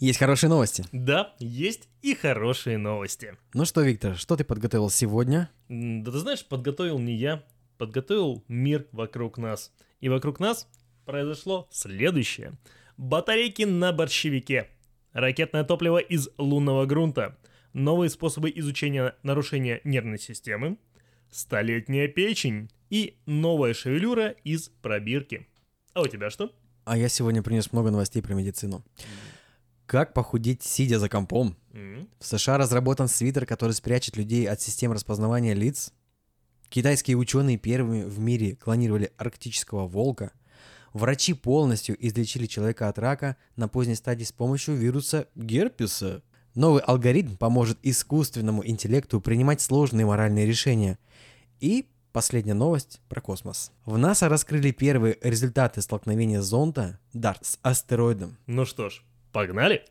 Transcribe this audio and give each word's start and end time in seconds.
Есть 0.00 0.18
хорошие 0.18 0.48
новости. 0.48 0.86
Да, 0.92 1.34
есть 1.38 1.90
и 2.00 2.14
хорошие 2.14 2.78
новости. 2.78 3.36
Ну 3.52 3.66
что, 3.66 3.82
Виктор, 3.82 4.16
что 4.16 4.34
ты 4.34 4.44
подготовил 4.44 4.88
сегодня? 4.88 5.50
Да 5.68 6.10
ты 6.10 6.18
знаешь, 6.18 6.42
подготовил 6.42 6.98
не 6.98 7.14
я, 7.14 7.44
подготовил 7.76 8.42
мир 8.48 8.86
вокруг 8.92 9.36
нас. 9.36 9.70
И 10.00 10.08
вокруг 10.08 10.40
нас 10.40 10.66
произошло 11.04 11.68
следующее. 11.70 12.52
Батарейки 12.96 13.64
на 13.64 13.92
борщевике, 13.92 14.70
ракетное 15.12 15.64
топливо 15.64 15.98
из 15.98 16.30
лунного 16.38 16.86
грунта, 16.86 17.36
новые 17.74 18.08
способы 18.08 18.50
изучения 18.56 19.14
нарушения 19.22 19.82
нервной 19.84 20.18
системы, 20.18 20.78
столетняя 21.30 22.08
печень 22.08 22.70
и 22.88 23.18
новая 23.26 23.74
шевелюра 23.74 24.28
из 24.44 24.70
пробирки. 24.80 25.46
А 25.92 26.00
у 26.00 26.06
тебя 26.06 26.30
что? 26.30 26.54
А 26.86 26.96
я 26.96 27.10
сегодня 27.10 27.42
принес 27.42 27.70
много 27.70 27.90
новостей 27.90 28.22
про 28.22 28.32
медицину. 28.32 28.82
Как 29.90 30.14
похудеть, 30.14 30.62
сидя 30.62 31.00
за 31.00 31.08
компом? 31.08 31.56
М, 31.72 32.08
В 32.20 32.24
США 32.24 32.58
разработан 32.58 33.08
свитер, 33.08 33.44
который 33.44 33.72
спрячет 33.72 34.16
людей 34.16 34.48
от 34.48 34.60
систем 34.60 34.92
распознавания 34.92 35.52
лиц. 35.52 35.92
Китайские 36.68 37.16
ученые 37.16 37.58
первыми 37.58 38.04
в 38.04 38.20
мире 38.20 38.54
клонировали 38.54 39.10
арктического 39.16 39.88
волка. 39.88 40.30
Врачи 40.92 41.34
полностью 41.34 41.96
излечили 42.06 42.46
человека 42.46 42.88
от 42.88 43.00
рака 43.00 43.36
на 43.56 43.66
поздней 43.66 43.96
стадии 43.96 44.22
с 44.22 44.30
помощью 44.30 44.76
вируса 44.76 45.26
герпеса. 45.34 46.22
Новый 46.54 46.82
алгоритм 46.82 47.34
поможет 47.34 47.80
искусственному 47.82 48.64
интеллекту 48.64 49.20
принимать 49.20 49.60
сложные 49.60 50.06
моральные 50.06 50.46
решения. 50.46 51.00
И 51.58 51.88
последняя 52.12 52.54
новость 52.54 53.00
про 53.08 53.20
космос. 53.20 53.72
В 53.86 53.98
НАСА 53.98 54.28
раскрыли 54.28 54.70
первые 54.70 55.18
результаты 55.20 55.82
столкновения 55.82 56.42
зонда 56.42 57.00
DART 57.12 57.38
с 57.42 57.58
астероидом. 57.62 58.38
Ну 58.46 58.64
что 58.64 58.88
ж, 58.88 59.02
погнали! 59.32 59.84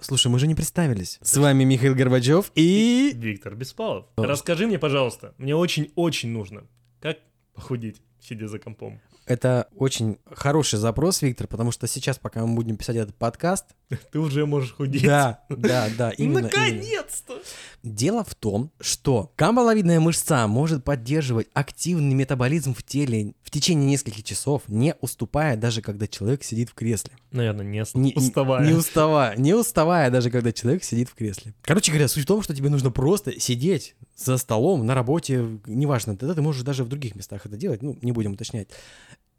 Слушай, 0.00 0.28
мы 0.28 0.38
же 0.38 0.46
не 0.46 0.54
представились. 0.54 1.18
С 1.22 1.36
вами 1.36 1.64
Михаил 1.64 1.94
Горбачев 1.94 2.50
и... 2.54 3.12
Виктор 3.14 3.54
Беспалов. 3.54 4.06
Расскажи 4.16 4.66
мне, 4.66 4.78
пожалуйста, 4.78 5.34
мне 5.38 5.54
очень-очень 5.54 6.30
нужно, 6.30 6.64
как 7.00 7.18
похудеть, 7.54 8.02
сидя 8.22 8.48
за 8.48 8.58
компом. 8.58 9.00
Это 9.26 9.68
очень 9.76 10.18
хороший 10.32 10.78
запрос, 10.78 11.22
Виктор, 11.22 11.46
потому 11.46 11.70
что 11.70 11.86
сейчас, 11.86 12.18
пока 12.18 12.44
мы 12.44 12.54
будем 12.54 12.76
писать 12.76 12.96
этот 12.96 13.14
подкаст... 13.14 13.66
Ты 14.12 14.18
уже 14.18 14.46
можешь 14.46 14.74
худеть. 14.74 15.04
Да, 15.04 15.44
да, 15.48 15.88
да, 15.96 16.10
именно. 16.18 16.42
Наконец-то! 16.42 17.40
Дело 17.84 18.24
в 18.24 18.34
том, 18.34 18.72
что 18.80 19.32
камбаловидная 19.36 20.00
мышца 20.00 20.46
может 20.48 20.84
поддерживать 20.84 21.48
активный 21.52 22.14
метаболизм 22.14 22.74
в 22.74 22.82
теле 22.82 23.34
в 23.42 23.50
течение 23.50 23.88
нескольких 23.88 24.24
часов, 24.24 24.62
не 24.66 24.94
уступая 25.00 25.56
даже 25.56 25.82
когда 25.82 26.08
человек 26.08 26.42
сидит 26.42 26.70
в 26.70 26.74
кресле. 26.74 27.12
Наверное, 27.32 27.64
не, 27.64 27.82
Не, 27.94 28.12
уставая. 28.14 28.66
Не 28.66 28.74
уставая. 28.74 29.36
Не 29.36 29.54
уставая 29.54 30.10
даже 30.10 30.30
когда 30.30 30.52
человек 30.52 30.84
сидит 30.84 31.08
в 31.08 31.14
кресле. 31.14 31.54
Короче 31.62 31.90
говоря, 31.90 32.08
суть 32.08 32.24
в 32.24 32.26
том, 32.26 32.42
что 32.42 32.54
тебе 32.54 32.68
нужно 32.68 32.90
просто 32.90 33.38
сидеть 33.40 33.96
за 34.16 34.36
столом, 34.36 34.86
на 34.86 34.94
работе, 34.94 35.58
неважно, 35.66 36.16
тогда 36.16 36.34
ты 36.34 36.42
можешь 36.42 36.62
даже 36.62 36.84
в 36.84 36.88
других 36.88 37.14
местах 37.14 37.46
это 37.46 37.56
делать, 37.56 37.82
ну, 37.82 37.98
не 38.02 38.12
будем 38.12 38.32
уточнять. 38.32 38.68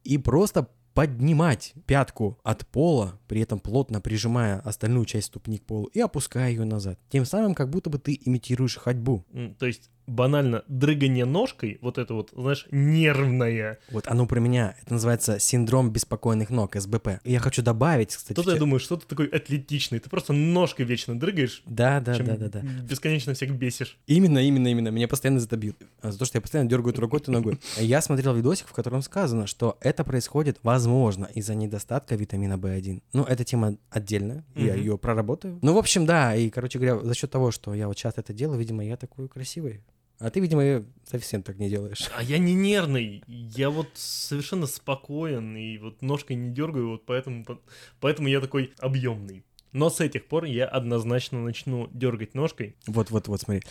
И 0.03 0.17
просто 0.17 0.67
поднимать 0.93 1.73
пятку 1.87 2.39
от 2.43 2.67
пола, 2.67 3.19
при 3.27 3.41
этом 3.41 3.59
плотно 3.59 3.99
прижимая 3.99 4.59
остальную 4.59 5.05
часть 5.05 5.27
ступни 5.27 5.57
к 5.57 5.65
полу 5.65 5.85
и 5.85 5.99
опуская 5.99 6.49
ее 6.49 6.65
назад. 6.65 6.99
Тем 7.09 7.25
самым, 7.25 7.55
как 7.55 7.69
будто 7.69 7.89
бы 7.89 7.97
ты 7.97 8.19
имитируешь 8.23 8.77
ходьбу. 8.77 9.25
То 9.57 9.65
есть, 9.65 9.89
банально, 10.07 10.63
дрыгание 10.67 11.25
ножкой, 11.25 11.77
вот 11.81 11.97
это 11.97 12.13
вот, 12.13 12.31
знаешь, 12.35 12.67
нервное. 12.71 13.79
Вот 13.91 14.07
оно 14.07 14.25
про 14.25 14.39
меня. 14.39 14.75
Это 14.81 14.93
называется 14.93 15.39
синдром 15.39 15.91
беспокойных 15.91 16.49
ног, 16.49 16.75
СБП. 16.75 17.19
И 17.23 17.31
я 17.31 17.39
хочу 17.39 17.61
добавить, 17.61 18.15
кстати... 18.15 18.35
Тут 18.35 18.45
в 18.45 18.49
я 18.49 18.57
думаю, 18.57 18.79
что 18.79 18.97
ты 18.97 19.05
такой 19.07 19.27
атлетичный, 19.27 19.99
ты 19.99 20.09
просто 20.09 20.33
ножкой 20.33 20.85
вечно 20.85 21.19
дрыгаешь, 21.19 21.63
Да, 21.65 21.99
да, 21.99 22.15
чем 22.15 22.25
да, 22.25 22.35
да, 22.37 22.47
да. 22.49 22.59
бесконечно 22.61 23.33
всех 23.33 23.51
бесишь. 23.51 23.97
Именно, 24.07 24.39
именно, 24.39 24.67
именно. 24.67 24.89
Меня 24.89 25.07
постоянно 25.07 25.39
за 25.39 25.47
это 25.47 25.57
бьют. 25.57 25.77
А 26.01 26.11
За 26.11 26.19
то, 26.19 26.25
что 26.25 26.37
я 26.37 26.41
постоянно 26.41 26.69
дергаю 26.69 26.95
рукой, 26.99 27.19
то 27.19 27.31
ногой. 27.31 27.59
Я 27.77 28.01
смотрел 28.01 28.33
видосик, 28.33 28.67
в 28.67 28.73
котором 28.73 29.01
сказано, 29.01 29.47
что 29.47 29.77
это 29.81 30.03
происходит, 30.03 30.59
возможно, 30.63 31.25
из-за 31.33 31.55
недостатка 31.55 32.15
витамина 32.15 32.53
В1. 32.53 33.01
Ну, 33.13 33.23
эта 33.23 33.43
тема 33.43 33.77
отдельная, 33.89 34.43
я 34.55 34.75
ее 34.75 34.97
проработаю. 34.97 35.59
Ну, 35.61 35.73
в 35.73 35.77
общем, 35.77 36.05
да, 36.05 36.35
и, 36.35 36.49
короче 36.49 36.79
говоря, 36.79 36.99
за 36.99 37.13
счет 37.13 37.31
того, 37.31 37.51
что 37.51 37.73
я 37.73 37.87
вот 37.87 37.97
часто 37.97 38.21
это 38.21 38.33
делаю, 38.33 38.59
видимо, 38.59 38.83
я 38.85 38.97
такой 38.97 39.27
красивый. 39.27 39.81
А 40.23 40.29
ты, 40.29 40.39
видимо, 40.39 40.85
совсем 41.03 41.43
так 41.43 41.59
не 41.59 41.69
делаешь. 41.69 42.09
А 42.15 42.23
я 42.23 42.37
не 42.37 42.53
нервный, 42.53 43.21
я 43.27 43.69
вот 43.69 43.89
совершенно 43.93 44.67
спокоен, 44.67 45.57
и 45.57 45.77
вот 45.77 46.01
ножкой 46.01 46.37
не 46.37 46.49
дергаю, 46.49 46.91
вот 46.91 47.05
поэтому, 47.05 47.45
поэтому 47.99 48.29
я 48.29 48.39
такой 48.39 48.73
объемный. 48.79 49.43
Но 49.73 49.89
с 49.89 49.99
этих 49.99 50.29
пор 50.29 50.45
я 50.45 50.65
однозначно 50.65 51.43
начну 51.43 51.89
дергать 51.91 52.35
ножкой. 52.35 52.77
Вот-вот-вот, 52.87 53.41
смотри. 53.41 53.63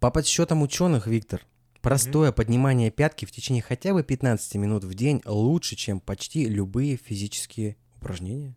По 0.00 0.10
подсчетам 0.10 0.60
ученых, 0.60 1.06
Виктор, 1.06 1.40
простое 1.80 2.30
поднимание 2.30 2.90
пятки 2.90 3.24
в 3.24 3.32
течение 3.32 3.62
хотя 3.62 3.94
бы 3.94 4.02
15 4.02 4.56
минут 4.56 4.84
в 4.84 4.92
день 4.92 5.22
лучше, 5.24 5.76
чем 5.76 5.98
почти 5.98 6.44
любые 6.44 6.98
физические 6.98 7.78
упражнения. 7.96 8.54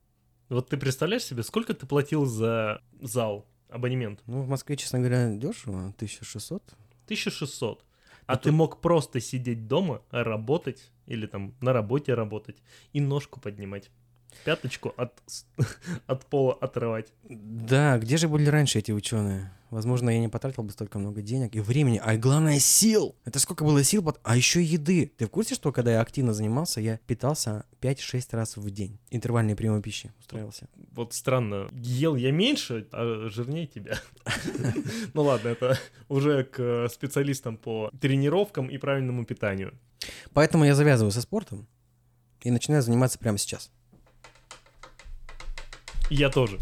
Вот 0.49 0.67
ты 0.67 0.75
представляешь 0.75 1.23
себе, 1.23 1.43
сколько 1.43 1.73
ты 1.73 1.85
платил 1.85 2.25
за 2.25 2.81
зал, 2.99 3.47
абонемент? 3.69 4.19
Ну, 4.25 4.41
в 4.41 4.49
Москве, 4.49 4.75
честно 4.75 4.99
говоря, 4.99 5.33
дешево, 5.33 5.93
1600. 5.95 6.75
1600. 7.07 7.85
А 8.25 8.33
Это- 8.33 8.43
ты 8.43 8.51
мог 8.51 8.81
просто 8.81 9.19
сидеть 9.19 9.67
дома, 9.67 10.01
работать, 10.11 10.91
или 11.05 11.27
там 11.27 11.53
на 11.61 11.73
работе 11.73 12.13
работать, 12.13 12.57
и 12.93 13.01
ножку 13.01 13.39
поднимать. 13.39 13.89
Пяточку 14.45 14.93
от, 14.97 15.13
от 16.07 16.25
пола 16.25 16.53
отрывать. 16.53 17.11
Да, 17.29 17.97
где 17.97 18.17
же 18.17 18.27
были 18.27 18.49
раньше 18.49 18.79
эти 18.79 18.91
ученые? 18.91 19.51
Возможно, 19.69 20.09
я 20.09 20.19
не 20.19 20.29
потратил 20.29 20.63
бы 20.63 20.71
столько 20.71 20.97
много 20.97 21.21
денег 21.21 21.53
и 21.53 21.59
времени, 21.59 21.99
а 22.01 22.15
главное 22.15 22.57
сил. 22.57 23.17
Это 23.25 23.37
сколько 23.39 23.65
было 23.65 23.83
сил, 23.83 24.01
пот- 24.01 24.21
а 24.23 24.37
еще 24.37 24.63
еды. 24.63 25.11
Ты 25.17 25.25
в 25.25 25.29
курсе, 25.29 25.55
что 25.55 25.73
когда 25.73 25.91
я 25.91 25.99
активно 26.01 26.33
занимался, 26.33 26.79
я 26.79 26.99
питался 27.05 27.65
5-6 27.81 28.27
раз 28.31 28.55
в 28.55 28.69
день. 28.71 28.97
Интервальные 29.09 29.57
приемы 29.57 29.81
пищи 29.81 30.13
устраивался. 30.19 30.69
Вот 30.93 31.13
странно, 31.13 31.67
ел 31.73 32.15
я 32.15 32.31
меньше, 32.31 32.87
а 32.93 33.27
жирнее 33.29 33.67
тебя. 33.67 33.99
Ну 35.13 35.23
ладно, 35.23 35.49
это 35.49 35.77
уже 36.07 36.43
к 36.45 36.87
специалистам 36.89 37.57
по 37.57 37.91
тренировкам 37.99 38.67
и 38.67 38.77
правильному 38.77 39.25
питанию. 39.25 39.73
Поэтому 40.31 40.63
я 40.63 40.75
завязываю 40.75 41.11
со 41.11 41.21
спортом 41.21 41.67
и 42.41 42.51
начинаю 42.51 42.81
заниматься 42.83 43.19
прямо 43.19 43.37
сейчас. 43.37 43.69
Я 46.09 46.29
тоже. 46.29 46.59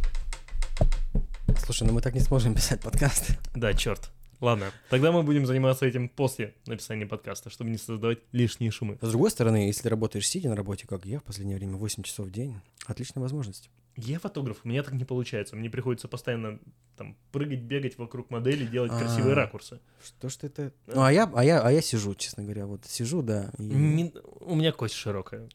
Слушай, 1.64 1.88
ну 1.88 1.94
мы 1.94 2.02
так 2.02 2.14
не 2.14 2.20
сможем 2.20 2.56
писать 2.56 2.82
подкаст. 2.82 3.38
Да, 3.56 3.74
черт. 3.74 4.12
Ладно, 4.42 4.72
тогда 4.90 5.12
мы 5.12 5.24
будем 5.24 5.46
заниматься 5.46 5.86
этим 5.86 6.10
после 6.10 6.54
написания 6.68 7.06
подкаста, 7.06 7.50
чтобы 7.50 7.70
не 7.70 7.78
создавать 7.78 8.20
лишние 8.34 8.70
шумы. 8.70 8.98
С 9.02 9.10
другой 9.10 9.32
стороны, 9.32 9.68
если 9.68 9.88
работаешь 9.88 10.28
сидя 10.28 10.50
на 10.50 10.56
работе, 10.56 10.86
как 10.88 11.06
я 11.06 11.20
в 11.20 11.24
последнее 11.24 11.58
время, 11.58 11.78
8 11.78 12.04
часов 12.04 12.28
в 12.28 12.32
день, 12.32 12.60
отличная 12.86 13.22
возможность. 13.22 13.70
Я 13.96 14.20
фотограф, 14.20 14.58
у 14.66 14.68
меня 14.68 14.84
так 14.84 14.94
не 14.94 15.06
получается. 15.06 15.56
Мне 15.56 15.70
приходится 15.70 16.10
постоянно 16.10 16.60
там 16.98 17.16
прыгать, 17.32 17.62
бегать 17.62 17.98
вокруг 17.98 18.30
модели, 18.30 18.66
делать 18.66 18.92
красивые 18.92 19.34
А. 19.34 19.36
ракурсы. 19.36 19.80
Что 20.04 20.28
ж 20.28 20.36
ты 20.36 20.48
это... 20.48 20.74
Ну, 20.88 21.02
а 21.02 21.14
я, 21.14 21.32
а, 21.34 21.44
я, 21.46 21.62
а 21.62 21.72
я 21.72 21.82
сижу, 21.82 22.14
честно 22.14 22.44
говоря, 22.44 22.66
вот 22.66 22.84
сижу, 22.86 23.22
да. 23.22 23.52
и- 23.58 23.64
Не- 23.64 24.14
у 24.42 24.56
меня 24.56 24.74
кость 24.74 24.96
широкая. 24.96 25.48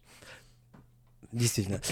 Действительно. 1.32 1.82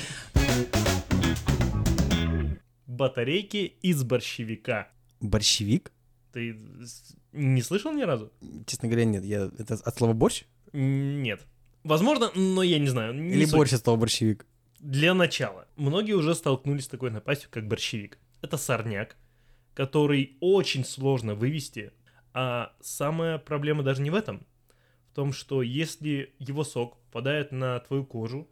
Батарейки 2.88 3.74
из 3.82 4.02
борщевика. 4.02 4.88
Борщевик? 5.20 5.92
Ты 6.32 6.58
не 7.32 7.60
слышал 7.60 7.92
ни 7.92 8.02
разу? 8.02 8.32
Честно 8.66 8.88
говоря, 8.88 9.04
нет. 9.04 9.24
Я... 9.24 9.50
Это 9.58 9.74
от 9.74 9.96
слова 9.96 10.14
борщ? 10.14 10.44
Нет. 10.72 11.46
Возможно, 11.84 12.30
но 12.34 12.62
я 12.62 12.78
не 12.78 12.88
знаю. 12.88 13.14
не 13.14 13.34
Или 13.34 13.44
суть. 13.44 13.54
борщ 13.54 13.74
от 13.74 13.84
слова 13.84 13.98
борщевик? 13.98 14.46
Для 14.80 15.12
начала. 15.12 15.68
Многие 15.76 16.14
уже 16.14 16.34
столкнулись 16.34 16.84
с 16.84 16.88
такой 16.88 17.10
напастью, 17.10 17.50
как 17.52 17.68
борщевик. 17.68 18.18
Это 18.40 18.56
сорняк, 18.56 19.16
который 19.74 20.38
очень 20.40 20.84
сложно 20.84 21.34
вывести. 21.34 21.92
А 22.32 22.72
самая 22.80 23.36
проблема 23.36 23.82
даже 23.82 24.00
не 24.00 24.08
в 24.10 24.14
этом. 24.14 24.46
В 25.12 25.14
том, 25.14 25.34
что 25.34 25.60
если 25.60 26.34
его 26.38 26.64
сок 26.64 26.96
попадает 27.02 27.52
на 27.52 27.80
твою 27.80 28.06
кожу, 28.06 28.48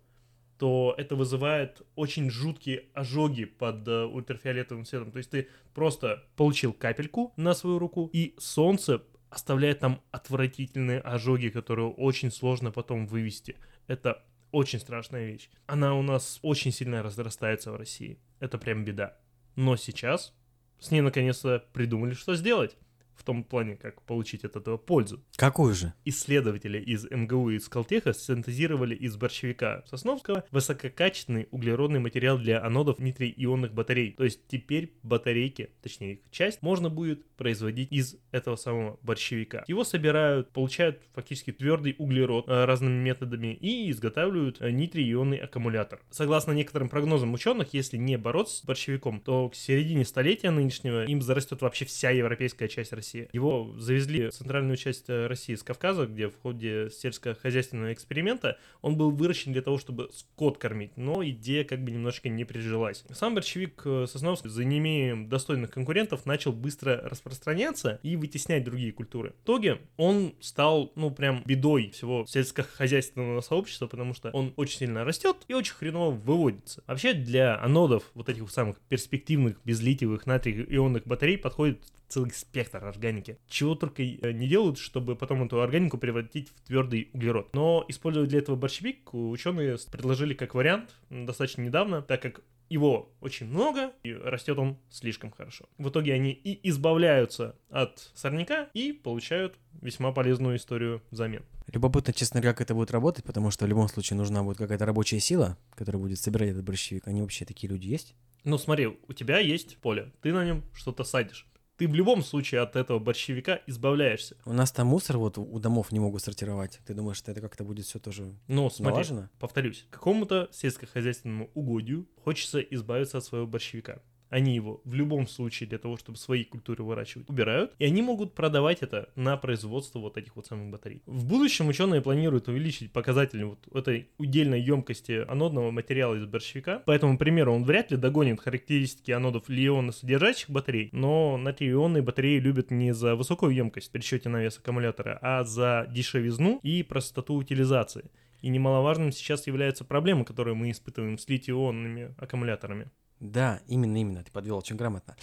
то 0.59 0.95
это 0.97 1.17
вызывает 1.17 1.83
очень 1.95 2.31
жуткие 2.31 2.87
ожоги 2.95 3.45
под 3.45 3.87
э, 3.89 4.05
ультрафиолетовым 4.05 4.85
светом. 4.85 5.13
То 5.13 5.19
есть 5.19 5.31
ты 5.31 5.49
просто 5.75 6.25
получил 6.37 6.73
капельку 6.73 7.33
на 7.37 7.55
свою 7.55 7.79
руку, 7.79 8.09
и 8.13 8.35
солнце 8.39 9.03
оставляет 9.29 9.81
там 9.81 10.01
отвратительные 10.13 11.01
ожоги, 11.01 11.49
которые 11.49 11.89
очень 11.89 12.31
сложно 12.31 12.71
потом 12.71 13.07
вывести. 13.07 13.57
Это 13.87 14.25
очень 14.51 14.79
страшная 14.79 15.27
вещь. 15.27 15.51
Она 15.67 15.95
у 15.95 16.03
нас 16.03 16.39
очень 16.43 16.73
сильно 16.73 17.03
разрастается 17.03 17.73
в 17.73 17.77
России. 17.77 18.19
Это 18.41 18.57
прям 18.57 18.85
беда. 18.85 19.17
Но 19.57 19.77
сейчас 19.77 20.35
с 20.79 20.91
ней 20.91 21.01
наконец-то 21.01 21.65
придумали, 21.73 22.15
что 22.15 22.35
сделать. 22.35 22.77
В 23.17 23.25
том 23.25 23.45
плане, 23.45 23.77
как 23.77 24.03
получить 24.03 24.45
от 24.45 24.57
этого 24.57 24.77
пользу. 24.77 25.23
Какую 25.37 25.75
же? 25.75 25.93
Исследователи 26.05 26.79
из 26.79 27.11
МГУ 27.11 27.51
и 27.51 27.57
из 27.57 27.65
Скалтеха 27.65 28.13
синтезировали 28.13 28.95
из 28.95 29.17
борщевика 29.17 29.83
Сосновского 29.87 30.45
высококачественный 30.51 31.49
углеродный 31.51 32.01
материал 32.01 32.39
для 32.39 32.63
анодов 32.63 32.99
нитрий-ионных 32.99 33.73
батарей. 33.73 34.13
То 34.13 34.25
есть 34.25 34.47
теперь 34.49 34.93
батарейки, 35.03 35.71
точнее 35.83 36.15
их 36.15 36.21
часть, 36.31 36.63
можно 36.63 36.91
будет 36.91 37.27
производить 37.37 37.91
из 37.93 38.17
этого 38.31 38.57
самого 38.57 38.99
борщевика. 39.03 39.65
Его 39.67 39.85
собирают, 39.85 40.51
получают 40.51 41.03
фактически 41.15 41.53
твердый 41.53 41.95
углерод 41.99 42.49
э, 42.49 42.65
разными 42.65 43.03
методами 43.03 43.55
и 43.55 43.91
изготавливают 43.91 44.61
э, 44.61 44.71
нитрий-ионный 44.71 45.39
аккумулятор. 45.39 46.01
Согласно 46.11 46.53
некоторым 46.53 46.89
прогнозам 46.89 47.33
ученых, 47.35 47.73
если 47.73 47.97
не 47.97 48.17
бороться 48.19 48.59
с 48.59 48.65
борщевиком, 48.65 49.21
то 49.21 49.49
к 49.49 49.55
середине 49.55 50.05
столетия 50.05 50.51
нынешнего 50.51 51.05
им 51.05 51.23
зарастет 51.23 51.63
вообще 51.63 51.85
вся 51.85 52.11
европейская 52.11 52.69
часть 52.69 52.93
России. 52.93 53.06
Его 53.15 53.75
завезли 53.79 54.29
в 54.29 54.33
центральную 54.33 54.77
часть 54.77 55.09
э, 55.09 55.27
России 55.27 55.55
с 55.55 55.63
Кавказа, 55.63 56.07
где 56.07 56.29
в 56.29 56.37
ходе 56.37 56.91
сельскохозяйственного 56.91 57.93
эксперимента 57.93 58.59
он 58.83 58.97
был 58.97 59.11
выращен 59.11 59.53
для 59.53 59.63
того, 59.63 59.79
чтобы 59.79 60.11
скот 60.13 60.59
кормить, 60.59 60.97
но 60.97 61.25
идея 61.25 61.65
как 61.65 61.83
бы 61.83 61.91
немножечко 61.91 62.29
не 62.29 62.45
прижилась. 62.45 63.05
Сам 63.13 63.35
борщевик 63.35 63.83
Сосновский 63.83 64.51
за 64.51 64.65
неимением 64.65 65.29
достойных 65.29 65.71
конкурентов 65.71 66.27
начал 66.27 66.53
быстро 66.53 67.01
распространяться 67.09 68.01
и 68.03 68.17
вытеснять 68.17 68.65
другие 68.65 68.93
культуры. 68.93 69.35
В 69.41 69.45
итоге 69.45 69.81
он 69.97 70.35
стал, 70.41 70.93
ну, 70.97 71.11
прям 71.11 71.43
бедой 71.45 71.91
всего 71.91 72.25
сельскохозяйственного 72.27 73.41
сообщества, 73.41 73.87
потому 73.87 74.15
что 74.15 74.31
он 74.31 74.53
очень 74.57 74.79
сильно 74.79 75.05
растет 75.05 75.37
и 75.49 75.55
очень 75.55 75.75
хреново 75.75 76.15
выводится. 76.15 76.83
Вообще 76.87 77.13
для 77.15 77.61
анодов 77.61 78.11
вот 78.15 78.29
этих 78.29 78.51
самых 78.51 78.81
перспективных 78.89 79.61
безлитиевых 79.65 80.27
натрий-ионных 80.27 81.07
батарей 81.07 81.39
подходит 81.39 81.83
целый 82.09 82.31
спектр 82.33 82.85
органики. 82.85 83.39
Чего 83.49 83.75
только 83.75 84.03
э, 84.03 84.33
не 84.33 84.49
делают, 84.49 84.79
чтобы 84.79 85.17
потом 85.17 85.45
эту 85.45 85.61
органику 85.61 85.99
превратить 85.99 86.51
в 86.51 86.67
твердый 86.67 87.11
углерод. 87.13 87.55
Но 87.55 87.85
использовать 87.89 88.31
для 88.31 88.39
этого 88.39 88.57
борщевик 88.57 89.13
ученые 89.15 89.77
предложили 89.91 90.35
как 90.35 90.55
вариант 90.55 90.95
достаточно 91.11 91.63
недавно, 91.63 92.03
так 92.03 92.23
как 92.23 92.43
его 92.69 93.13
очень 93.21 93.47
много, 93.47 93.93
и 94.03 94.13
растет 94.13 94.59
он 94.59 94.79
слишком 94.91 95.31
хорошо. 95.31 95.67
В 95.79 95.89
итоге 95.89 96.15
они 96.15 96.33
и 96.33 96.69
избавляются 96.69 97.55
от 97.71 98.11
сорняка 98.15 98.69
и 98.75 98.93
получают 98.93 99.57
весьма 99.83 100.13
полезную 100.13 100.57
историю 100.57 101.03
взамен. 101.11 101.45
Любопытно, 101.73 102.13
честно 102.13 102.41
говоря, 102.41 102.55
как 102.55 102.63
это 102.63 102.75
будет 102.75 102.91
работать, 102.91 103.25
потому 103.25 103.51
что 103.51 103.67
в 103.67 103.69
любом 103.69 103.89
случае 103.89 104.17
нужна 104.17 104.43
будет 104.43 104.59
какая-то 104.59 104.87
рабочая 104.87 105.21
сила, 105.21 105.57
которая 105.75 106.01
будет 106.01 106.19
собирать 106.19 106.51
этот 106.51 106.65
борщевик. 106.65 107.07
Они 107.07 107.21
вообще 107.21 107.45
такие 107.45 107.71
люди 107.71 107.87
есть? 107.87 108.15
Ну 108.45 108.59
смотри, 108.59 108.87
у 108.87 109.13
тебя 109.13 109.39
есть 109.39 109.77
поле, 109.79 110.13
ты 110.23 110.33
на 110.33 110.45
нем 110.45 110.63
что-то 110.73 111.05
садишь 111.05 111.47
ты 111.77 111.89
в 111.89 111.95
любом 111.95 112.23
случае 112.23 112.63
от 112.63 112.77
этого 112.77 112.99
борщевика 112.99 113.61
избавляешься. 113.67 114.37
У 114.45 114.53
нас 114.53 114.73
там 114.73 114.87
мусор 114.89 115.19
вот 115.19 115.39
у 115.39 115.59
домов 115.59 115.93
не 115.93 116.01
могут 116.01 116.23
сортировать. 116.23 116.81
Ты 116.87 116.95
думаешь, 116.95 117.17
что 117.19 117.31
это 117.33 117.41
как-то 117.41 117.65
будет 117.65 117.85
все 117.87 117.99
тоже 117.99 118.35
Ну, 118.49 118.71
смотри, 118.71 118.93
налажено? 118.95 119.29
повторюсь, 119.39 119.87
какому-то 119.91 120.49
сельскохозяйственному 120.53 121.51
угодью 121.55 122.09
хочется 122.23 122.61
избавиться 122.61 123.19
от 123.19 123.25
своего 123.25 123.47
борщевика 123.47 124.01
они 124.31 124.55
его 124.55 124.81
в 124.85 124.95
любом 124.95 125.27
случае 125.27 125.69
для 125.69 125.79
того, 125.79 125.97
чтобы 125.97 126.19
свои 126.19 126.45
культуры 126.45 126.83
выращивать, 126.83 127.29
убирают, 127.29 127.75
и 127.79 127.85
они 127.85 128.03
могут 128.03 128.35
продавать 128.35 128.83
это 128.83 129.11
на 129.15 129.37
производство 129.37 129.99
вот 129.99 130.17
этих 130.17 130.37
вот 130.37 130.47
самых 130.47 130.71
батарей. 130.71 131.03
В 131.07 131.25
будущем 131.27 131.69
ученые 131.69 132.01
планируют 132.01 132.49
увеличить 132.49 132.93
показатели 132.93 133.45
вот 133.45 133.67
этой 133.75 134.09
удельной 134.19 134.61
емкости 134.61 135.25
анодного 135.29 135.71
материала 135.71 136.15
из 136.15 136.27
борщевика. 136.27 136.81
По 136.81 136.91
этому 136.91 137.19
примеру 137.19 137.55
он 137.55 137.65
вряд 137.65 137.91
ли 137.91 137.97
догонит 137.97 138.41
характеристики 138.41 139.11
анодов 139.11 139.49
лиона 139.49 139.93
содержащих 139.93 140.51
батарей, 140.51 140.89
но 140.93 141.37
натрий-ионные 141.37 142.03
батареи 142.03 142.39
любят 142.39 142.71
не 142.71 142.93
за 142.93 143.15
высокую 143.15 143.55
емкость 143.55 143.91
при 143.91 144.01
счете 144.01 144.29
на 144.29 144.43
вес 144.43 144.59
аккумулятора, 144.59 145.19
а 145.23 145.45
за 145.45 145.87
дешевизну 145.91 146.61
и 146.63 146.83
простоту 146.83 147.35
утилизации. 147.35 148.11
И 148.43 148.49
немаловажным 148.49 149.13
сейчас 149.13 149.47
является 149.47 149.85
проблема, 149.85 150.25
которую 150.25 150.57
мы 150.57 150.71
испытываем 150.71 151.19
с 151.19 151.29
литий-ионными 151.29 152.15
аккумуляторами. 152.19 152.91
Да, 153.21 153.61
именно, 153.67 153.97
именно, 153.97 154.23
ты 154.23 154.31
подвел 154.31 154.59
очень 154.59 154.77
грамотно. 154.77 155.17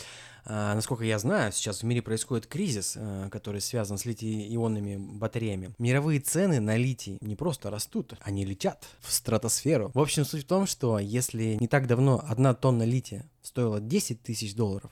А, 0.45 0.73
насколько 0.73 1.03
я 1.03 1.19
знаю, 1.19 1.51
сейчас 1.51 1.81
в 1.81 1.83
мире 1.83 2.01
происходит 2.01 2.47
кризис, 2.47 2.95
а, 2.97 3.29
который 3.29 3.61
связан 3.61 3.97
с 3.97 4.05
литий-ионными 4.05 4.97
батареями. 4.97 5.73
Мировые 5.77 6.19
цены 6.19 6.59
на 6.59 6.75
литий 6.75 7.17
не 7.21 7.35
просто 7.35 7.69
растут, 7.69 8.15
они 8.21 8.45
летят 8.45 8.85
в 8.99 9.13
стратосферу. 9.13 9.91
В 9.93 9.99
общем, 9.99 10.25
суть 10.25 10.43
в 10.43 10.47
том, 10.47 10.65
что 10.65 10.97
если 10.97 11.57
не 11.59 11.67
так 11.67 11.87
давно 11.87 12.23
одна 12.27 12.53
тонна 12.53 12.83
лития 12.83 13.29
стоила 13.41 13.79
10 13.79 14.23
тысяч 14.23 14.55
долларов, 14.55 14.91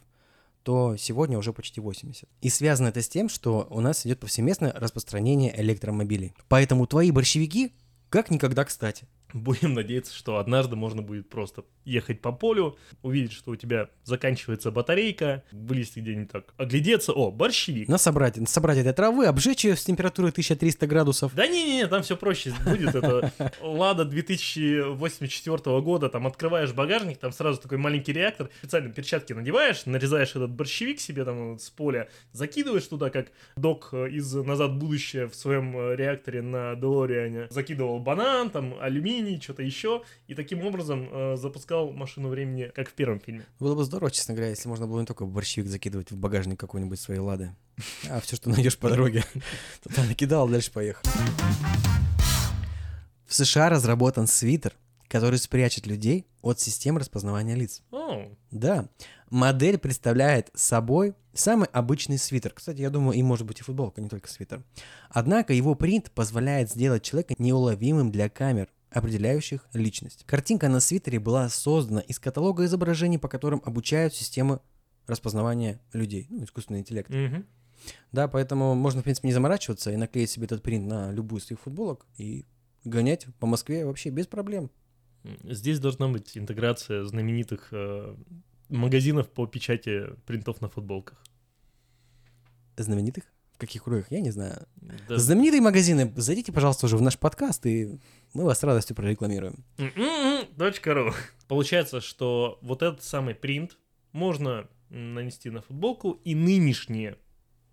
то 0.63 0.95
сегодня 0.95 1.39
уже 1.39 1.54
почти 1.54 1.81
80. 1.81 2.30
И 2.42 2.50
связано 2.50 2.89
это 2.89 3.01
с 3.01 3.09
тем, 3.09 3.30
что 3.30 3.65
у 3.71 3.81
нас 3.81 4.06
идет 4.06 4.19
повсеместное 4.19 4.71
распространение 4.74 5.59
электромобилей. 5.59 6.36
Поэтому 6.47 6.86
твои 6.86 7.09
борщевики 7.09 7.74
как 8.12 8.30
никогда 8.30 8.65
кстати. 8.65 9.07
Будем 9.33 9.74
надеяться, 9.74 10.13
что 10.13 10.38
однажды 10.38 10.75
можно 10.75 11.01
будет 11.01 11.30
просто 11.30 11.63
ехать 11.86 12.22
по 12.22 12.31
полю, 12.31 12.78
увидеть, 13.01 13.33
что 13.33 13.51
у 13.51 13.56
тебя 13.56 13.89
заканчивается 14.04 14.72
батарейка, 14.72 15.44
вылезти 15.51 16.00
где-нибудь 16.00 16.31
так, 16.31 16.54
оглядеться, 16.57 17.12
о, 17.13 17.31
борщевик. 17.31 17.88
На 17.88 17.98
собрать, 17.98 18.38
собрать 18.48 18.78
этой 18.78 18.94
травы, 18.94 19.25
обжечь 19.25 19.66
ее 19.66 19.75
с 19.75 19.83
температурой 19.83 20.31
1300 20.31 20.88
градусов. 20.88 21.33
Да 21.36 21.48
не-не-не, 21.48 21.88
там 21.88 22.04
все 22.04 22.16
проще 22.16 22.54
будет. 22.66 22.94
Это 22.95 23.31
Лада 23.62 24.06
2084 24.06 25.81
года, 25.81 26.10
там 26.10 26.28
открываешь 26.28 26.74
багажник, 26.74 27.18
там 27.18 27.31
сразу 27.31 27.60
такой 27.60 27.78
маленький 27.78 28.13
реактор, 28.13 28.50
специально 28.60 28.92
перчатки 28.92 29.33
надеваешь, 29.33 29.86
нарезаешь 29.86 30.31
этот 30.31 30.51
борщевик 30.51 31.00
себе 31.00 31.25
там 31.25 31.57
с 31.57 31.69
поля, 31.69 32.10
закидываешь 32.31 32.86
туда, 32.86 33.10
как 33.10 33.31
док 33.56 33.94
из 33.94 34.33
«Назад 34.33 34.72
в 34.72 34.78
будущее» 34.78 35.28
в 35.28 35.36
своем 35.36 35.75
э, 35.78 35.95
реакторе 35.95 36.42
на 36.42 36.75
Делориане 36.75 37.48
закидывал 37.50 38.00
банан, 38.00 38.50
там 38.50 38.75
алюминий, 38.80 39.20
что-то 39.41 39.63
еще, 39.63 40.03
и 40.27 40.35
таким 40.35 40.65
образом 40.65 41.07
э, 41.12 41.35
запускал 41.38 41.91
машину 41.91 42.29
времени, 42.29 42.71
как 42.73 42.89
в 42.89 42.94
первом 42.94 43.19
фильме. 43.19 43.45
Было 43.59 43.75
бы 43.75 43.83
здорово, 43.83 44.12
честно 44.12 44.33
говоря, 44.33 44.50
если 44.50 44.68
можно 44.68 44.88
было 44.88 45.00
не 45.00 45.06
только 45.06 45.25
борщевик 45.25 45.69
закидывать 45.69 46.12
в 46.12 46.18
багажник 46.18 46.59
какой-нибудь 46.59 47.00
своей 47.00 47.19
лады, 47.19 47.56
а 48.09 48.19
все, 48.21 48.35
что 48.35 48.50
найдешь 48.50 48.77
по 48.77 48.89
дороге, 48.89 49.23
там 49.95 50.07
накидал, 50.07 50.47
дальше 50.47 50.71
поехал. 50.71 51.03
В 53.25 53.33
США 53.33 53.69
разработан 53.69 54.27
свитер, 54.27 54.73
который 55.07 55.39
спрячет 55.39 55.88
людей 55.88 56.25
от 56.41 56.59
системы 56.59 57.00
распознавания 57.00 57.56
лиц. 57.56 57.81
Oh. 57.91 58.35
Да. 58.50 58.88
Модель 59.29 59.77
представляет 59.77 60.50
собой 60.53 61.15
самый 61.33 61.68
обычный 61.71 62.18
свитер. 62.18 62.51
Кстати, 62.53 62.81
я 62.81 62.89
думаю, 62.89 63.18
и 63.18 63.23
может 63.23 63.45
быть 63.45 63.59
и 63.59 63.63
футболка, 63.63 64.01
не 64.01 64.09
только 64.09 64.29
свитер. 64.29 64.63
Однако 65.09 65.53
его 65.53 65.75
принт 65.75 66.12
позволяет 66.12 66.69
сделать 66.69 67.03
человека 67.03 67.35
неуловимым 67.37 68.11
для 68.11 68.30
камер, 68.30 68.69
определяющих 68.92 69.66
личность. 69.74 70.26
Картинка 70.26 70.69
на 70.69 70.80
свитере 70.80 71.19
была 71.19 71.50
создана 71.50 72.02
из 72.02 72.19
каталога 72.19 72.66
изображений, 72.66 73.18
по 73.18 73.28
которым 73.28 73.62
обучают 73.66 74.14
системы 74.14 74.60
распознавания 75.07 75.81
людей, 75.94 76.28
ну, 76.30 76.44
искусственный 76.44 76.81
интеллект. 76.81 77.10
Mm-hmm. 77.10 77.45
Да, 78.12 78.28
поэтому 78.28 78.76
можно, 78.76 79.02
в 79.02 79.04
принципе, 79.04 79.28
не 79.28 79.33
заморачиваться 79.33 79.92
и 79.92 79.98
наклеить 79.98 80.30
себе 80.30 80.45
этот 80.45 80.62
принт 80.62 80.88
на 80.88 81.12
любую 81.12 81.40
из 81.40 81.45
своих 81.45 81.62
футболок 81.62 82.06
и 82.18 82.45
гонять 82.83 83.28
по 83.40 83.48
Москве 83.48 83.86
вообще 83.86 84.10
без 84.10 84.28
проблем. 84.28 84.69
Здесь 85.44 85.80
должна 85.80 86.07
быть 86.07 86.38
интеграция 86.38 87.04
знаменитых 87.06 87.69
э, 87.71 88.16
магазинов 88.69 89.30
по 89.30 89.45
печати 89.45 90.07
принтов 90.26 90.62
на 90.62 90.69
футболках. 90.69 91.24
Знаменитых? 92.78 93.26
Каких 93.61 93.83
кругах, 93.83 94.11
я 94.11 94.19
не 94.19 94.31
знаю. 94.31 94.68
Да. 95.07 95.18
Знаменитые 95.18 95.61
магазины, 95.61 96.11
зайдите, 96.15 96.51
пожалуйста, 96.51 96.87
уже 96.87 96.97
в 96.97 97.01
наш 97.01 97.18
подкаст, 97.18 97.65
и 97.65 97.99
мы 98.33 98.44
вас 98.44 98.59
с 98.59 98.63
радостью 98.63 98.95
прорекламируем. 98.95 99.63
Точка 100.57 100.94
ру. 100.94 101.13
Получается, 101.47 102.01
что 102.01 102.57
вот 102.61 102.81
этот 102.81 103.03
самый 103.03 103.35
принт 103.35 103.77
можно 104.11 104.68
нанести 104.89 105.49
на 105.49 105.61
футболку, 105.61 106.19
и 106.25 106.35
нынешние, 106.35 107.18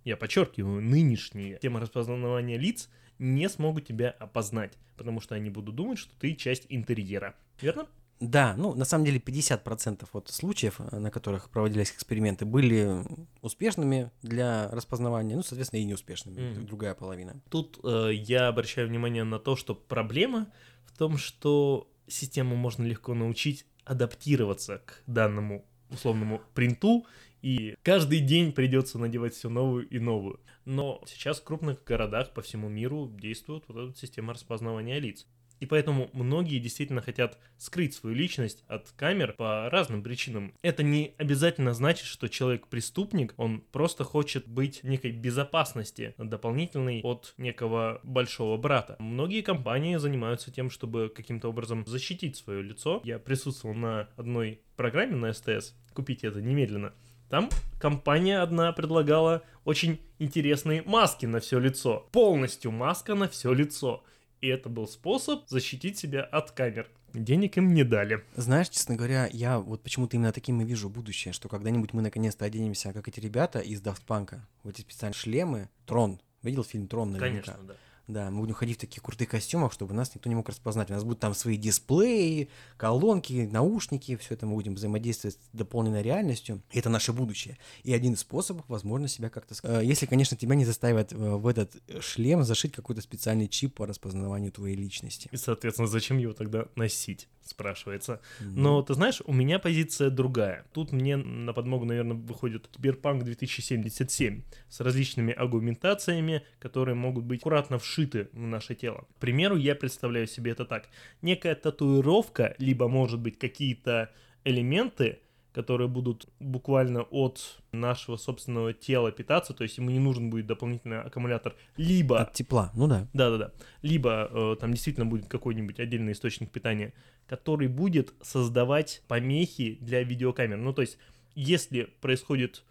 я 0.04 0.16
подчеркиваю, 0.16 0.80
нынешние 0.82 1.58
темы 1.58 1.80
распознавания 1.80 2.58
лиц 2.58 2.88
не 3.18 3.48
смогут 3.48 3.86
тебя 3.86 4.10
опознать, 4.10 4.74
потому 4.96 5.20
что 5.20 5.34
они 5.34 5.50
будут 5.50 5.74
думать, 5.74 5.98
что 5.98 6.14
ты 6.18 6.34
часть 6.34 6.66
интерьера. 6.68 7.34
Верно? 7.60 7.86
Да, 8.20 8.54
ну, 8.56 8.74
на 8.74 8.84
самом 8.84 9.04
деле 9.04 9.18
50% 9.18 10.08
вот 10.12 10.28
случаев, 10.28 10.80
э, 10.80 10.98
на 10.98 11.10
которых 11.10 11.50
проводились 11.50 11.92
эксперименты, 11.92 12.44
были 12.44 13.04
успешными 13.42 14.10
для 14.22 14.68
распознавания, 14.70 15.36
ну, 15.36 15.42
соответственно, 15.42 15.80
и 15.80 15.84
неуспешными, 15.84 16.36
mm. 16.36 16.66
другая 16.66 16.94
половина. 16.94 17.40
Тут 17.48 17.78
э, 17.84 18.10
я 18.12 18.48
обращаю 18.48 18.88
внимание 18.88 19.24
на 19.24 19.38
то, 19.38 19.54
что 19.54 19.74
проблема 19.74 20.50
в 20.84 20.98
том, 20.98 21.16
что 21.16 21.88
систему 22.08 22.56
можно 22.56 22.84
легко 22.84 23.14
научить 23.14 23.66
адаптироваться 23.84 24.78
к 24.84 25.02
данному 25.06 25.64
условному 25.90 26.42
принту, 26.54 27.06
и 27.40 27.76
каждый 27.82 28.20
день 28.20 28.52
придется 28.52 28.98
надевать 28.98 29.34
все 29.34 29.48
новую 29.48 29.88
и 29.88 29.98
новую. 29.98 30.40
Но 30.64 31.00
сейчас 31.06 31.40
в 31.40 31.44
крупных 31.44 31.82
городах 31.84 32.34
по 32.34 32.42
всему 32.42 32.68
миру 32.68 33.08
действует 33.08 33.64
вот 33.68 33.90
эта 33.90 33.98
система 33.98 34.34
распознавания 34.34 34.98
лиц. 34.98 35.26
И 35.60 35.66
поэтому 35.66 36.10
многие 36.12 36.58
действительно 36.58 37.02
хотят 37.02 37.38
скрыть 37.56 37.94
свою 37.94 38.14
личность 38.14 38.64
от 38.68 38.90
камер 38.92 39.34
по 39.36 39.68
разным 39.70 40.02
причинам. 40.02 40.54
Это 40.62 40.82
не 40.82 41.14
обязательно 41.18 41.74
значит, 41.74 42.06
что 42.06 42.28
человек 42.28 42.68
преступник, 42.68 43.34
он 43.36 43.60
просто 43.72 44.04
хочет 44.04 44.48
быть 44.48 44.82
некой 44.84 45.12
безопасности 45.12 46.14
дополнительной 46.18 47.00
от 47.02 47.34
некого 47.38 48.00
большого 48.02 48.56
брата. 48.56 48.96
Многие 48.98 49.42
компании 49.42 49.96
занимаются 49.96 50.50
тем, 50.50 50.70
чтобы 50.70 51.12
каким-то 51.14 51.48
образом 51.48 51.84
защитить 51.86 52.36
свое 52.36 52.62
лицо. 52.62 53.00
Я 53.04 53.18
присутствовал 53.18 53.74
на 53.74 54.08
одной 54.16 54.60
программе 54.76 55.16
на 55.16 55.32
СТС, 55.32 55.74
купите 55.92 56.28
это 56.28 56.40
немедленно. 56.40 56.94
Там 57.28 57.50
компания 57.78 58.40
одна 58.40 58.72
предлагала 58.72 59.42
очень 59.64 60.00
интересные 60.18 60.82
маски 60.82 61.26
на 61.26 61.40
все 61.40 61.58
лицо. 61.58 62.08
Полностью 62.12 62.70
маска 62.70 63.14
на 63.14 63.28
все 63.28 63.52
лицо. 63.52 64.02
И 64.40 64.48
это 64.48 64.68
был 64.68 64.86
способ 64.86 65.48
защитить 65.48 65.98
себя 65.98 66.22
от 66.22 66.52
камер. 66.52 66.88
Денег 67.14 67.56
им 67.56 67.72
не 67.74 67.84
дали. 67.84 68.22
Знаешь, 68.36 68.68
честно 68.68 68.94
говоря, 68.94 69.28
я 69.32 69.58
вот 69.58 69.82
почему-то 69.82 70.16
именно 70.16 70.32
таким 70.32 70.60
и 70.60 70.64
вижу 70.64 70.90
будущее, 70.90 71.32
что 71.32 71.48
когда-нибудь 71.48 71.92
мы 71.92 72.02
наконец-то 72.02 72.44
оденемся, 72.44 72.92
как 72.92 73.08
эти 73.08 73.18
ребята 73.18 73.60
из 73.60 73.82
Daft 73.82 74.02
Punk, 74.06 74.38
в 74.62 74.68
эти 74.68 74.82
специальные 74.82 75.14
шлемы. 75.14 75.68
Трон. 75.86 76.20
Видел 76.42 76.64
фильм 76.64 76.86
Трон 76.86 77.12
наверняка? 77.12 77.52
Конечно, 77.52 77.68
да. 77.68 77.74
Да, 78.08 78.30
мы 78.30 78.40
будем 78.40 78.54
ходить 78.54 78.78
в 78.78 78.80
таких 78.80 79.02
крутых 79.02 79.28
костюмах, 79.28 79.70
чтобы 79.70 79.92
нас 79.92 80.14
никто 80.14 80.30
не 80.30 80.34
мог 80.34 80.48
распознать. 80.48 80.90
У 80.90 80.94
нас 80.94 81.04
будут 81.04 81.20
там 81.20 81.34
свои 81.34 81.58
дисплеи, 81.58 82.48
колонки, 82.78 83.46
наушники, 83.52 84.16
все 84.16 84.32
это 84.32 84.46
мы 84.46 84.54
будем 84.54 84.74
взаимодействовать 84.76 85.36
с 85.36 85.38
дополненной 85.52 86.02
реальностью. 86.02 86.62
Это 86.72 86.88
наше 86.88 87.12
будущее. 87.12 87.58
И 87.82 87.92
один 87.92 88.14
из 88.14 88.20
способов, 88.20 88.64
возможно, 88.68 89.08
себя 89.08 89.28
как-то... 89.28 89.54
э, 89.62 89.84
Если, 89.84 90.06
конечно, 90.06 90.38
тебя 90.38 90.54
не 90.54 90.64
заставят 90.64 91.12
э, 91.12 91.16
в 91.16 91.46
этот 91.46 91.76
шлем 92.00 92.44
зашить 92.44 92.72
какой-то 92.72 93.02
специальный 93.02 93.46
чип 93.46 93.74
по 93.74 93.86
распознаванию 93.86 94.52
твоей 94.52 94.74
личности. 94.74 95.28
И, 95.30 95.36
соответственно, 95.36 95.86
зачем 95.86 96.16
его 96.16 96.32
тогда 96.32 96.66
носить, 96.76 97.28
спрашивается. 97.48 98.20
Но, 98.40 98.82
ты 98.82 98.94
знаешь, 98.94 99.22
у 99.24 99.32
меня 99.32 99.58
позиция 99.58 100.10
другая. 100.10 100.64
Тут 100.72 100.92
мне 100.92 101.16
на 101.16 101.52
подмогу, 101.52 101.84
наверное, 101.84 102.16
выходит 102.16 102.68
Киберпанк 102.68 103.24
2077 103.24 104.42
с 104.68 104.80
различными 104.80 105.32
аргументациями, 105.32 106.42
которые 106.58 106.94
могут 106.94 107.24
быть 107.24 107.40
аккуратно 107.40 107.78
вшиты 107.78 108.28
в 108.32 108.38
наше 108.38 108.74
тело. 108.74 109.06
К 109.16 109.20
примеру, 109.20 109.56
я 109.56 109.74
представляю 109.74 110.26
себе 110.26 110.52
это 110.52 110.64
так. 110.64 110.88
Некая 111.22 111.54
татуировка, 111.54 112.54
либо, 112.58 112.88
может 112.88 113.20
быть, 113.20 113.38
какие-то 113.38 114.10
элементы, 114.44 115.20
которые 115.58 115.88
будут 115.88 116.28
буквально 116.38 117.02
от 117.02 117.60
нашего 117.72 118.16
собственного 118.16 118.72
тела 118.72 119.10
питаться, 119.10 119.52
то 119.52 119.64
есть 119.64 119.76
ему 119.76 119.90
не 119.90 119.98
нужен 119.98 120.30
будет 120.30 120.46
дополнительный 120.46 121.00
аккумулятор, 121.00 121.56
либо 121.76 122.20
От 122.20 122.32
тепла, 122.32 122.70
ну 122.76 122.86
да. 122.86 123.08
да-да-да. 123.12 123.50
Либо 123.82 124.28
э, 124.30 124.56
там 124.60 124.72
действительно 124.72 125.04
будет 125.04 125.26
какой-нибудь 125.26 125.80
отдельный 125.80 126.12
источник 126.12 126.52
питания, 126.52 126.92
который 127.26 127.66
будет 127.66 128.14
создавать 128.22 129.02
помехи 129.08 129.78
для 129.80 130.04
видеокамер. 130.04 130.58
Ну, 130.58 130.72
то 130.72 130.82
есть, 130.82 130.96
если 131.34 131.88
происходит 132.00 132.62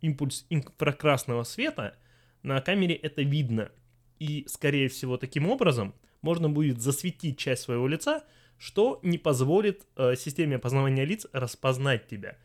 импульс 0.00 0.46
инфракрасного 0.48 1.42
света, 1.42 1.96
на 2.44 2.60
камере 2.60 2.94
это 2.94 3.22
видно. 3.22 3.72
И, 4.20 4.44
скорее 4.46 4.88
всего, 4.88 5.16
таким 5.16 5.48
образом 5.48 5.96
можно 6.22 6.48
будет 6.48 6.80
засветить 6.80 7.38
часть 7.38 7.62
своего 7.62 7.88
лица, 7.88 8.22
что 8.58 9.00
не 9.02 9.18
позволит 9.18 9.82
э, 9.96 10.14
системе 10.16 10.56
опознавания 10.56 11.04
лиц 11.04 11.26
распознать 11.32 12.06
тебя. 12.06 12.36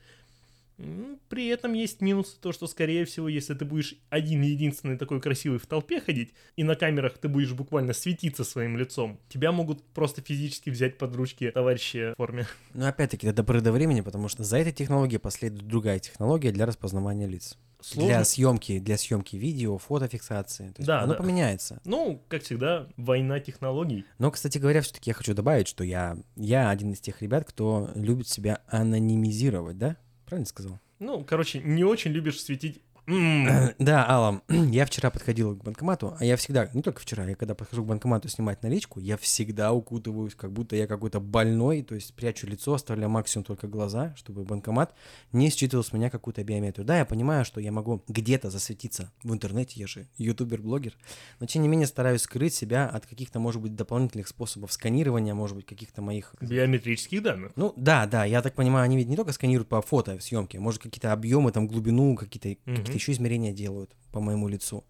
При 1.29 1.47
этом 1.47 1.73
есть 1.73 2.01
минус 2.01 2.37
то, 2.41 2.51
что, 2.51 2.65
скорее 2.67 3.05
всего, 3.05 3.27
если 3.29 3.53
ты 3.53 3.65
будешь 3.65 3.95
один 4.09 4.41
единственный 4.41 4.97
такой 4.97 5.21
красивый 5.21 5.59
в 5.59 5.67
толпе 5.67 6.01
ходить, 6.01 6.33
и 6.55 6.63
на 6.63 6.75
камерах 6.75 7.17
ты 7.17 7.27
будешь 7.27 7.53
буквально 7.53 7.93
светиться 7.93 8.43
своим 8.43 8.77
лицом, 8.77 9.19
тебя 9.29 9.51
могут 9.51 9.83
просто 9.93 10.21
физически 10.21 10.69
взять 10.69 10.97
под 10.97 11.15
ручки 11.15 11.51
товарищи 11.51 12.13
в 12.13 12.15
форме. 12.17 12.47
Но 12.73 12.87
опять-таки 12.87 13.31
до 13.31 13.43
поры 13.43 13.61
до 13.61 13.71
времени, 13.71 14.01
потому 14.01 14.27
что 14.27 14.43
за 14.43 14.57
этой 14.57 14.73
технологией 14.73 15.19
последует 15.19 15.67
другая 15.67 15.99
технология 15.99 16.51
для 16.51 16.65
распознавания 16.65 17.27
лиц. 17.27 17.57
Сложно. 17.81 18.07
Для 18.15 18.23
съемки, 18.23 18.79
для 18.79 18.97
съемки 18.97 19.35
видео, 19.35 19.77
фотофиксации. 19.77 20.67
То 20.69 20.75
есть 20.77 20.87
Да, 20.87 21.01
оно 21.01 21.13
да. 21.13 21.19
поменяется. 21.19 21.79
Ну, 21.83 22.21
как 22.27 22.43
всегда, 22.43 22.87
война 22.97 23.39
технологий. 23.39 24.05
Но, 24.19 24.31
кстати 24.31 24.57
говоря, 24.57 24.81
все-таки 24.81 25.09
я 25.09 25.13
хочу 25.13 25.33
добавить, 25.33 25.67
что 25.67 25.83
я, 25.83 26.17
я 26.35 26.69
один 26.69 26.93
из 26.93 26.99
тех 26.99 27.21
ребят, 27.21 27.45
кто 27.47 27.89
любит 27.95 28.27
себя 28.27 28.59
анонимизировать, 28.67 29.77
да? 29.77 29.97
Правильно 30.25 30.47
сказал? 30.47 30.79
Ну, 30.99 31.23
короче, 31.23 31.59
не 31.59 31.83
очень 31.83 32.11
любишь 32.11 32.41
светить... 32.41 32.81
Да, 33.79 34.09
Алла, 34.09 34.41
я 34.49 34.85
вчера 34.85 35.09
подходил 35.09 35.55
к 35.55 35.63
банкомату, 35.63 36.15
а 36.19 36.25
я 36.25 36.35
всегда, 36.35 36.69
не 36.73 36.81
только 36.81 37.01
вчера, 37.01 37.25
я 37.25 37.35
когда 37.35 37.55
подхожу 37.55 37.83
к 37.83 37.87
банкомату 37.87 38.29
снимать 38.29 38.61
наличку, 38.63 38.99
я 38.99 39.17
всегда 39.17 39.73
укутываюсь, 39.73 40.35
как 40.35 40.51
будто 40.51 40.75
я 40.75 40.87
какой-то 40.87 41.19
больной, 41.19 41.81
то 41.81 41.95
есть 41.95 42.13
прячу 42.13 42.47
лицо, 42.47 42.73
оставляю 42.73 43.09
максимум 43.09 43.45
только 43.45 43.67
глаза, 43.67 44.13
чтобы 44.15 44.43
банкомат 44.43 44.93
не 45.31 45.49
считывал 45.49 45.83
с 45.83 45.93
меня 45.93 46.09
какую-то 46.09 46.43
биометрию. 46.43 46.85
Да, 46.85 46.97
я 46.97 47.05
понимаю, 47.05 47.45
что 47.45 47.59
я 47.59 47.71
могу 47.71 48.03
где-то 48.07 48.49
засветиться 48.49 49.11
в 49.23 49.33
интернете, 49.33 49.79
я 49.79 49.87
же 49.87 50.07
ютубер-блогер, 50.17 50.93
но 51.39 51.47
тем 51.47 51.63
не 51.63 51.67
менее 51.67 51.87
стараюсь 51.87 52.21
скрыть 52.21 52.53
себя 52.53 52.87
от 52.87 53.05
каких-то, 53.05 53.39
может 53.39 53.61
быть, 53.61 53.75
дополнительных 53.75 54.27
способов 54.27 54.71
сканирования, 54.71 55.33
может 55.33 55.55
быть, 55.55 55.65
каких-то 55.65 56.01
моих 56.01 56.35
Биометрических 56.41 57.23
данных. 57.23 57.51
ну 57.55 57.73
да, 57.75 58.05
да, 58.05 58.25
я 58.25 58.41
так 58.41 58.53
понимаю, 58.53 58.85
они 58.85 58.97
ведь 58.97 59.07
не 59.07 59.15
только 59.15 59.31
сканируют 59.31 59.69
по 59.69 59.81
фото 59.81 60.19
съемке, 60.19 60.59
может 60.59 60.81
какие-то 60.81 61.11
объемы, 61.11 61.51
там 61.51 61.67
глубину, 61.67 62.15
какие-то 62.15 62.61
какие 62.65 62.90
еще 62.95 63.11
измерения 63.11 63.51
делают 63.53 63.91
по 64.11 64.19
моему 64.19 64.47
лицу. 64.47 64.83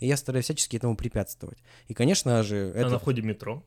И 0.00 0.06
я 0.06 0.16
стараюсь 0.16 0.44
всячески 0.46 0.76
этому 0.76 0.96
препятствовать. 0.96 1.58
И, 1.88 1.94
конечно 1.94 2.42
же, 2.42 2.72
А 2.74 2.78
это 2.80 2.90
на 2.90 2.98
входе 2.98 3.22
метро. 3.22 3.62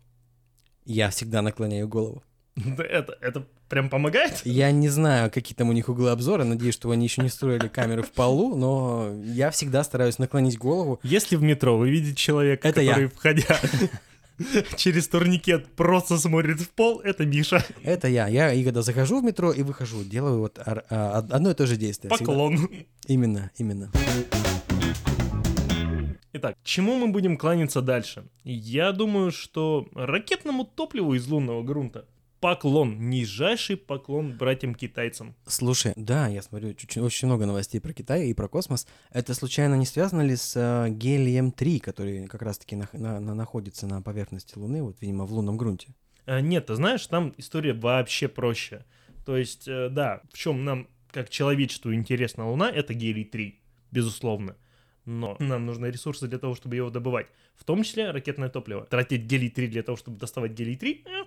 я 0.85 1.09
всегда 1.09 1.41
наклоняю 1.41 1.87
голову. 1.87 2.23
Да 2.55 2.83
Это, 2.83 3.17
это 3.21 3.45
прям 3.69 3.89
помогает? 3.89 4.41
Я 4.45 4.71
не 4.71 4.89
знаю, 4.89 5.31
какие 5.31 5.55
там 5.55 5.69
у 5.69 5.73
них 5.73 5.87
углы 5.89 6.09
обзора, 6.09 6.43
надеюсь, 6.43 6.73
что 6.73 6.91
они 6.91 7.05
еще 7.05 7.21
не 7.21 7.29
строили 7.29 7.67
камеры 7.67 8.01
в 8.03 8.11
полу, 8.11 8.55
но 8.55 9.13
я 9.23 9.49
всегда 9.51 9.83
стараюсь 9.83 10.17
наклонить 10.19 10.57
голову. 10.57 10.99
Если 11.03 11.35
в 11.37 11.41
метро 11.43 11.77
вы 11.77 11.89
видите 11.89 12.15
человека, 12.15 12.67
Это 12.67 12.81
я. 12.81 12.89
который, 12.91 13.09
входя 13.09 13.59
через 14.75 15.07
турникет, 15.07 15.67
просто 15.75 16.17
смотрит 16.17 16.59
в 16.59 16.69
пол, 16.69 17.01
это 17.01 17.25
Миша. 17.25 17.63
Это 17.83 18.07
я. 18.07 18.27
Я 18.27 18.53
и 18.53 18.63
когда 18.63 18.81
захожу 18.81 19.21
в 19.21 19.23
метро 19.23 19.51
и 19.51 19.63
выхожу, 19.63 20.03
делаю 20.03 20.39
вот 20.39 20.59
ар- 20.65 20.85
а, 20.89 21.25
одно 21.29 21.51
и 21.51 21.53
то 21.53 21.65
же 21.67 21.75
действие. 21.77 22.13
всегда. 22.13 22.31
Поклон. 22.31 22.69
Именно, 23.07 23.51
именно. 23.57 23.91
Итак, 26.31 26.55
чему 26.63 26.95
мы 26.95 27.07
будем 27.07 27.37
кланяться 27.37 27.81
дальше? 27.81 28.23
Я 28.43 28.91
думаю, 28.91 29.31
что 29.31 29.87
ракетному 29.93 30.63
топливу 30.63 31.15
из 31.15 31.27
лунного 31.27 31.63
грунта. 31.63 32.05
Поклон, 32.39 33.09
нижайший 33.09 33.75
поклон 33.75 34.37
братьям-китайцам. 34.37 35.35
Слушай, 35.45 35.91
да, 35.97 36.27
я 36.27 36.41
смотрю 36.41 36.73
чуть- 36.73 36.97
очень 36.97 37.27
много 37.27 37.45
новостей 37.45 37.81
про 37.81 37.91
Китай 37.93 38.27
и 38.29 38.33
про 38.33 38.47
космос. 38.47 38.87
Это 39.11 39.33
случайно 39.33 39.75
не 39.75 39.85
связано 39.85 40.21
ли 40.21 40.37
с 40.37 40.55
э, 40.55 40.89
гелием-3, 40.89 41.79
который 41.79 42.27
как 42.27 42.41
раз-таки 42.41 42.75
нах- 42.77 42.97
на- 42.97 43.19
на- 43.19 43.35
находится 43.35 43.87
на 43.87 44.01
поверхности 44.01 44.57
Луны, 44.57 44.81
вот, 44.83 45.01
видимо, 45.01 45.25
в 45.25 45.33
лунном 45.33 45.57
грунте? 45.57 45.89
А, 46.25 46.39
Нет, 46.39 46.67
ты 46.67 46.75
знаешь, 46.75 47.05
там 47.07 47.33
история 47.37 47.73
вообще 47.73 48.29
проще. 48.29 48.85
То 49.25 49.35
есть, 49.35 49.67
э, 49.67 49.89
да, 49.89 50.21
в 50.31 50.37
чем 50.37 50.63
нам, 50.63 50.87
как 51.11 51.29
человечеству, 51.29 51.93
интересна 51.93 52.49
Луна, 52.49 52.69
это 52.71 52.93
гелий-3, 52.93 53.55
безусловно. 53.91 54.55
Но 55.03 55.35
нам 55.39 55.65
нужны 55.65 55.87
ресурсы 55.87 56.27
для 56.27 56.37
того, 56.39 56.55
чтобы 56.55 56.77
его 56.77 56.89
добывать. 56.89 57.27
В 57.55 57.65
том 57.65 57.83
числе 57.83 58.11
ракетное 58.11 58.47
топливо. 58.49 58.85
Тратить 58.85 59.23
гелий-3 59.29 59.67
для 59.67 59.83
того, 59.83 59.97
чтобы 59.97 60.17
доставать 60.19 60.51
гелий-3? 60.53 61.03
э. 61.05 61.25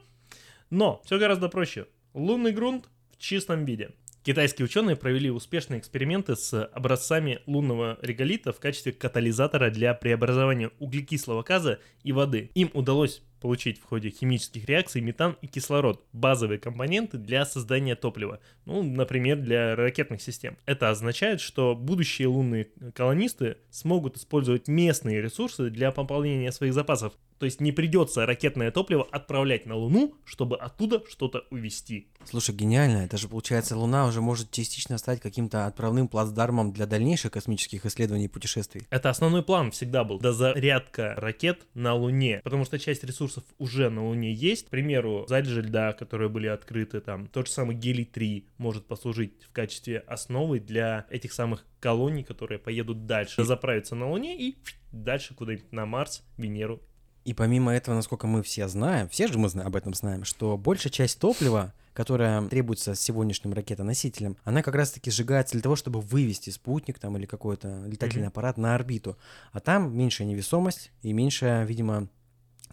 Но 0.73 1.02
все 1.05 1.19
гораздо 1.19 1.50
проще. 1.50 1.87
Лунный 2.14 2.50
грунт 2.50 2.88
в 3.11 3.19
чистом 3.19 3.67
виде. 3.67 3.91
Китайские 4.23 4.64
ученые 4.64 4.97
провели 4.97 5.31
успешные 5.31 5.79
эксперименты 5.79 6.35
с 6.35 6.64
образцами 6.64 7.41
лунного 7.45 7.99
реголита 8.00 8.55
в 8.55 8.59
качестве 8.59 8.93
катализатора 8.93 9.69
для 9.69 9.93
преобразования 9.93 10.71
углекислого 10.79 11.43
газа 11.43 11.79
и 12.05 12.12
воды. 12.12 12.50
Им 12.55 12.71
удалось 12.73 13.21
получить 13.43 13.81
в 13.81 13.85
ходе 13.85 14.09
химических 14.09 14.64
реакций 14.64 15.02
метан 15.02 15.37
и 15.43 15.47
кислород, 15.47 16.07
базовые 16.14 16.59
компоненты 16.59 17.19
для 17.19 17.45
создания 17.45 17.97
топлива, 17.97 18.41
ну, 18.64 18.83
например, 18.83 19.38
для 19.38 19.76
ракетных 19.76 20.23
систем. 20.23 20.57
Это 20.64 20.88
означает, 20.88 21.41
что 21.41 21.75
будущие 21.75 22.29
лунные 22.29 22.69
колонисты 22.95 23.59
смогут 23.71 24.17
использовать 24.17 24.69
местные 24.69 25.21
ресурсы 25.21 25.69
для 25.69 25.91
пополнения 25.91 26.52
своих 26.52 26.73
запасов. 26.73 27.12
То 27.42 27.46
есть 27.46 27.61
не 27.61 27.72
придется 27.72 28.25
ракетное 28.25 28.70
топливо 28.70 29.02
отправлять 29.11 29.66
на 29.66 29.75
Луну, 29.75 30.14
чтобы 30.25 30.56
оттуда 30.56 31.02
что-то 31.11 31.44
увезти. 31.50 32.06
Слушай, 32.25 32.54
гениально. 32.54 32.99
Это 32.99 33.18
же, 33.18 33.26
получается, 33.26 33.76
Луна 33.76 34.06
уже 34.06 34.20
может 34.20 34.52
частично 34.52 34.96
стать 34.96 35.20
каким-то 35.20 35.66
отправным 35.66 36.06
плацдармом 36.06 36.72
для 36.72 36.87
дальнейших 36.87 37.32
космических 37.32 37.84
исследований 37.84 38.26
и 38.26 38.28
путешествий. 38.28 38.87
Это 38.90 39.11
основной 39.11 39.42
план 39.42 39.72
всегда 39.72 40.04
был. 40.04 40.20
Дозарядка 40.20 41.14
ракет 41.16 41.66
на 41.75 41.94
Луне. 41.94 42.42
Потому 42.44 42.64
что 42.64 42.78
часть 42.78 43.02
ресурсов 43.02 43.42
уже 43.58 43.90
на 43.90 44.06
Луне 44.06 44.32
есть. 44.32 44.66
К 44.66 44.70
примеру, 44.70 45.26
залежи 45.28 45.62
льда, 45.62 45.94
которые 45.94 46.28
были 46.28 46.46
открыты 46.46 47.00
там. 47.00 47.26
Тот 47.26 47.49
же 47.49 47.52
самый 47.52 47.75
гелий-3 47.75 48.44
может 48.58 48.87
послужить 48.87 49.32
в 49.42 49.52
качестве 49.52 49.99
основы 49.99 50.61
для 50.61 51.06
этих 51.11 51.32
самых 51.32 51.66
колоний, 51.80 52.22
которые 52.22 52.61
поедут 52.61 53.06
дальше. 53.06 53.42
Заправиться 53.42 53.96
на 53.96 54.08
Луне 54.08 54.38
и 54.38 54.58
дальше 54.92 55.34
куда-нибудь 55.34 55.72
на 55.72 55.87
Марс, 55.87 56.22
Венеру 56.38 56.80
И 57.25 57.35
помимо 57.35 57.73
этого, 57.73 57.95
насколько 57.95 58.26
мы 58.26 58.43
все 58.43 58.69
знаем, 58.69 59.09
все 59.09 59.29
же 59.29 59.38
мы 59.38 59.49
об 59.49 59.76
этом 59.76 59.95
знаем, 59.95 60.25
что 60.25 60.57
большая 60.57 60.93
часть 60.93 61.19
топлива, 61.21 61.73
которая 61.93 62.43
требуется 62.49 62.95
сегодняшним 62.95 63.52
ракетоносителем, 63.52 64.37
она 64.45 64.62
как 64.62 64.75
раз-таки 64.75 65.11
сжигается 65.11 65.52
для 65.52 65.62
того, 65.62 65.76
чтобы 65.76 66.00
вывести 66.00 66.50
спутник 66.50 66.99
там 66.99 67.17
или 67.17 67.26
какой-то 67.26 67.85
летательный 67.87 68.29
аппарат 68.29 68.57
на 68.57 68.75
орбиту. 68.75 69.17
А 69.52 69.61
там 69.61 69.97
меньшая 69.97 70.26
невесомость 70.26 70.91
и 71.02 71.12
меньшее, 71.12 71.64
видимо, 71.64 72.09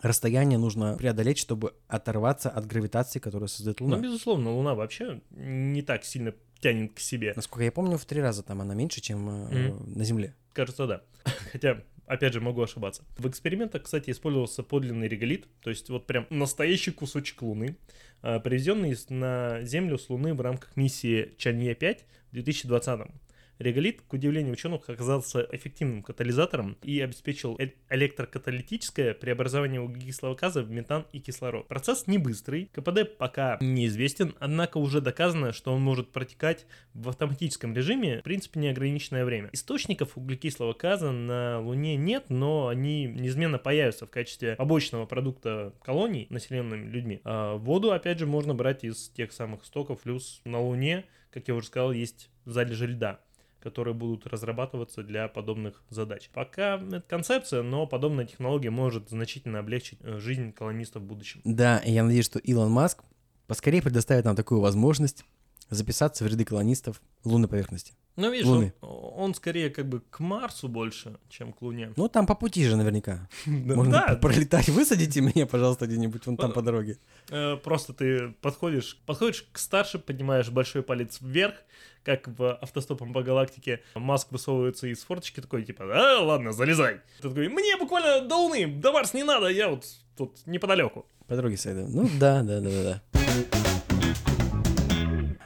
расстояние 0.02 0.58
нужно 0.58 0.96
преодолеть, 0.96 1.38
чтобы 1.38 1.74
оторваться 1.88 2.50
от 2.50 2.66
гравитации, 2.66 3.20
которую 3.20 3.50
создает 3.50 3.82
Луна. 3.82 3.98
Ну, 3.98 4.04
безусловно, 4.04 4.52
Луна 4.52 4.76
вообще 4.76 5.22
не 5.32 5.82
так 5.82 6.06
сильно 6.06 6.34
тянет 6.60 6.94
к 6.94 7.00
себе. 7.00 7.34
Насколько 7.36 7.66
я 7.66 7.72
помню, 7.72 7.98
в 7.98 8.06
три 8.06 8.22
раза 8.22 8.44
там 8.44 8.62
она 8.62 8.74
меньше, 8.74 9.02
чем 9.02 9.30
э, 9.30 9.74
на 9.96 10.04
Земле. 10.04 10.36
Кажется, 10.54 10.88
да. 10.88 11.02
Хотя, 11.52 11.82
опять 12.10 12.34
же, 12.34 12.42
могу 12.42 12.62
ошибаться. 12.62 13.04
В 13.18 13.30
экспериментах, 13.30 13.84
кстати, 13.84 14.10
использовался 14.10 14.64
подлинный 14.64 15.08
реголит, 15.08 15.48
то 15.62 15.70
есть 15.70 15.90
вот 15.90 16.08
прям 16.08 16.26
настоящий 16.32 16.92
кусочек 16.92 17.44
Луны, 17.44 17.78
а, 18.22 18.40
привезенный 18.40 18.98
на 19.10 19.62
Землю 19.62 19.98
с 19.98 20.10
Луны 20.10 20.34
в 20.34 20.42
рамках 20.42 20.76
миссии 20.76 21.34
Чанье-5 21.38 22.00
в 22.32 22.34
2020 22.34 23.12
Реголит, 23.60 24.02
к 24.08 24.14
удивлению 24.14 24.54
ученых, 24.54 24.90
оказался 24.90 25.46
эффективным 25.52 26.02
катализатором 26.02 26.78
и 26.82 27.02
обеспечил 27.02 27.58
э- 27.60 27.72
электрокаталитическое 27.90 29.14
преобразование 29.14 29.82
углекислого 29.82 30.36
газа 30.36 30.64
в 30.64 30.72
метан 30.72 31.06
и 31.12 31.20
кислород. 31.20 31.68
Процесс 31.68 32.08
не 32.08 32.18
быстрый, 32.18 32.70
КПД 32.72 33.18
пока 33.18 33.58
неизвестен, 33.60 34.34
однако 34.40 34.78
уже 34.78 35.02
доказано, 35.02 35.52
что 35.52 35.74
он 35.74 35.82
может 35.82 36.12
протекать 36.12 36.66
в 36.94 37.10
автоматическом 37.10 37.76
режиме, 37.76 38.20
в 38.20 38.24
принципе, 38.24 38.62
неограниченное 38.62 39.26
время. 39.26 39.50
Источников 39.52 40.18
углекислого 40.18 40.74
газа 40.74 41.12
на 41.12 41.60
Луне 41.60 41.98
нет, 41.98 42.30
но 42.30 42.70
они 42.70 43.08
неизменно 43.08 43.58
появятся 43.58 44.06
в 44.06 44.10
качестве 44.10 44.56
побочного 44.56 45.06
продукта 45.06 45.74
колоний, 45.84 46.28
населенными 46.30 46.90
людьми. 46.90 47.20
А 47.26 47.58
воду, 47.58 47.92
опять 47.92 48.20
же, 48.20 48.26
можно 48.26 48.56
брать 48.56 48.86
из 48.86 49.10
тех 49.10 49.34
самых 49.34 49.66
стоков, 49.66 50.04
плюс 50.04 50.40
на 50.46 50.62
Луне, 50.62 51.04
как 51.30 51.50
я 51.50 51.56
уже 51.56 51.68
сказал, 51.68 51.92
есть 51.92 52.30
залежи 52.46 52.88
льда 52.88 53.20
которые 53.60 53.94
будут 53.94 54.28
разрабатываться 54.28 55.04
для 55.04 55.28
подобных 55.28 55.84
задач. 55.90 56.30
Пока 56.34 56.76
это 56.78 57.04
концепция, 57.08 57.62
но 57.62 57.86
подобная 57.88 58.26
технология 58.26 58.70
может 58.70 59.10
значительно 59.10 59.60
облегчить 59.60 60.00
э, 60.02 60.18
жизнь 60.20 60.52
колонистов 60.52 61.04
в 61.04 61.06
будущем. 61.06 61.42
Да, 61.44 61.82
я 61.86 62.04
надеюсь, 62.04 62.26
что 62.26 62.40
Илон 62.40 62.72
Маск 62.72 63.04
поскорее 63.48 63.82
предоставит 63.82 64.26
нам 64.26 64.36
такую 64.36 64.62
возможность 64.62 65.26
записаться 65.70 66.24
в 66.24 66.28
ряды 66.28 66.46
колонистов 66.46 67.02
лунной 67.24 67.48
поверхности. 67.48 67.94
Ну, 68.16 68.30
видишь, 68.32 68.48
Луны. 68.48 68.74
он, 68.82 69.14
он 69.16 69.34
скорее 69.34 69.70
как 69.70 69.88
бы 69.88 70.02
к 70.02 70.20
Марсу 70.20 70.68
больше, 70.68 71.18
чем 71.30 71.54
к 71.54 71.62
Луне. 71.62 71.94
Ну, 71.96 72.10
там 72.10 72.26
по 72.28 72.36
пути 72.36 72.66
же 72.68 72.76
наверняка. 72.76 73.30
Можно 73.46 74.20
пролетать. 74.22 74.68
Высадите 74.68 75.22
меня, 75.22 75.46
пожалуйста, 75.48 75.88
где-нибудь 75.88 76.26
вон 76.26 76.36
там 76.36 76.52
по 76.52 76.62
дороге. 76.62 76.98
Э, 77.30 77.56
Просто 77.56 77.94
ты 77.94 78.32
подходишь, 78.42 78.98
подходишь 79.06 79.48
к 79.54 79.58
старше, 79.58 80.00
поднимаешь 80.00 80.50
большой 80.50 80.84
палец 80.84 81.20
вверх, 81.22 81.56
как 82.04 82.28
в 82.28 82.56
автостопом 82.56 83.14
по 83.14 83.24
галактике. 83.24 83.82
Маск 83.96 84.32
высовывается 84.32 84.88
из 84.88 85.02
форточки 85.04 85.40
такой, 85.40 85.64
типа, 85.64 85.86
а, 85.86 86.22
ладно, 86.22 86.52
залезай. 86.52 87.00
Ты 87.22 87.30
такой, 87.30 87.48
мне 87.48 87.78
буквально 87.78 88.28
до 88.28 88.36
Луны, 88.36 88.68
до 88.68 88.92
Марса 88.92 89.16
не 89.16 89.24
надо, 89.24 89.48
я 89.48 89.70
вот 89.70 89.86
тут 90.18 90.46
неподалеку. 90.46 91.06
По 91.28 91.36
дороге 91.38 91.56
сойду. 91.56 91.86
Ну, 91.88 92.10
да, 92.20 92.42
да, 92.44 92.60
да, 92.60 92.70
да. 92.70 93.02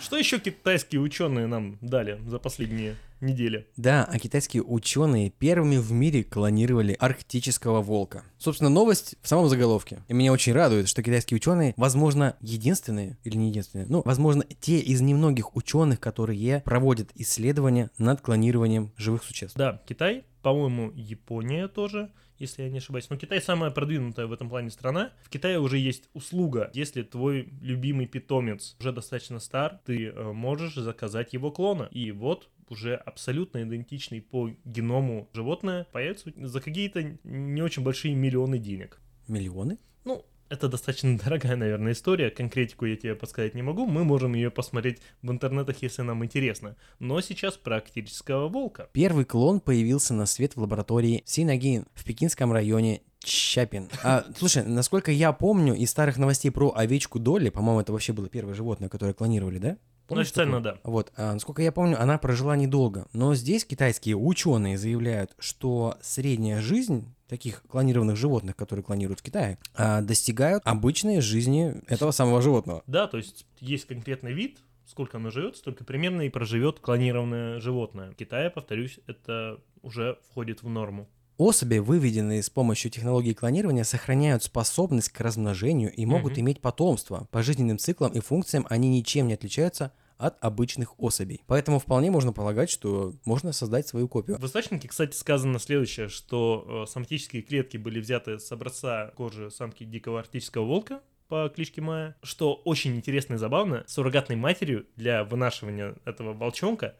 Что 0.03 0.17
еще 0.17 0.37
китайские 0.37 0.99
ученые 0.99 1.47
нам 1.47 1.77
дали 1.79 2.19
за 2.27 2.37
последние 2.37 2.97
недели? 3.21 3.67
Да, 3.77 4.03
а 4.03 4.19
китайские 4.19 4.61
ученые 4.61 5.29
первыми 5.29 5.77
в 5.77 5.93
мире 5.93 6.25
клонировали 6.25 6.97
арктического 6.99 7.81
волка. 7.81 8.25
Собственно, 8.37 8.69
новость 8.69 9.15
в 9.21 9.29
самом 9.29 9.47
заголовке. 9.47 10.03
И 10.09 10.13
меня 10.13 10.33
очень 10.33 10.51
радует, 10.51 10.89
что 10.89 11.01
китайские 11.01 11.37
ученые, 11.37 11.73
возможно, 11.77 12.35
единственные 12.41 13.17
или 13.23 13.37
не 13.37 13.47
единственные, 13.47 13.87
ну, 13.87 14.01
возможно, 14.03 14.43
те 14.59 14.79
из 14.79 14.99
немногих 14.99 15.55
ученых, 15.55 16.01
которые 16.01 16.59
проводят 16.65 17.09
исследования 17.15 17.89
над 17.97 18.19
клонированием 18.19 18.91
живых 18.97 19.23
существ. 19.23 19.55
Да, 19.55 19.81
Китай, 19.87 20.25
по-моему, 20.43 20.91
Япония 20.93 21.67
тоже, 21.67 22.11
если 22.37 22.63
я 22.63 22.69
не 22.69 22.77
ошибаюсь. 22.79 23.09
Но 23.09 23.17
Китай 23.17 23.41
самая 23.41 23.71
продвинутая 23.71 24.27
в 24.27 24.33
этом 24.33 24.49
плане 24.49 24.69
страна. 24.69 25.13
В 25.23 25.29
Китае 25.29 25.59
уже 25.59 25.77
есть 25.77 26.09
услуга. 26.13 26.69
Если 26.73 27.01
твой 27.01 27.49
любимый 27.61 28.07
питомец 28.07 28.75
уже 28.79 28.91
достаточно 28.91 29.39
стар, 29.39 29.79
ты 29.85 30.07
э, 30.07 30.31
можешь 30.33 30.75
заказать 30.75 31.33
его 31.33 31.49
клона. 31.49 31.87
И 31.91 32.11
вот 32.11 32.49
уже 32.69 32.95
абсолютно 32.95 33.63
идентичный 33.63 34.21
по 34.21 34.49
геному 34.65 35.29
животное 35.33 35.87
появится 35.93 36.31
за 36.35 36.59
какие-то 36.59 37.17
не 37.23 37.61
очень 37.61 37.83
большие 37.83 38.13
миллионы 38.13 38.59
денег. 38.59 38.99
Миллионы? 39.29 39.79
Ну, 40.03 40.25
это 40.53 40.69
достаточно 40.69 41.17
дорогая, 41.23 41.55
наверное, 41.55 41.93
история. 41.93 42.29
Конкретику 42.29 42.85
я 42.85 42.95
тебе 42.95 43.15
подсказать 43.15 43.55
не 43.55 43.61
могу. 43.61 43.85
Мы 43.85 44.03
можем 44.03 44.33
ее 44.33 44.51
посмотреть 44.51 44.99
в 45.21 45.31
интернетах, 45.31 45.81
если 45.81 46.03
нам 46.03 46.23
интересно. 46.23 46.75
Но 46.99 47.19
сейчас 47.21 47.57
про 47.57 47.77
арктического 47.77 48.47
волка. 48.47 48.89
Первый 48.93 49.25
клон 49.25 49.59
появился 49.59 50.13
на 50.13 50.25
свет 50.25 50.55
в 50.55 50.61
лаборатории 50.61 51.23
Синагин 51.25 51.85
в 51.93 52.05
пекинском 52.05 52.53
районе 52.53 53.01
Чапин. 53.19 53.89
А, 54.03 54.25
слушай, 54.37 54.63
насколько 54.63 55.11
я 55.11 55.31
помню 55.31 55.73
из 55.73 55.89
старых 55.89 56.17
новостей 56.17 56.51
про 56.51 56.73
овечку 56.75 57.19
Долли, 57.19 57.49
по-моему, 57.49 57.81
это 57.81 57.91
вообще 57.91 58.13
было 58.13 58.29
первое 58.29 58.53
животное, 58.53 58.89
которое 58.89 59.13
клонировали, 59.13 59.59
да? 59.59 59.77
Ну, 60.03 60.15
Помнишь 60.15 60.27
официально, 60.27 60.61
такое? 60.61 60.73
да. 60.73 60.79
Вот, 60.83 61.13
а, 61.15 61.33
насколько 61.33 61.61
я 61.61 61.71
помню, 61.71 61.99
она 62.01 62.17
прожила 62.17 62.55
недолго. 62.55 63.07
Но 63.13 63.35
здесь 63.35 63.65
китайские 63.65 64.15
ученые 64.17 64.77
заявляют, 64.77 65.33
что 65.39 65.97
средняя 66.01 66.61
жизнь 66.61 67.13
таких 67.29 67.63
клонированных 67.63 68.15
животных, 68.17 68.55
которые 68.55 68.83
клонируют 68.83 69.21
в 69.21 69.23
Китае, 69.23 69.57
а, 69.75 70.01
достигают 70.01 70.61
обычной 70.65 71.21
жизни 71.21 71.81
этого 71.87 72.11
самого 72.11 72.41
животного. 72.41 72.83
Да, 72.85 73.07
то 73.07 73.17
есть 73.17 73.45
есть 73.59 73.85
конкретный 73.87 74.33
вид, 74.33 74.59
сколько 74.85 75.17
оно 75.17 75.31
живет, 75.31 75.55
столько 75.57 75.85
примерно 75.85 76.23
и 76.23 76.29
проживет 76.29 76.79
клонированное 76.79 77.59
животное. 77.59 78.11
В 78.11 78.15
Китае, 78.15 78.49
повторюсь, 78.49 78.99
это 79.07 79.59
уже 79.81 80.19
входит 80.29 80.61
в 80.63 80.69
норму. 80.69 81.07
Особи, 81.43 81.79
выведенные 81.79 82.41
с 82.41 82.49
помощью 82.49 82.89
технологии 82.89 83.33
клонирования, 83.33 83.83
сохраняют 83.83 84.43
способность 84.43 85.09
к 85.09 85.19
размножению 85.19 85.91
и 85.91 86.05
могут 86.05 86.33
Мгм. 86.33 86.41
иметь 86.41 86.61
потомство. 86.61 87.27
По 87.31 87.43
жизненным 87.43 87.77
циклам 87.77 88.13
и 88.13 88.21
функциям 88.21 88.65
они 88.69 88.87
ничем 88.87 89.27
не 89.27 89.33
отличаются 89.33 89.91
от 90.17 90.37
обычных 90.39 90.97
особей. 91.01 91.41
Поэтому 91.47 91.79
вполне 91.79 92.11
можно 92.11 92.31
полагать, 92.31 92.69
что 92.69 93.13
можно 93.25 93.51
создать 93.51 93.85
свою 93.85 94.07
копию. 94.07 94.37
В 94.39 94.45
источнике, 94.45 94.87
кстати, 94.87 95.17
сказано 95.17 95.59
следующее, 95.59 96.07
что 96.07 96.85
э, 96.85 96.89
соматические 96.89 97.41
клетки 97.41 97.75
были 97.75 97.99
взяты 97.99 98.39
с 98.39 98.49
образца 98.53 99.11
кожи 99.17 99.51
самки 99.51 99.83
дикого 99.83 100.19
арктического 100.19 100.63
волка 100.63 101.01
по 101.27 101.49
кличке 101.49 101.81
Майя, 101.81 102.15
что 102.23 102.53
очень 102.53 102.95
интересно 102.95 103.33
и 103.33 103.37
забавно, 103.37 103.83
суррогатной 103.87 104.37
матерью 104.37 104.85
для 104.95 105.25
вынашивания 105.25 105.95
этого 106.05 106.31
волчонка 106.31 106.95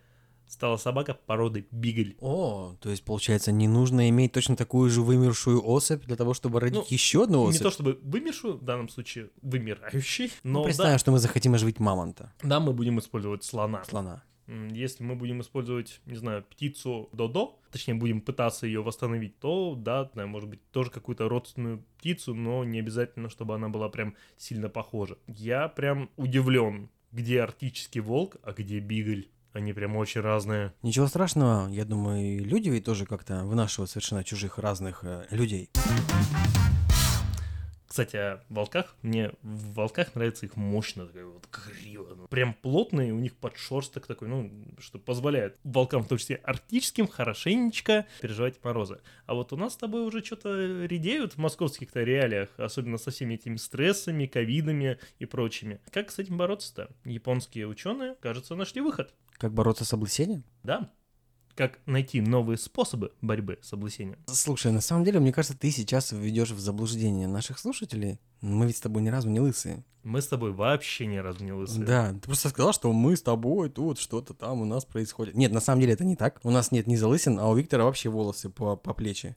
стала 0.48 0.78
собака 0.78 1.14
породы 1.14 1.68
Бигль. 1.72 2.16
О, 2.20 2.76
то 2.80 2.90
есть, 2.90 3.04
получается, 3.04 3.52
не 3.52 3.68
нужно 3.68 4.10
иметь 4.10 4.32
точно 4.32 4.56
такую 4.56 4.90
же 4.90 5.02
вымершую 5.02 5.66
особь 5.66 6.06
для 6.06 6.16
того, 6.16 6.34
чтобы 6.34 6.60
родить 6.60 6.80
Ну, 6.80 6.86
еще 6.90 7.24
одну 7.24 7.44
особь? 7.44 7.54
Не 7.54 7.64
то 7.64 7.72
чтобы 7.72 8.00
вымершую, 8.04 8.58
в 8.58 8.64
данном 8.64 8.90
случае 8.90 9.30
вымирающий, 9.42 10.32
Ну, 10.44 10.60
но 10.60 10.64
представим, 10.64 10.94
да, 10.94 11.00
что 11.00 11.12
мы 11.12 11.20
захотим 11.20 11.54
оживить 11.54 11.80
мамонта, 11.80 12.34
да, 12.44 12.60
мы 12.60 12.74
будем 12.74 13.00
использовать 13.00 13.44
слона. 13.44 13.84
слона. 13.84 14.24
Если 14.48 15.04
мы 15.06 15.16
будем 15.16 15.40
использовать, 15.40 16.02
не 16.06 16.18
знаю, 16.18 16.44
птицу 16.44 17.08
Додо, 17.14 17.60
точнее, 17.72 17.94
будем 17.94 18.20
пытаться 18.20 18.68
ее 18.68 18.84
восстановить, 18.84 19.40
то, 19.40 19.74
да, 19.76 20.10
знаю, 20.14 20.28
может 20.28 20.50
быть, 20.50 20.60
тоже 20.72 20.92
какую-то 20.92 21.30
родственную 21.30 21.84
птицу, 21.98 22.34
но 22.36 22.66
не 22.66 22.80
обязательно, 22.80 23.30
чтобы 23.30 23.56
она 23.56 23.70
была 23.70 23.88
прям 23.88 24.16
сильно 24.38 24.68
похожа. 24.68 25.18
Я 25.28 25.70
прям 25.70 26.10
удивлен, 26.18 26.90
где 27.14 27.42
арктический 27.42 28.02
волк, 28.02 28.36
а 28.44 28.52
где 28.52 28.80
бигль. 28.80 29.30
Они 29.54 29.72
прям 29.72 29.96
очень 29.96 30.22
разные. 30.22 30.74
Ничего 30.82 31.08
страшного, 31.08 31.70
я 31.70 31.86
думаю, 31.86 32.44
люди 32.44 32.70
ведь 32.70 32.86
тоже 32.86 33.06
как-то 33.06 33.46
вынашивают 33.46 33.92
совершенно 33.92 34.24
чужих 34.24 34.58
разных 34.58 35.02
э, 35.04 35.26
людей. 35.30 35.70
Кстати, 37.94 38.16
о 38.16 38.44
волках. 38.50 38.96
Мне 39.04 39.34
в 39.44 39.74
волках 39.76 40.16
нравится 40.16 40.48
их 40.48 40.56
мощно, 40.56 41.06
такая 41.06 41.28
вот 41.28 41.48
грива. 41.52 42.16
ну, 42.16 42.28
Прям 42.28 42.56
плотные, 42.56 43.14
у 43.14 43.20
них 43.20 43.36
подшерсток 43.36 44.08
такой, 44.08 44.30
ну, 44.30 44.52
что 44.80 44.98
позволяет 44.98 45.60
волкам, 45.64 46.02
в 46.02 46.08
том 46.08 46.18
числе 46.18 46.38
арктическим, 46.38 47.08
хорошенечко 47.08 48.08
переживать 48.20 48.64
морозы. 48.64 49.00
А 49.28 49.36
вот 49.36 49.54
у 49.54 49.58
нас 49.58 49.74
с 49.74 49.78
тобой 49.78 50.08
уже 50.08 50.24
что-то 50.24 50.86
редеют 50.86 51.34
в 51.34 51.38
московских-то 51.38 52.02
реалиях, 52.02 52.50
особенно 52.58 52.98
со 52.98 53.12
всеми 53.12 53.36
этими 53.36 53.58
стрессами, 53.58 54.26
ковидами 54.26 54.98
и 55.20 55.28
прочими. 55.28 55.80
Как 55.92 56.10
с 56.10 56.18
этим 56.18 56.36
бороться-то? 56.36 56.90
Японские 57.06 57.68
ученые, 57.68 58.16
кажется, 58.22 58.56
нашли 58.56 58.82
выход. 58.82 59.14
Как 59.34 59.54
бороться 59.54 59.86
с 59.86 59.94
облысением? 59.94 60.44
Да. 60.64 60.90
Как 61.56 61.80
найти 61.86 62.20
новые 62.20 62.58
способы 62.58 63.12
борьбы 63.22 63.60
с 63.62 63.74
облысением. 63.74 64.18
Слушай, 64.28 64.72
на 64.72 64.82
самом 64.82 65.04
деле, 65.04 65.20
мне 65.20 65.32
кажется, 65.32 65.58
ты 65.58 65.70
сейчас 65.70 66.12
введешь 66.12 66.52
в 66.52 66.60
заблуждение 66.60 67.28
наших 67.28 67.60
слушателей. 67.60 68.20
Мы 68.42 68.66
ведь 68.66 68.78
с 68.78 68.82
тобой 68.82 69.04
ни 69.04 69.10
разу 69.10 69.30
не 69.30 69.40
лысые. 69.40 69.84
Мы 70.04 70.22
с 70.22 70.28
тобой 70.28 70.52
вообще 70.52 71.06
ни 71.06 71.18
разу 71.18 71.44
не 71.44 71.54
лысые. 71.54 71.86
Да, 71.86 72.14
ты 72.14 72.20
просто 72.20 72.50
сказал, 72.50 72.74
что 72.74 72.92
мы 72.92 73.16
с 73.16 73.22
тобой 73.22 73.70
тут 73.70 74.00
что-то 74.00 74.34
там 74.34 74.62
у 74.62 74.66
нас 74.66 74.84
происходит. 74.84 75.36
Нет, 75.36 75.52
на 75.52 75.62
самом 75.62 75.82
деле 75.82 75.94
это 75.94 76.04
не 76.04 76.16
так. 76.16 76.40
У 76.44 76.50
нас 76.50 76.72
нет 76.72 76.88
ни 76.88 76.96
залысин, 76.96 77.40
а 77.40 77.48
у 77.50 77.56
Виктора 77.56 77.86
вообще 77.86 78.10
волосы 78.10 78.50
по, 78.50 78.76
по 78.76 78.94
плечи. 78.94 79.36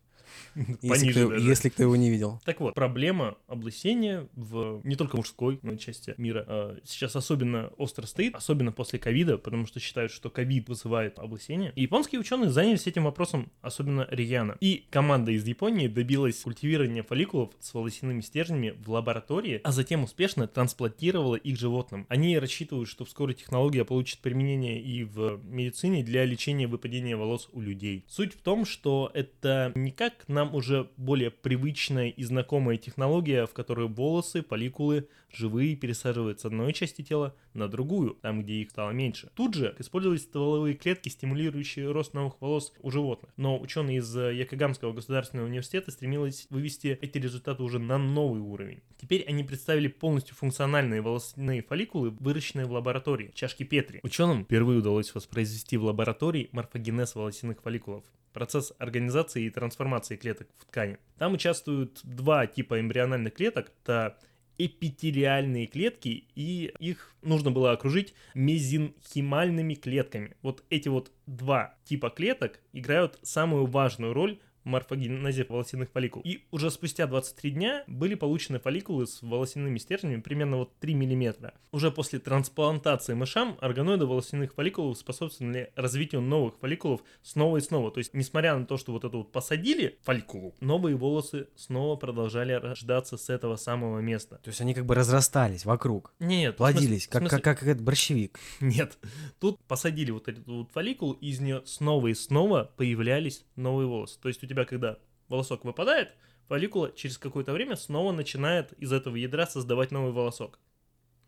Если 0.82 1.10
кто, 1.10 1.34
если 1.34 1.68
кто 1.68 1.82
его 1.82 1.96
не 1.96 2.10
видел. 2.10 2.40
Так 2.44 2.60
вот, 2.60 2.74
проблема 2.74 3.36
облысения 3.46 4.28
в 4.34 4.80
не 4.84 4.96
только 4.96 5.16
мужской 5.16 5.58
но 5.62 5.72
и 5.72 5.78
части 5.78 6.14
мира 6.16 6.44
а, 6.46 6.78
сейчас 6.84 7.16
особенно 7.16 7.68
остро 7.76 8.06
стоит, 8.06 8.34
особенно 8.34 8.72
после 8.72 8.98
ковида, 8.98 9.38
потому 9.38 9.66
что 9.66 9.80
считают, 9.80 10.12
что 10.12 10.30
ковид 10.30 10.68
вызывает 10.68 11.18
облысение. 11.18 11.72
И 11.74 11.82
японские 11.82 12.20
ученые 12.20 12.50
занялись 12.50 12.86
этим 12.86 13.04
вопросом 13.04 13.50
особенно 13.62 14.06
рьяно. 14.10 14.56
И 14.60 14.86
команда 14.90 15.32
из 15.32 15.46
Японии 15.46 15.88
добилась 15.88 16.40
культивирования 16.40 17.02
фолликулов 17.02 17.50
с 17.60 17.74
волосяными 17.74 18.20
стержнями 18.20 18.74
в 18.78 18.90
лаборатории, 18.90 19.60
а 19.64 19.72
затем 19.72 20.04
успешно 20.04 20.46
трансплантировала 20.46 21.36
их 21.36 21.58
животным. 21.58 22.06
Они 22.08 22.38
рассчитывают, 22.38 22.88
что 22.88 23.04
вскоре 23.04 23.34
технология 23.34 23.84
получит 23.84 24.20
применение 24.20 24.80
и 24.80 25.04
в 25.04 25.40
медицине 25.44 26.02
для 26.02 26.24
лечения 26.24 26.66
выпадения 26.66 27.16
волос 27.16 27.48
у 27.52 27.60
людей. 27.60 28.04
Суть 28.08 28.34
в 28.34 28.40
том, 28.40 28.64
что 28.64 29.10
это 29.14 29.72
не 29.74 29.90
как 29.90 30.25
нам 30.28 30.54
уже 30.54 30.90
более 30.96 31.30
привычная 31.30 32.08
и 32.08 32.24
знакомая 32.24 32.76
технология, 32.76 33.46
в 33.46 33.52
которой 33.52 33.88
волосы, 33.88 34.42
фолликулы 34.42 35.08
живые 35.32 35.76
пересаживают 35.76 36.40
с 36.40 36.44
одной 36.44 36.72
части 36.72 37.02
тела 37.02 37.34
на 37.54 37.68
другую, 37.68 38.14
там, 38.22 38.42
где 38.42 38.54
их 38.54 38.70
стало 38.70 38.90
меньше. 38.90 39.30
Тут 39.34 39.54
же 39.54 39.74
использовались 39.78 40.22
стволовые 40.22 40.74
клетки, 40.74 41.08
стимулирующие 41.08 41.90
рост 41.90 42.14
новых 42.14 42.40
волос 42.40 42.72
у 42.80 42.90
животных. 42.90 43.32
Но 43.36 43.58
ученые 43.58 43.98
из 43.98 44.16
э, 44.16 44.34
Якогамского 44.34 44.92
государственного 44.92 45.46
университета 45.46 45.90
стремились 45.90 46.46
вывести 46.50 46.98
эти 47.00 47.18
результаты 47.18 47.62
уже 47.62 47.78
на 47.78 47.98
новый 47.98 48.40
уровень. 48.40 48.82
Теперь 49.00 49.24
они 49.28 49.44
представили 49.44 49.88
полностью 49.88 50.34
функциональные 50.36 51.02
волосяные 51.02 51.62
фолликулы, 51.62 52.10
выращенные 52.10 52.66
в 52.66 52.72
лаборатории, 52.72 53.30
чашки 53.34 53.62
Петри. 53.62 54.00
Ученым 54.02 54.44
впервые 54.44 54.78
удалось 54.78 55.14
воспроизвести 55.14 55.76
в 55.76 55.84
лаборатории 55.84 56.48
морфогенез 56.52 57.14
волосяных 57.14 57.62
фолликулов 57.62 58.04
процесс 58.36 58.74
организации 58.78 59.44
и 59.44 59.50
трансформации 59.50 60.16
клеток 60.16 60.48
в 60.58 60.66
ткани. 60.66 60.98
Там 61.16 61.32
участвуют 61.32 62.00
два 62.04 62.46
типа 62.46 62.78
эмбриональных 62.78 63.32
клеток. 63.32 63.72
Это 63.82 64.18
эпителиальные 64.58 65.66
клетки, 65.66 66.26
и 66.34 66.70
их 66.78 67.14
нужно 67.22 67.50
было 67.50 67.72
окружить 67.72 68.12
мезенхимальными 68.34 69.72
клетками. 69.72 70.36
Вот 70.42 70.64
эти 70.68 70.88
вот 70.90 71.12
два 71.24 71.76
типа 71.84 72.10
клеток 72.10 72.60
играют 72.74 73.18
самую 73.22 73.64
важную 73.64 74.12
роль 74.12 74.38
морфогенезе 74.66 75.46
волосяных 75.48 75.90
фолликул. 75.90 76.22
И 76.22 76.44
уже 76.50 76.70
спустя 76.70 77.06
23 77.06 77.50
дня 77.52 77.84
были 77.86 78.14
получены 78.14 78.58
фолликулы 78.58 79.06
с 79.06 79.22
волосяными 79.22 79.78
стержнями 79.78 80.20
примерно 80.20 80.58
вот 80.58 80.76
3 80.80 80.94
мм. 80.94 81.52
Уже 81.72 81.90
после 81.90 82.18
трансплантации 82.18 83.14
мышам 83.14 83.56
органоиды 83.60 84.06
волосяных 84.06 84.54
фолликулов 84.54 84.98
способствовали 84.98 85.72
развитию 85.76 86.20
новых 86.20 86.58
фолликулов 86.58 87.02
снова 87.22 87.58
и 87.58 87.60
снова. 87.60 87.90
То 87.90 87.98
есть, 87.98 88.12
несмотря 88.14 88.56
на 88.56 88.66
то, 88.66 88.76
что 88.76 88.92
вот 88.92 89.04
это 89.04 89.16
вот 89.16 89.32
посадили 89.32 89.98
фолликулу, 90.02 90.54
новые 90.60 90.96
волосы 90.96 91.48
снова 91.56 91.96
продолжали 91.96 92.52
рождаться 92.52 93.16
с 93.16 93.30
этого 93.30 93.56
самого 93.56 94.00
места. 94.00 94.40
То 94.42 94.48
есть 94.48 94.60
они 94.60 94.74
как 94.74 94.86
бы 94.86 94.94
разрастались 94.94 95.64
вокруг, 95.64 96.12
Нет, 96.18 96.56
плодились, 96.56 97.06
как, 97.06 97.22
смысле- 97.22 97.40
как, 97.40 97.58
как 97.58 97.68
этот 97.68 97.82
борщевик. 97.82 98.38
Нет, 98.60 98.98
тут 99.38 99.60
посадили 99.64 100.10
вот 100.10 100.28
эту 100.28 100.58
вот 100.58 100.72
фолликулу, 100.72 101.12
и 101.12 101.28
из 101.28 101.40
нее 101.40 101.62
снова 101.66 102.08
и 102.08 102.14
снова 102.14 102.70
появлялись 102.76 103.44
новые 103.56 103.86
волосы. 103.86 104.18
То 104.20 104.28
есть 104.28 104.42
у 104.42 104.46
тебя, 104.46 104.55
когда 104.64 104.98
волосок 105.28 105.64
выпадает, 105.64 106.14
фолликула 106.48 106.92
через 106.92 107.18
какое-то 107.18 107.52
время 107.52 107.76
снова 107.76 108.12
начинает 108.12 108.72
из 108.74 108.92
этого 108.92 109.16
ядра 109.16 109.46
создавать 109.46 109.90
новый 109.90 110.12
волосок. 110.12 110.58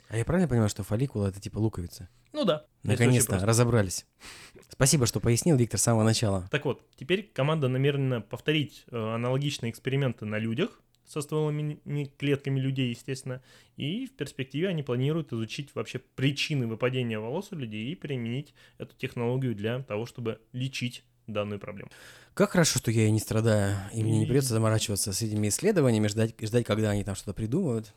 А 0.08 0.16
я 0.16 0.24
правильно 0.24 0.48
понимаю, 0.48 0.70
что 0.70 0.84
фолликула 0.84 1.28
это 1.28 1.40
типа 1.40 1.58
луковица? 1.58 2.08
Ну 2.32 2.44
да. 2.44 2.64
Наконец-то 2.82 3.38
разобрались. 3.44 4.06
Спасибо, 4.70 5.06
что 5.06 5.20
пояснил, 5.20 5.56
Виктор, 5.56 5.78
с 5.78 5.82
самого 5.82 6.04
начала. 6.04 6.48
Так 6.50 6.64
вот, 6.64 6.82
теперь 6.96 7.30
команда 7.34 7.68
намерена 7.68 8.20
повторить 8.20 8.84
э, 8.90 8.96
аналогичные 8.96 9.70
эксперименты 9.70 10.24
на 10.24 10.38
людях 10.38 10.80
со 11.04 11.20
стволовыми 11.20 11.80
клетками 12.18 12.60
людей, 12.60 12.90
естественно, 12.90 13.42
и 13.76 14.06
в 14.06 14.12
перспективе 14.12 14.68
они 14.68 14.82
планируют 14.82 15.32
изучить 15.32 15.74
вообще 15.74 15.98
причины 15.98 16.66
выпадения 16.66 17.18
волос 17.18 17.48
у 17.50 17.56
людей 17.56 17.90
и 17.90 17.94
применить 17.94 18.54
эту 18.76 18.94
технологию 18.96 19.54
для 19.54 19.82
того, 19.82 20.04
чтобы 20.04 20.40
лечить 20.52 21.04
данную 21.28 21.60
проблему. 21.60 21.90
Как 22.34 22.50
хорошо, 22.50 22.78
что 22.78 22.90
я 22.90 23.06
и 23.06 23.10
не 23.10 23.20
страдаю, 23.20 23.76
и 23.92 24.02
мне 24.02 24.18
не 24.20 24.26
придется 24.26 24.50
заморачиваться 24.54 25.12
с 25.12 25.22
этими 25.22 25.48
исследованиями, 25.48 26.06
ждать, 26.08 26.34
ждать, 26.40 26.64
когда 26.64 26.90
они 26.90 27.04
там 27.04 27.14
что-то 27.14 27.32
придумают. 27.34 27.92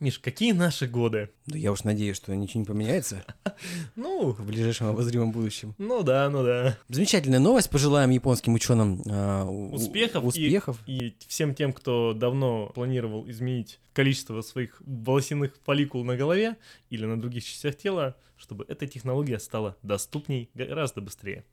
Миш, 0.00 0.20
какие 0.20 0.52
наши 0.52 0.86
годы? 0.86 1.30
Да 1.46 1.58
я 1.58 1.72
уж 1.72 1.82
надеюсь, 1.82 2.16
что 2.16 2.32
ничего 2.36 2.60
не 2.60 2.66
поменяется 2.66 3.24
Ну, 3.96 4.30
в 4.30 4.46
ближайшем 4.46 4.86
обозримом 4.86 5.32
будущем. 5.32 5.74
ну 5.76 6.04
да, 6.04 6.30
ну 6.30 6.44
да. 6.44 6.78
Замечательная 6.88 7.40
новость. 7.40 7.68
Пожелаем 7.68 8.10
японским 8.10 8.54
ученым 8.54 9.02
а, 9.10 9.44
Успехов, 9.44 10.22
и- 10.22 10.26
успехов. 10.28 10.78
И, 10.86 11.16
всем 11.26 11.52
тем, 11.52 11.72
кто 11.72 12.12
давно 12.14 12.70
планировал 12.76 13.28
изменить 13.28 13.80
количество 13.92 14.40
своих 14.42 14.80
волосяных 14.86 15.56
фолликул 15.64 16.04
на 16.04 16.16
голове 16.16 16.56
или 16.90 17.04
на 17.04 17.20
других 17.20 17.44
частях 17.44 17.76
тела, 17.76 18.14
чтобы 18.36 18.66
эта 18.68 18.86
технология 18.86 19.40
стала 19.40 19.76
доступней 19.82 20.48
гораздо 20.54 21.00
быстрее. 21.00 21.44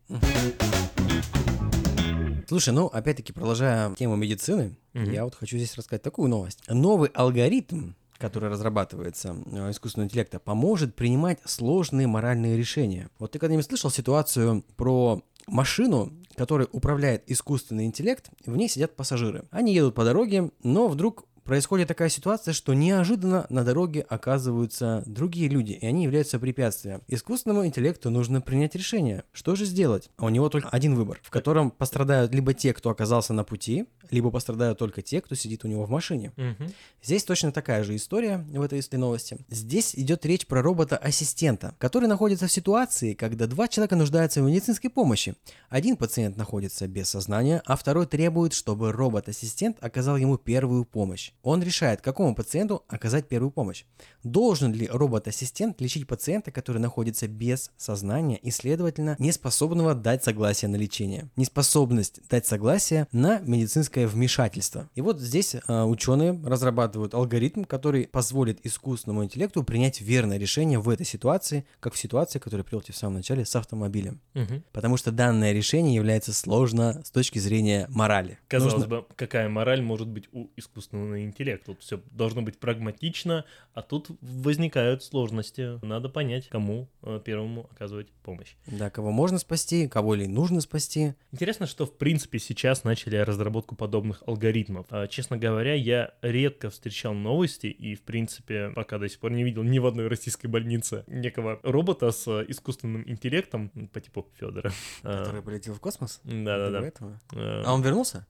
Слушай, 2.47 2.73
ну, 2.73 2.88
опять-таки, 2.88 3.34
продолжая 3.34 3.93
тему 3.95 4.15
медицины, 4.15 4.75
Мгм. 4.93 5.12
я 5.12 5.23
вот 5.25 5.36
хочу 5.36 5.58
здесь 5.58 5.75
рассказать 5.75 6.01
такую 6.03 6.29
новость. 6.29 6.60
Новый 6.67 7.10
алгоритм, 7.13 7.91
который 8.17 8.49
разрабатывается 8.49 9.36
э, 9.45 9.71
искусственного 9.71 10.08
интеллекта, 10.08 10.39
поможет 10.39 10.95
принимать 10.95 11.39
сложные 11.45 12.08
моральные 12.08 12.58
решения. 12.58 13.10
Вот 13.19 13.31
ты 13.31 13.39
когда-нибудь 13.39 13.65
слышал 13.65 13.89
ситуацию 13.89 14.63
про 14.77 15.21
машину, 15.47 16.13
которой 16.36 16.67
управляет 16.71 17.23
искусственный 17.29 17.86
интеллект, 17.86 18.29
в 18.45 18.55
ней 18.55 18.67
сидят 18.69 18.95
пассажиры. 18.95 19.45
Они 19.51 19.73
едут 19.73 19.95
по 19.95 20.03
дороге, 20.03 20.51
но 20.63 20.88
вдруг 20.88 21.25
происходит 21.45 21.88
такая 21.88 22.10
ситуация, 22.10 22.53
что 22.53 22.73
неожиданно 22.73 23.45
на 23.49 23.63
дороге 23.63 24.01
оказываются 24.01 25.03
другие 25.05 25.47
люди, 25.47 25.73
и 25.73 25.86
они 25.86 26.03
являются 26.03 26.39
препятствием. 26.39 27.01
Искусственному 27.08 27.65
интеллекту 27.65 28.10
нужно 28.10 28.41
принять 28.41 28.75
решение, 28.75 29.23
что 29.31 29.55
же 29.55 29.65
сделать. 29.65 30.10
А 30.17 30.25
у 30.25 30.29
него 30.29 30.49
только 30.49 30.69
один 30.69 30.95
выбор, 30.95 31.19
в 31.23 31.29
котором 31.29 31.71
пострадают 31.71 32.34
либо 32.34 32.53
те, 32.53 32.73
кто 32.73 32.89
оказался 32.89 33.34
на 33.34 33.43
пути, 33.43 33.86
либо 34.12 34.31
пострадают 34.31 34.79
только 34.79 35.01
те, 35.01 35.21
кто 35.21 35.36
сидит 35.36 35.63
у 35.63 35.67
него 35.67 35.86
в 35.86 35.89
машине. 35.89 36.31
Мгм. 36.36 36.73
Здесь 37.01 37.23
точно 37.23 37.51
такая 37.51 37.84
же 37.84 37.95
история 37.95 38.38
в 38.38 38.62
этой 38.62 38.81
новости. 38.97 39.38
Здесь 39.49 39.95
идет 39.95 40.25
речь 40.25 40.47
про 40.47 40.62
робота-ассистента, 40.62 41.75
который 41.77 42.08
находится 42.08 42.47
в 42.47 42.51
ситуации, 42.51 43.13
когда 43.13 43.47
два 43.47 43.67
человека 43.67 43.95
нуждаются 43.95 44.41
в 44.41 44.45
медицинской 44.45 44.89
помощи. 44.89 45.36
Один 45.69 45.97
пациент 45.97 46.38
находится 46.38 46.88
без 46.88 47.10
сознания, 47.10 47.62
а 47.65 47.75
второй 47.75 48.08
требует, 48.08 48.53
чтобы 48.53 48.91
робот-ассистент 48.91 49.77
оказал 49.81 50.17
ему 50.17 50.38
первую 50.38 50.86
помощь. 50.86 51.31
Он 51.43 51.61
решает, 51.61 52.01
какому 52.01 52.33
пациенту 52.35 52.83
оказать 52.87 53.27
первую 53.27 53.51
помощь. 53.51 53.85
Должен 54.23 54.73
ли 54.73 54.87
робот-ассистент 54.87 55.79
лечить 55.81 56.07
пациента, 56.07 56.51
который 56.51 56.79
находится 56.79 57.27
без 57.27 57.71
сознания 57.77 58.37
и, 58.37 58.49
следовательно, 58.51 59.15
не 59.19 59.31
способного 59.31 59.93
дать 59.93 60.23
согласие 60.23 60.69
на 60.69 60.75
лечение? 60.75 61.29
Неспособность 61.35 62.21
дать 62.29 62.45
согласие 62.47 63.07
на 63.11 63.39
медицинское 63.39 64.07
вмешательство. 64.07 64.89
И 64.95 65.01
вот 65.01 65.19
здесь 65.19 65.55
э, 65.55 65.83
ученые 65.83 66.39
разрабатывают 66.43 67.13
алгоритм, 67.13 67.63
который 67.63 68.07
позволит 68.07 68.65
искусственному 68.65 69.23
интеллекту 69.23 69.63
принять 69.63 70.01
верное 70.01 70.37
решение 70.37 70.79
в 70.79 70.89
этой 70.89 71.05
ситуации, 71.05 71.65
как 71.79 71.93
в 71.93 71.97
ситуации, 71.97 72.39
которую 72.39 72.65
привел 72.65 72.81
в 72.81 72.95
самом 72.95 73.15
начале, 73.17 73.45
с 73.45 73.55
автомобилем. 73.55 74.19
Мгм. 74.33 74.63
Потому 74.71 74.97
что 74.97 75.11
данное 75.11 75.51
решение 75.51 75.95
является 75.95 76.33
сложно 76.33 77.01
с 77.03 77.11
точки 77.11 77.39
зрения 77.39 77.85
морали. 77.89 78.39
Казалось 78.47 78.73
Нужно- 78.73 78.87
бы, 78.87 79.05
какая 79.15 79.49
мораль 79.49 79.81
может 79.81 80.07
быть 80.07 80.27
у 80.31 80.47
искусственного 80.55 81.24
интеллекта? 81.25 81.67
Тут 81.67 81.81
все 81.81 82.01
должно 82.11 82.41
быть 82.41 82.57
прагматично, 82.59 83.45
а 83.73 83.81
тут 83.81 84.07
возникают 84.21 85.03
сложности. 85.03 85.83
Надо 85.85 86.09
понять, 86.09 86.47
кому 86.47 86.88
э, 87.01 87.19
первому 87.23 87.67
оказывать 87.71 88.11
помощь. 88.23 88.55
Да, 88.67 88.89
кого 88.89 89.11
можно 89.11 89.38
спасти, 89.39 89.88
кого 89.88 90.15
ли 90.15 90.27
нужно 90.27 90.61
спасти. 90.61 91.13
Интересно, 91.31 91.65
что 91.67 91.85
в 91.85 91.97
принципе 91.97 92.39
сейчас 92.39 92.83
начали 92.83 93.17
разработку 93.17 93.75
подобных 93.75 94.23
алгоритмов. 94.25 94.85
А, 94.89 95.07
Честно 95.07 95.38
говоря, 95.38 95.73
я 95.73 96.13
редко 96.21 96.69
встречал 96.69 97.13
новости 97.13 97.67
и 97.67 97.95
в 97.95 98.01
принципе 98.01 98.71
пока 98.75 98.97
до 98.97 99.09
сих 99.09 99.19
пор 99.19 99.31
не 99.31 99.43
видел 99.43 99.63
ни 99.63 99.79
в 99.79 99.85
одной 99.85 100.07
российской 100.07 100.47
больнице 100.47 101.03
некого 101.07 101.59
робота 101.63 102.11
с 102.11 102.27
э, 102.27 102.45
искусственным 102.47 103.03
интеллектом 103.09 103.69
по 103.91 103.99
типу 103.99 104.27
Федора. 104.39 104.71
Который 105.01 105.41
полетел 105.41 105.73
в 105.73 105.79
космос? 105.79 106.21
Да-да-да. 106.23 106.91
Э, 107.33 107.63
А 107.65 107.73
он 107.73 107.81
вернулся? 107.81 108.25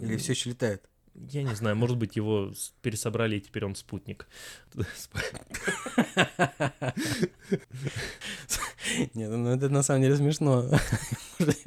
Или 0.00 0.16
все 0.16 0.32
еще 0.32 0.50
летает? 0.50 0.88
Я 1.14 1.42
не 1.42 1.54
знаю, 1.54 1.76
может 1.76 1.96
быть, 1.96 2.16
его 2.16 2.52
пересобрали, 2.82 3.36
и 3.36 3.40
теперь 3.40 3.64
он 3.64 3.74
спутник. 3.74 4.26
Нет, 9.14 9.30
ну 9.30 9.50
это 9.50 9.68
на 9.68 9.82
самом 9.82 10.02
деле 10.02 10.16
смешно. 10.16 10.68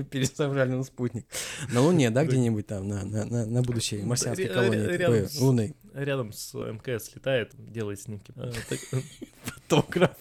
Пересобрали 0.10 0.72
на 0.72 0.84
спутник. 0.84 1.26
На 1.72 1.82
Луне, 1.82 2.10
да, 2.10 2.26
где-нибудь 2.26 2.68
там, 2.68 2.88
на, 2.88 3.04
на, 3.06 3.46
на, 3.46 3.62
будущей 3.62 4.02
марсианской 4.02 4.48
колонии. 4.48 4.82
такой, 4.82 4.98
рядом 4.98 5.30
с- 5.30 5.40
лунной. 5.40 5.76
Рядом 5.94 6.34
с 6.34 6.54
МКС 6.54 7.14
летает, 7.16 7.54
делает 7.58 8.00
снимки. 8.02 8.32
Так- 8.34 8.80
Фотограф. 9.44 10.18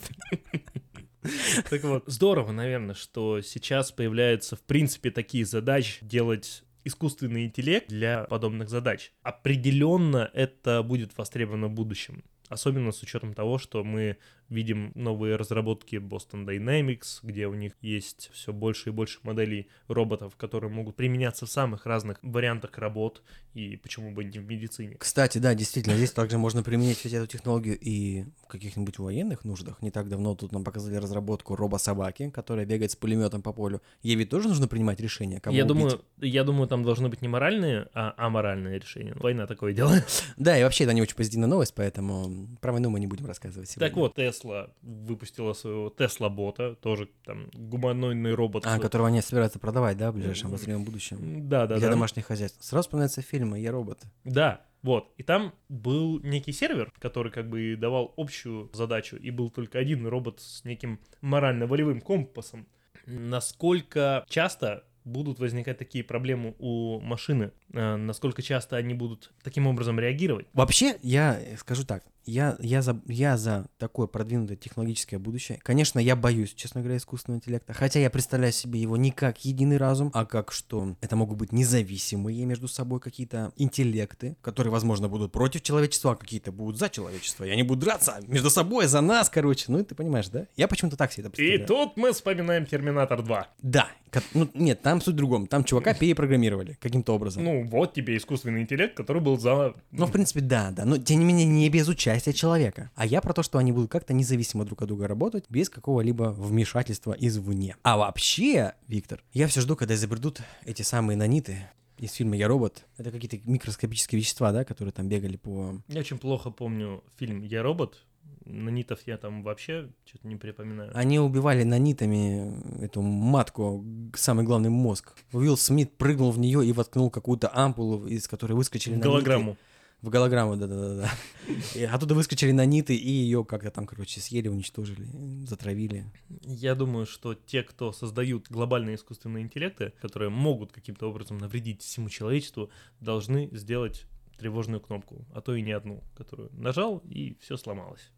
Так 1.70 1.84
вот, 1.84 2.04
здорово, 2.06 2.52
наверное, 2.52 2.94
что 2.94 3.40
сейчас 3.42 3.92
появляются, 3.92 4.56
в 4.56 4.62
принципе, 4.62 5.10
такие 5.10 5.44
задачи 5.44 6.04
делать 6.04 6.64
искусственный 6.84 7.44
интеллект 7.44 7.88
для 7.88 8.24
подобных 8.24 8.68
задач. 8.68 9.12
Определенно 9.22 10.30
это 10.32 10.82
будет 10.82 11.16
востребовано 11.16 11.68
в 11.68 11.72
будущем. 11.72 12.24
Особенно 12.48 12.92
с 12.92 13.02
учетом 13.02 13.34
того, 13.34 13.58
что 13.58 13.82
мы 13.82 14.18
видим 14.52 14.92
новые 14.94 15.36
разработки 15.36 15.96
Boston 15.96 16.46
Dynamics, 16.46 17.20
где 17.22 17.46
у 17.46 17.54
них 17.54 17.72
есть 17.80 18.30
все 18.32 18.52
больше 18.52 18.90
и 18.90 18.92
больше 18.92 19.18
моделей 19.22 19.68
роботов, 19.88 20.36
которые 20.36 20.70
могут 20.70 20.96
применяться 20.96 21.46
в 21.46 21.50
самых 21.50 21.86
разных 21.86 22.18
вариантах 22.22 22.76
работ, 22.78 23.22
и 23.54 23.76
почему 23.76 24.12
бы 24.12 24.24
не 24.24 24.38
в 24.38 24.46
медицине. 24.46 24.96
Кстати, 24.98 25.38
да, 25.38 25.54
действительно, 25.54 25.96
здесь 25.96 26.12
также 26.12 26.38
можно 26.38 26.62
применить 26.62 27.04
эту 27.04 27.26
технологию 27.26 27.78
и 27.78 28.24
в 28.44 28.46
каких-нибудь 28.46 28.98
военных 28.98 29.44
нуждах. 29.44 29.82
Не 29.82 29.90
так 29.90 30.08
давно 30.08 30.34
тут 30.34 30.52
нам 30.52 30.64
показали 30.64 30.96
разработку 30.96 31.56
робособаки, 31.56 32.30
которая 32.30 32.66
бегает 32.66 32.90
с 32.90 32.96
пулеметом 32.96 33.42
по 33.42 33.52
полю. 33.52 33.82
Ей 34.02 34.16
ведь 34.16 34.30
тоже 34.30 34.48
нужно 34.48 34.68
принимать 34.68 35.00
решение, 35.00 35.40
кого 35.40 35.56
я 35.56 35.64
убить. 35.64 35.76
думаю, 35.76 36.04
я 36.18 36.44
думаю, 36.44 36.68
там 36.68 36.82
должны 36.84 37.08
быть 37.08 37.22
не 37.22 37.28
моральные, 37.28 37.88
а 37.94 38.14
аморальные 38.16 38.78
решения. 38.78 39.14
Война 39.16 39.46
такое 39.46 39.72
дело. 39.72 39.92
Да, 40.36 40.58
и 40.58 40.62
вообще 40.62 40.84
это 40.84 40.92
не 40.92 41.02
очень 41.02 41.16
позитивная 41.16 41.48
новость, 41.48 41.74
поэтому 41.74 42.48
про 42.60 42.72
войну 42.72 42.90
мы 42.90 43.00
не 43.00 43.06
будем 43.06 43.26
рассказывать 43.26 43.70
сегодня. 43.70 43.88
Так 43.88 43.96
вот, 43.96 44.14
Тесла 44.14 44.41
выпустила 44.82 45.52
своего 45.52 45.90
Тесла-бота, 45.90 46.74
тоже 46.76 47.08
там 47.24 47.48
гуманоидный 47.52 48.34
робот. 48.34 48.64
А, 48.66 48.78
которого 48.78 49.08
они 49.08 49.20
собираются 49.20 49.58
продавать, 49.58 49.96
да, 49.96 50.10
в 50.10 50.14
ближайшем 50.14 50.48
обозримом 50.48 50.84
будущем? 50.84 51.48
Да, 51.48 51.66
да, 51.66 51.76
Для 51.76 51.88
да. 51.88 51.94
домашних 51.94 52.26
хозяйств. 52.26 52.62
Сразу 52.64 52.82
вспоминаются 52.88 53.22
фильмы 53.22 53.60
«Я 53.60 53.72
робот». 53.72 54.00
Да, 54.24 54.64
вот. 54.82 55.12
И 55.16 55.22
там 55.22 55.54
был 55.68 56.20
некий 56.20 56.52
сервер, 56.52 56.92
который 56.98 57.30
как 57.30 57.48
бы 57.48 57.76
давал 57.76 58.12
общую 58.16 58.70
задачу, 58.72 59.16
и 59.16 59.30
был 59.30 59.50
только 59.50 59.78
один 59.78 60.06
робот 60.06 60.40
с 60.40 60.64
неким 60.64 61.00
морально-волевым 61.20 62.00
компасом. 62.00 62.66
Насколько 63.06 64.24
часто 64.28 64.84
будут 65.04 65.38
возникать 65.38 65.78
такие 65.78 66.04
проблемы 66.04 66.54
у 66.58 67.00
машины, 67.00 67.52
э, 67.72 67.96
насколько 67.96 68.42
часто 68.42 68.76
они 68.76 68.94
будут 68.94 69.32
таким 69.42 69.66
образом 69.66 69.98
реагировать. 69.98 70.46
Вообще, 70.52 70.96
я 71.02 71.40
скажу 71.58 71.84
так, 71.84 72.04
я, 72.24 72.56
я, 72.60 72.82
за, 72.82 73.00
я 73.06 73.36
за 73.36 73.66
такое 73.78 74.06
продвинутое 74.06 74.56
технологическое 74.56 75.18
будущее. 75.18 75.58
Конечно, 75.62 75.98
я 75.98 76.14
боюсь, 76.14 76.54
честно 76.54 76.80
говоря, 76.80 76.96
искусственного 76.96 77.38
интеллекта, 77.38 77.72
хотя 77.72 77.98
я 77.98 78.10
представляю 78.10 78.52
себе 78.52 78.80
его 78.80 78.96
не 78.96 79.10
как 79.10 79.44
единый 79.44 79.76
разум, 79.76 80.10
а 80.14 80.24
как 80.24 80.52
что 80.52 80.96
это 81.00 81.16
могут 81.16 81.38
быть 81.38 81.50
независимые 81.52 82.44
между 82.44 82.68
собой 82.68 83.00
какие-то 83.00 83.52
интеллекты, 83.56 84.36
которые, 84.40 84.70
возможно, 84.70 85.08
будут 85.08 85.32
против 85.32 85.62
человечества, 85.62 86.12
а 86.12 86.16
какие-то 86.16 86.52
будут 86.52 86.78
за 86.78 86.88
человечество, 86.88 87.44
и 87.44 87.50
они 87.50 87.64
будут 87.64 87.82
драться 87.84 88.20
между 88.28 88.50
собой, 88.50 88.86
за 88.86 89.00
нас, 89.00 89.28
короче. 89.28 89.64
Ну, 89.68 89.84
ты 89.84 89.94
понимаешь, 89.96 90.28
да? 90.28 90.46
Я 90.56 90.68
почему-то 90.68 90.96
так 90.96 91.12
себе 91.12 91.26
это 91.26 91.32
И 91.32 91.56
представляю. 91.56 91.66
тут 91.66 91.96
мы 91.96 92.12
вспоминаем 92.12 92.66
Терминатор 92.66 93.22
2. 93.22 93.48
Да. 93.62 93.88
Ну, 94.34 94.48
нет, 94.54 94.82
там 94.82 95.00
суть 95.00 95.14
в 95.14 95.16
другом. 95.16 95.46
Там 95.46 95.64
чувака 95.64 95.94
перепрограммировали 95.98 96.76
каким-то 96.80 97.14
образом. 97.14 97.44
Ну, 97.44 97.64
вот 97.64 97.94
тебе 97.94 98.16
искусственный 98.16 98.62
интеллект, 98.62 98.96
который 98.96 99.22
был 99.22 99.38
за... 99.38 99.74
Ну, 99.90 100.06
в 100.06 100.12
принципе, 100.12 100.40
да, 100.40 100.70
да. 100.70 100.84
Но, 100.84 100.98
тем 100.98 101.20
не 101.20 101.24
менее, 101.24 101.46
не 101.46 101.68
без 101.68 101.88
участия 101.88 102.32
человека. 102.32 102.90
А 102.94 103.06
я 103.06 103.20
про 103.20 103.32
то, 103.32 103.42
что 103.42 103.58
они 103.58 103.72
будут 103.72 103.90
как-то 103.90 104.12
независимо 104.12 104.64
друг 104.64 104.82
от 104.82 104.88
друга 104.88 105.08
работать, 105.08 105.44
без 105.48 105.68
какого-либо 105.68 106.34
вмешательства 106.36 107.16
извне. 107.18 107.76
А 107.82 107.96
вообще, 107.96 108.74
Виктор, 108.88 109.22
я 109.32 109.46
все 109.46 109.60
жду, 109.60 109.76
когда 109.76 109.94
изобретут 109.94 110.42
эти 110.64 110.82
самые 110.82 111.16
наниты 111.16 111.68
из 111.98 112.12
фильма 112.12 112.36
«Я 112.36 112.48
робот». 112.48 112.84
Это 112.98 113.10
какие-то 113.12 113.38
микроскопические 113.48 114.20
вещества, 114.20 114.50
да, 114.50 114.64
которые 114.64 114.92
там 114.92 115.08
бегали 115.08 115.36
по... 115.36 115.80
Я 115.88 116.00
очень 116.00 116.18
плохо 116.18 116.50
помню 116.50 117.04
фильм 117.16 117.42
«Я 117.42 117.62
робот». 117.62 118.04
Нанитов 118.44 119.00
я 119.06 119.16
там 119.18 119.42
вообще 119.42 119.88
что-то 120.04 120.26
не 120.26 120.36
припоминаю. 120.36 120.90
Они 120.94 121.18
убивали 121.18 121.62
нанитами 121.62 122.84
эту 122.84 123.00
матку, 123.02 123.84
самый 124.14 124.44
главный 124.44 124.70
мозг. 124.70 125.12
Уилл 125.32 125.56
Смит 125.56 125.96
прыгнул 125.96 126.30
в 126.32 126.38
нее 126.38 126.66
и 126.66 126.72
воткнул 126.72 127.10
какую-то 127.10 127.50
ампулу, 127.54 128.06
из 128.06 128.28
которой 128.28 128.52
выскочили 128.52 128.94
наниты. 128.94 129.08
Голограмму. 129.08 129.56
В 130.02 130.08
голограмму, 130.08 130.56
да-да-да. 130.56 131.08
Оттуда 131.94 132.16
выскочили 132.16 132.50
наниты 132.50 132.96
и 132.96 133.08
ее 133.08 133.44
как-то 133.44 133.70
там, 133.70 133.86
короче, 133.86 134.20
съели, 134.20 134.48
уничтожили, 134.48 135.06
затравили. 135.46 136.06
Я 136.42 136.74
думаю, 136.74 137.06
что 137.06 137.34
те, 137.34 137.62
кто 137.62 137.92
создают 137.92 138.48
глобальные 138.50 138.96
искусственные 138.96 139.44
интеллекты, 139.44 139.92
которые 140.00 140.28
могут 140.28 140.72
каким-то 140.72 141.08
образом 141.08 141.38
навредить 141.38 141.82
всему 141.82 142.08
человечеству, 142.08 142.68
должны 142.98 143.48
сделать 143.52 144.06
тревожную 144.42 144.80
кнопку, 144.80 145.24
а 145.32 145.40
то 145.40 145.54
и 145.54 145.62
не 145.62 145.70
одну, 145.70 146.02
которую 146.16 146.50
нажал, 146.52 146.98
и 147.04 147.36
все 147.40 147.56
сломалось. 147.56 148.10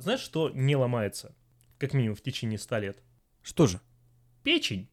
Знаешь, 0.00 0.20
что 0.20 0.50
не 0.50 0.74
ломается? 0.74 1.36
Как 1.78 1.94
минимум 1.94 2.16
в 2.16 2.20
течение 2.22 2.58
100 2.58 2.78
лет. 2.78 3.02
Что 3.40 3.68
же? 3.68 3.80
Печень. 4.42 4.90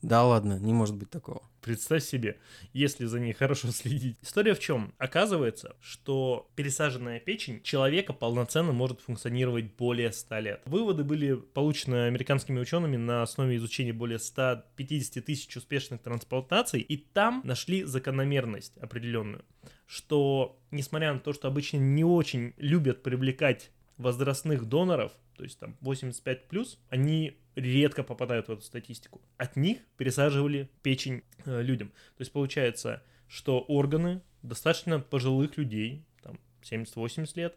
Да 0.00 0.24
ладно, 0.24 0.60
не 0.60 0.72
может 0.72 0.96
быть 0.96 1.10
такого. 1.10 1.42
Представь 1.64 2.04
себе, 2.04 2.36
если 2.74 3.06
за 3.06 3.18
ней 3.18 3.32
хорошо 3.32 3.68
следить. 3.72 4.18
История 4.20 4.54
в 4.54 4.60
чем? 4.60 4.92
Оказывается, 4.98 5.76
что 5.80 6.50
пересаженная 6.56 7.20
печень 7.20 7.62
человека 7.62 8.12
полноценно 8.12 8.72
может 8.72 9.00
функционировать 9.00 9.72
более 9.74 10.12
100 10.12 10.38
лет. 10.40 10.62
Выводы 10.66 11.04
были 11.04 11.32
получены 11.32 12.06
американскими 12.06 12.60
учеными 12.60 12.98
на 12.98 13.22
основе 13.22 13.56
изучения 13.56 13.94
более 13.94 14.18
150 14.18 15.24
тысяч 15.24 15.56
успешных 15.56 16.02
трансплантаций, 16.02 16.82
и 16.82 16.98
там 16.98 17.40
нашли 17.44 17.84
закономерность 17.84 18.76
определенную, 18.76 19.42
что 19.86 20.60
несмотря 20.70 21.14
на 21.14 21.18
то, 21.18 21.32
что 21.32 21.48
обычно 21.48 21.78
не 21.78 22.04
очень 22.04 22.52
любят 22.58 23.02
привлекать 23.02 23.70
возрастных 23.96 24.66
доноров, 24.66 25.12
то 25.34 25.44
есть 25.44 25.58
там 25.58 25.78
85 25.80 26.48
плюс, 26.48 26.78
они 26.90 27.38
редко 27.54 28.02
попадают 28.02 28.48
в 28.48 28.52
эту 28.52 28.62
статистику. 28.62 29.20
От 29.36 29.56
них 29.56 29.78
пересаживали 29.96 30.68
печень 30.82 31.22
э, 31.44 31.62
людям. 31.62 31.88
То 31.88 32.20
есть 32.20 32.32
получается, 32.32 33.02
что 33.28 33.60
органы 33.60 34.22
достаточно 34.42 35.00
пожилых 35.00 35.56
людей, 35.56 36.04
там 36.22 36.38
70-80 36.62 37.30
лет 37.36 37.56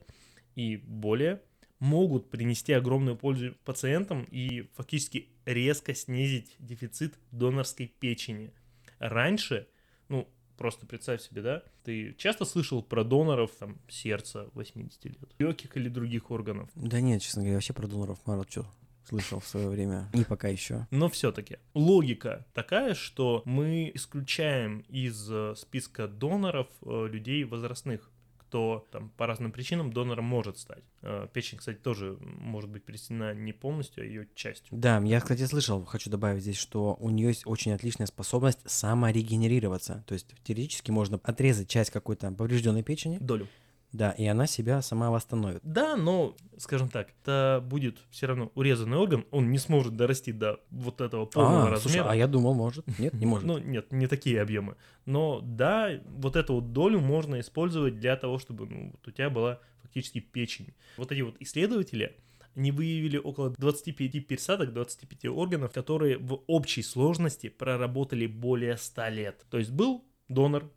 и 0.56 0.78
более, 0.78 1.42
могут 1.80 2.30
принести 2.30 2.74
огромную 2.74 3.16
пользу 3.16 3.56
пациентам 3.64 4.24
и 4.32 4.64
фактически 4.76 5.30
резко 5.46 5.94
снизить 5.94 6.56
дефицит 6.60 7.20
донорской 7.32 7.88
печени. 8.00 8.52
Раньше, 8.98 9.68
ну, 10.10 10.28
просто 10.58 10.88
представь 10.88 11.22
себе, 11.22 11.42
да, 11.42 11.64
ты 11.84 12.14
часто 12.18 12.46
слышал 12.46 12.82
про 12.82 13.04
доноров 13.04 13.52
там 13.60 13.78
сердца 13.88 14.50
80 14.54 15.06
лет, 15.06 15.18
легких 15.38 15.78
или 15.78 15.88
других 15.88 16.32
органов. 16.32 16.70
Да 16.74 17.00
нет, 17.00 17.22
честно 17.22 17.44
говоря, 17.44 17.58
вообще 17.58 17.74
про 17.74 17.88
доноров 17.88 18.20
мало 18.26 18.46
что 18.50 18.66
слышал 19.08 19.40
в 19.40 19.48
свое 19.48 19.70
время. 19.70 20.10
Не 20.14 20.24
пока 20.24 20.48
еще. 20.48 20.88
Но 20.92 21.10
все-таки 21.10 21.58
логика 21.74 22.46
такая, 22.54 22.94
что 22.94 23.42
мы 23.46 23.92
исключаем 23.94 24.80
из 24.90 25.30
э, 25.32 25.56
списка 25.56 26.08
доноров 26.08 26.68
э, 26.86 27.08
людей 27.10 27.44
возрастных 27.44 28.12
кто 28.48 28.88
там 28.92 29.10
по 29.18 29.28
разным 29.28 29.52
причинам 29.52 29.92
донором 29.92 30.24
может 30.24 30.58
стать. 30.58 30.84
Э, 31.02 31.28
Печень, 31.34 31.58
кстати, 31.58 31.78
тоже 31.78 32.18
может 32.22 32.70
быть 32.70 32.84
перенесена 32.84 33.34
не 33.34 33.52
полностью, 33.52 34.04
а 34.04 34.06
ее 34.06 34.28
частью. 34.36 34.68
Да, 34.72 35.00
я, 35.00 35.20
кстати, 35.20 35.46
слышал, 35.46 35.84
хочу 35.84 36.10
добавить 36.10 36.44
здесь, 36.44 36.56
что 36.56 36.96
у 37.00 37.10
нее 37.10 37.28
есть 37.28 37.46
очень 37.46 37.74
отличная 37.74 38.08
способность 38.08 38.60
саморегенерироваться. 38.66 40.04
То 40.08 40.14
есть 40.14 40.34
теоретически 40.44 40.92
можно 40.92 41.20
отрезать 41.24 41.68
часть 41.68 41.92
какой-то 41.92 42.32
поврежденной 42.32 42.84
печени, 42.84 43.18
Долю. 43.20 43.48
Да, 43.94 44.12
и 44.12 44.26
она 44.26 44.48
себя 44.48 44.82
сама 44.82 45.10
восстановит. 45.12 45.62
Да, 45.64 45.96
но, 45.96 46.36
скажем 46.58 46.90
так, 46.90 47.10
это 47.22 47.64
будет 47.66 47.98
все 48.10 48.28
равно 48.28 48.52
урезанный 48.54 48.98
орган, 48.98 49.26
он 49.32 49.52
не 49.52 49.58
сможет 49.58 49.96
дорасти 49.96 50.32
до 50.32 50.60
вот 50.70 51.02
этого 51.02 51.26
полного 51.26 51.68
а, 51.68 51.70
размера. 51.72 51.80
слушай, 51.80 52.02
а 52.06 52.16
я 52.16 52.28
думал, 52.28 52.54
может. 52.54 52.86
Нет, 53.00 53.14
не 53.14 53.26
может. 53.26 53.48
Ну, 53.48 53.58
нет, 53.58 53.92
не 53.92 54.08
такие 54.08 54.42
объемы. 54.42 54.76
Но 55.06 55.42
да, 55.42 55.90
вот 56.06 56.36
эту 56.36 56.56
вот 56.56 56.74
долю 56.74 57.00
можно 57.00 57.40
использовать 57.40 58.00
для 58.00 58.18
того, 58.18 58.40
чтобы 58.40 58.68
ну, 58.68 58.92
вот 58.92 59.08
у 59.08 59.12
тебя 59.12 59.30
была 59.30 59.60
фактически 59.82 60.20
печень. 60.20 60.74
Вот 60.98 61.12
эти 61.12 61.22
вот 61.22 61.36
исследователи, 61.40 62.18
они 62.56 62.72
выявили 62.72 63.18
около 63.18 63.52
25 63.52 64.28
пересадок, 64.28 64.74
25 64.74 65.26
органов, 65.26 65.72
которые 65.72 66.18
в 66.18 66.42
общей 66.48 66.84
сложности 66.84 67.50
проработали 67.50 68.28
более 68.28 68.78
100 68.78 69.08
лет. 69.10 69.46
То 69.50 69.60
есть 69.60 69.72
был 69.72 70.04
донор, 70.28 70.70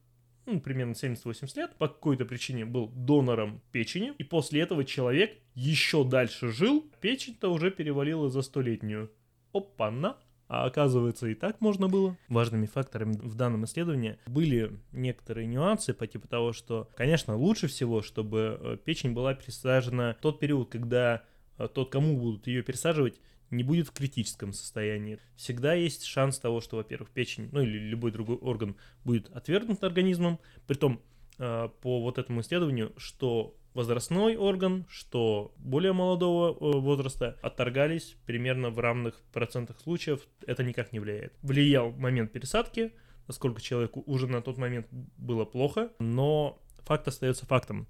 ну, 0.54 0.60
примерно 0.60 0.92
70-80 0.92 1.56
лет, 1.56 1.76
по 1.76 1.88
какой-то 1.88 2.24
причине 2.24 2.64
был 2.64 2.88
донором 2.88 3.60
печени, 3.72 4.12
и 4.18 4.24
после 4.24 4.60
этого 4.62 4.84
человек 4.84 5.38
еще 5.54 6.04
дальше 6.04 6.48
жил, 6.48 6.90
печень-то 7.00 7.52
уже 7.52 7.70
перевалила 7.70 8.28
за 8.28 8.42
столетнюю. 8.42 9.10
Опа-на! 9.52 10.16
А 10.48 10.64
оказывается, 10.64 11.28
и 11.28 11.34
так 11.34 11.60
можно 11.60 11.88
было. 11.88 12.16
Важными 12.28 12.66
факторами 12.66 13.12
в 13.12 13.36
данном 13.36 13.66
исследовании 13.66 14.18
были 14.26 14.80
некоторые 14.90 15.46
нюансы 15.46 15.94
по 15.94 16.08
типу 16.08 16.26
того, 16.26 16.52
что, 16.52 16.88
конечно, 16.96 17.36
лучше 17.36 17.68
всего, 17.68 18.02
чтобы 18.02 18.58
э, 18.60 18.76
печень 18.84 19.12
была 19.12 19.34
пересажена 19.34 20.16
в 20.18 20.20
тот 20.20 20.40
период, 20.40 20.68
когда 20.68 21.22
э, 21.56 21.68
тот, 21.72 21.92
кому 21.92 22.16
будут 22.18 22.48
ее 22.48 22.64
пересаживать, 22.64 23.20
не 23.50 23.62
будет 23.62 23.88
в 23.88 23.92
критическом 23.92 24.52
состоянии. 24.52 25.18
Всегда 25.36 25.74
есть 25.74 26.04
шанс 26.04 26.38
того, 26.38 26.60
что, 26.60 26.76
во-первых, 26.76 27.10
печень, 27.10 27.48
ну 27.52 27.62
или 27.62 27.78
любой 27.78 28.12
другой 28.12 28.36
орган 28.36 28.76
будет 29.04 29.28
отвергнут 29.30 29.82
организмом. 29.82 30.38
Притом, 30.66 31.00
э, 31.38 31.68
по 31.80 32.00
вот 32.00 32.18
этому 32.18 32.40
исследованию, 32.40 32.92
что 32.96 33.56
возрастной 33.74 34.36
орган, 34.36 34.86
что 34.88 35.54
более 35.58 35.92
молодого 35.92 36.50
э, 36.50 36.78
возраста 36.78 37.38
отторгались 37.42 38.16
примерно 38.26 38.70
в 38.70 38.78
равных 38.78 39.20
процентах 39.32 39.80
случаев. 39.80 40.26
Это 40.46 40.62
никак 40.64 40.92
не 40.92 41.00
влияет. 41.00 41.34
Влиял 41.42 41.92
момент 41.92 42.32
пересадки, 42.32 42.92
насколько 43.26 43.60
человеку 43.60 44.02
уже 44.06 44.26
на 44.26 44.42
тот 44.42 44.58
момент 44.58 44.86
было 44.90 45.44
плохо, 45.44 45.92
но 45.98 46.60
факт 46.84 47.06
остается 47.08 47.46
фактом. 47.46 47.86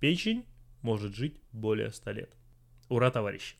Печень 0.00 0.44
может 0.82 1.14
жить 1.14 1.40
более 1.52 1.92
100 1.92 2.10
лет. 2.12 2.30
Ура, 2.88 3.10
товарищи! 3.10 3.56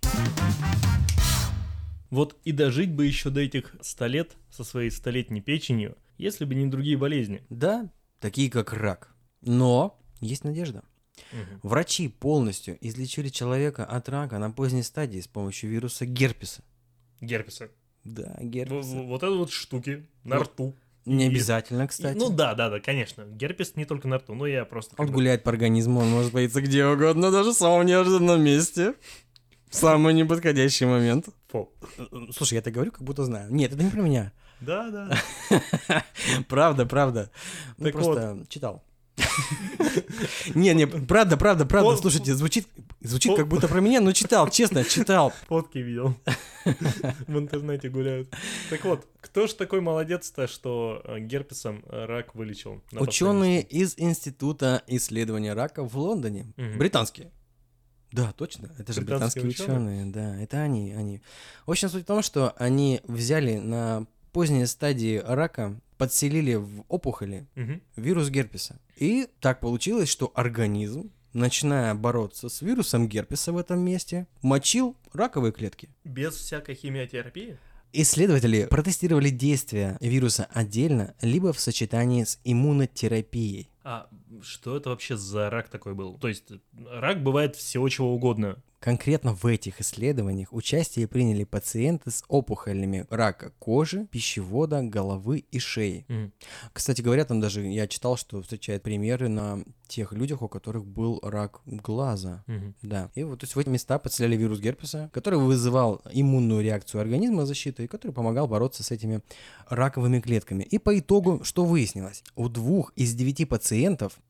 Вот 2.13 2.37
и 2.45 2.53
дожить 2.53 2.93
бы 2.93 3.07
еще 3.07 3.31
до 3.31 3.41
этих 3.41 3.75
100 3.81 4.07
лет 4.07 4.37
со 4.51 4.65
своей 4.65 4.91
столетней 4.91 5.41
печенью, 5.41 5.97
если 6.19 6.45
бы 6.45 6.55
не 6.55 6.67
другие 6.67 6.99
болезни. 6.99 7.41
Да, 7.49 7.89
такие 8.21 8.51
как 8.51 8.75
рак. 8.75 9.15
Но 9.41 9.99
есть 10.21 10.45
надежда. 10.45 10.85
Мгм. 11.33 11.61
Врачи 11.63 12.09
полностью 12.09 12.77
излечили 12.87 13.29
человека 13.29 13.87
от 13.87 14.11
рака 14.11 14.39
на 14.39 14.51
поздней 14.51 14.83
стадии 14.83 15.21
с 15.21 15.27
помощью 15.27 15.71
вируса 15.71 16.05
герпеса. 16.05 16.63
Герпеса. 17.23 17.71
Да, 18.05 18.37
в- 18.43 18.83
Вот 19.07 19.23
это 19.23 19.33
вот 19.33 19.51
штуки 19.51 20.07
на 20.25 20.37
Ну, 20.37 20.43
рту. 20.43 20.77
Не 21.07 21.25
и- 21.25 21.29
обязательно, 21.31 21.85
И- 21.85 21.87
кстати. 21.87 22.19
Ну 22.19 22.29
да, 22.29 22.55
да, 22.55 22.69
да, 22.69 22.79
конечно. 22.79 23.25
Герпес 23.25 23.75
не 23.77 23.87
только 23.87 24.07
на 24.07 24.19
рту, 24.19 24.35
но 24.35 24.47
я 24.47 24.67
просто... 24.67 24.95
Он 24.99 25.11
гуляет 25.11 25.45
по 25.45 25.51
организму, 25.51 26.01
он 26.01 26.09
может 26.11 26.33
появиться 26.33 26.61
где 26.61 26.85
угодно, 26.85 27.31
даже 27.31 27.53
в 27.53 27.55
самом 27.55 27.87
неожиданном 27.87 28.43
месте. 28.45 28.95
Самый 29.73 30.15
неподходящий 30.15 30.85
момент. 30.85 31.29
Фу. 31.49 31.71
Слушай, 32.37 32.55
я 32.55 32.59
это 32.61 32.71
говорю, 32.71 32.93
как 32.93 33.03
будто 33.03 33.25
знаю. 33.25 33.53
Нет, 33.53 33.73
это 33.73 33.83
не 33.83 33.91
про 33.91 34.03
меня. 34.03 34.33
Да, 34.61 34.91
да. 34.91 36.05
Правда, 36.49 36.87
правда. 36.87 37.31
Ну, 37.79 37.87
Так 37.87 37.95
просто 37.95 38.45
читал. 38.49 38.85
Не, 40.55 40.75
не, 40.75 40.87
правда, 40.87 41.37
правда, 41.37 41.67
правда. 41.67 41.97
Слушайте, 41.97 42.35
звучит, 42.35 42.67
звучит 43.01 43.37
как 43.37 43.49
будто 43.49 43.69
про 43.69 43.81
меня, 43.81 44.01
но 44.01 44.13
читал, 44.13 44.49
честно, 44.49 44.85
читал. 44.85 45.33
Фотки 45.49 45.79
видел. 45.79 46.15
В 46.65 47.39
интернете 47.39 47.89
гуляют. 47.89 48.35
Так 48.71 48.85
вот, 48.85 49.07
кто 49.21 49.47
ж 49.47 49.53
такой 49.53 49.81
молодец-то, 49.81 50.47
что 50.47 51.03
э, 51.05 51.19
герпесом 51.21 51.85
э, 51.87 52.05
рак 52.07 52.35
вылечил? 52.35 52.83
Ученые 52.93 53.63
из 53.63 53.95
Института 53.99 54.83
исследования 54.87 55.55
рака 55.55 55.83
в 55.85 55.97
Лондоне. 55.97 56.53
Британские. 56.57 57.31
Да, 58.13 58.33
точно. 58.33 58.71
Это 58.79 58.93
же 58.93 59.01
Британские 59.01 59.45
британские 59.45 59.67
ученые? 59.77 60.03
ученые. 60.05 60.13
Да, 60.13 60.43
это 60.43 60.61
они, 60.63 60.93
они. 60.93 61.21
В 61.67 61.71
общем, 61.71 61.89
суть 61.89 62.03
в 62.05 62.07
том, 62.07 62.23
что 62.23 62.51
они 62.59 63.01
взяли 63.05 63.57
на 63.59 64.07
поздней 64.33 64.67
стадии 64.67 65.23
рака, 65.25 65.79
подселили 65.99 66.55
в 66.55 66.85
опухоли 66.89 67.47
Мгм. 67.55 67.81
вирус 67.97 68.29
герпеса. 68.29 68.79
И 68.97 69.29
так 69.41 69.61
получилось, 69.61 70.09
что 70.09 70.31
организм, 70.35 71.11
начиная 71.33 71.95
бороться 71.95 72.49
с 72.49 72.61
вирусом 72.63 73.09
герпеса 73.09 73.53
в 73.53 73.57
этом 73.59 73.81
месте, 73.81 74.27
мочил 74.43 74.97
раковые 75.13 75.53
клетки. 75.53 75.89
Без 76.05 76.35
всякой 76.35 76.75
химиотерапии? 76.75 77.57
Исследователи 77.95 78.65
протестировали 78.71 79.29
действие 79.29 79.99
вируса 80.01 80.47
отдельно, 80.53 81.15
либо 81.21 81.53
в 81.53 81.61
сочетании 81.61 82.25
с 82.25 82.39
иммунотерапией. 82.43 83.69
А 83.85 84.09
что 84.43 84.77
это 84.77 84.91
вообще 84.91 85.17
за 85.17 85.51
рак 85.51 85.69
такой 85.69 85.95
был? 85.95 86.19
То 86.19 86.29
есть 86.29 86.45
рак 86.87 87.23
бывает 87.23 87.57
всего 87.57 87.89
чего 87.89 88.15
угодно. 88.15 88.63
Конкретно 88.83 89.33
в 89.33 89.47
этих 89.47 89.81
исследованиях 89.81 90.53
участие 90.53 91.07
приняли 91.07 91.45
пациенты 91.45 92.11
с 92.11 92.25
опухолями 92.27 93.07
рака 93.11 93.53
кожи, 93.61 94.09
пищевода, 94.11 94.83
головы 94.83 95.45
и 95.53 95.61
шеи. 95.61 96.05
Мгм. 96.09 96.33
Кстати 96.73 97.01
говоря, 97.01 97.25
там 97.25 97.41
даже 97.41 97.65
я 97.65 97.87
читал, 97.87 98.17
что 98.17 98.43
встречают 98.43 98.83
примеры 98.83 99.29
на 99.29 99.63
тех 99.87 100.13
людях, 100.13 100.43
у 100.43 100.49
которых 100.49 100.85
был 100.85 101.21
рак 101.23 101.61
глаза. 101.65 102.43
Мгм. 102.49 102.75
Да. 102.83 103.11
И 103.15 103.23
вот 103.23 103.41
то 103.41 103.45
есть 103.45 103.55
в 103.55 103.59
эти 103.61 103.69
места 103.69 104.01
подселяли 104.01 104.37
вирус 104.37 104.59
герпеса, 104.59 105.11
который 105.13 105.39
вызывал 105.39 106.03
иммунную 106.11 106.65
реакцию 106.65 107.03
организма 107.03 107.47
защиты, 107.47 107.85
и 107.85 107.87
который 107.87 108.11
помогал 108.11 108.49
бороться 108.49 108.83
с 108.83 108.91
этими 108.91 109.21
раковыми 109.69 110.19
клетками. 110.19 110.65
И 110.65 110.79
по 110.79 110.99
итогу, 110.99 111.45
что 111.45 111.65
выяснилось? 111.65 112.25
У 112.35 112.49
двух 112.49 112.93
из 112.97 113.15
девяти 113.15 113.45
пациентов, 113.45 113.72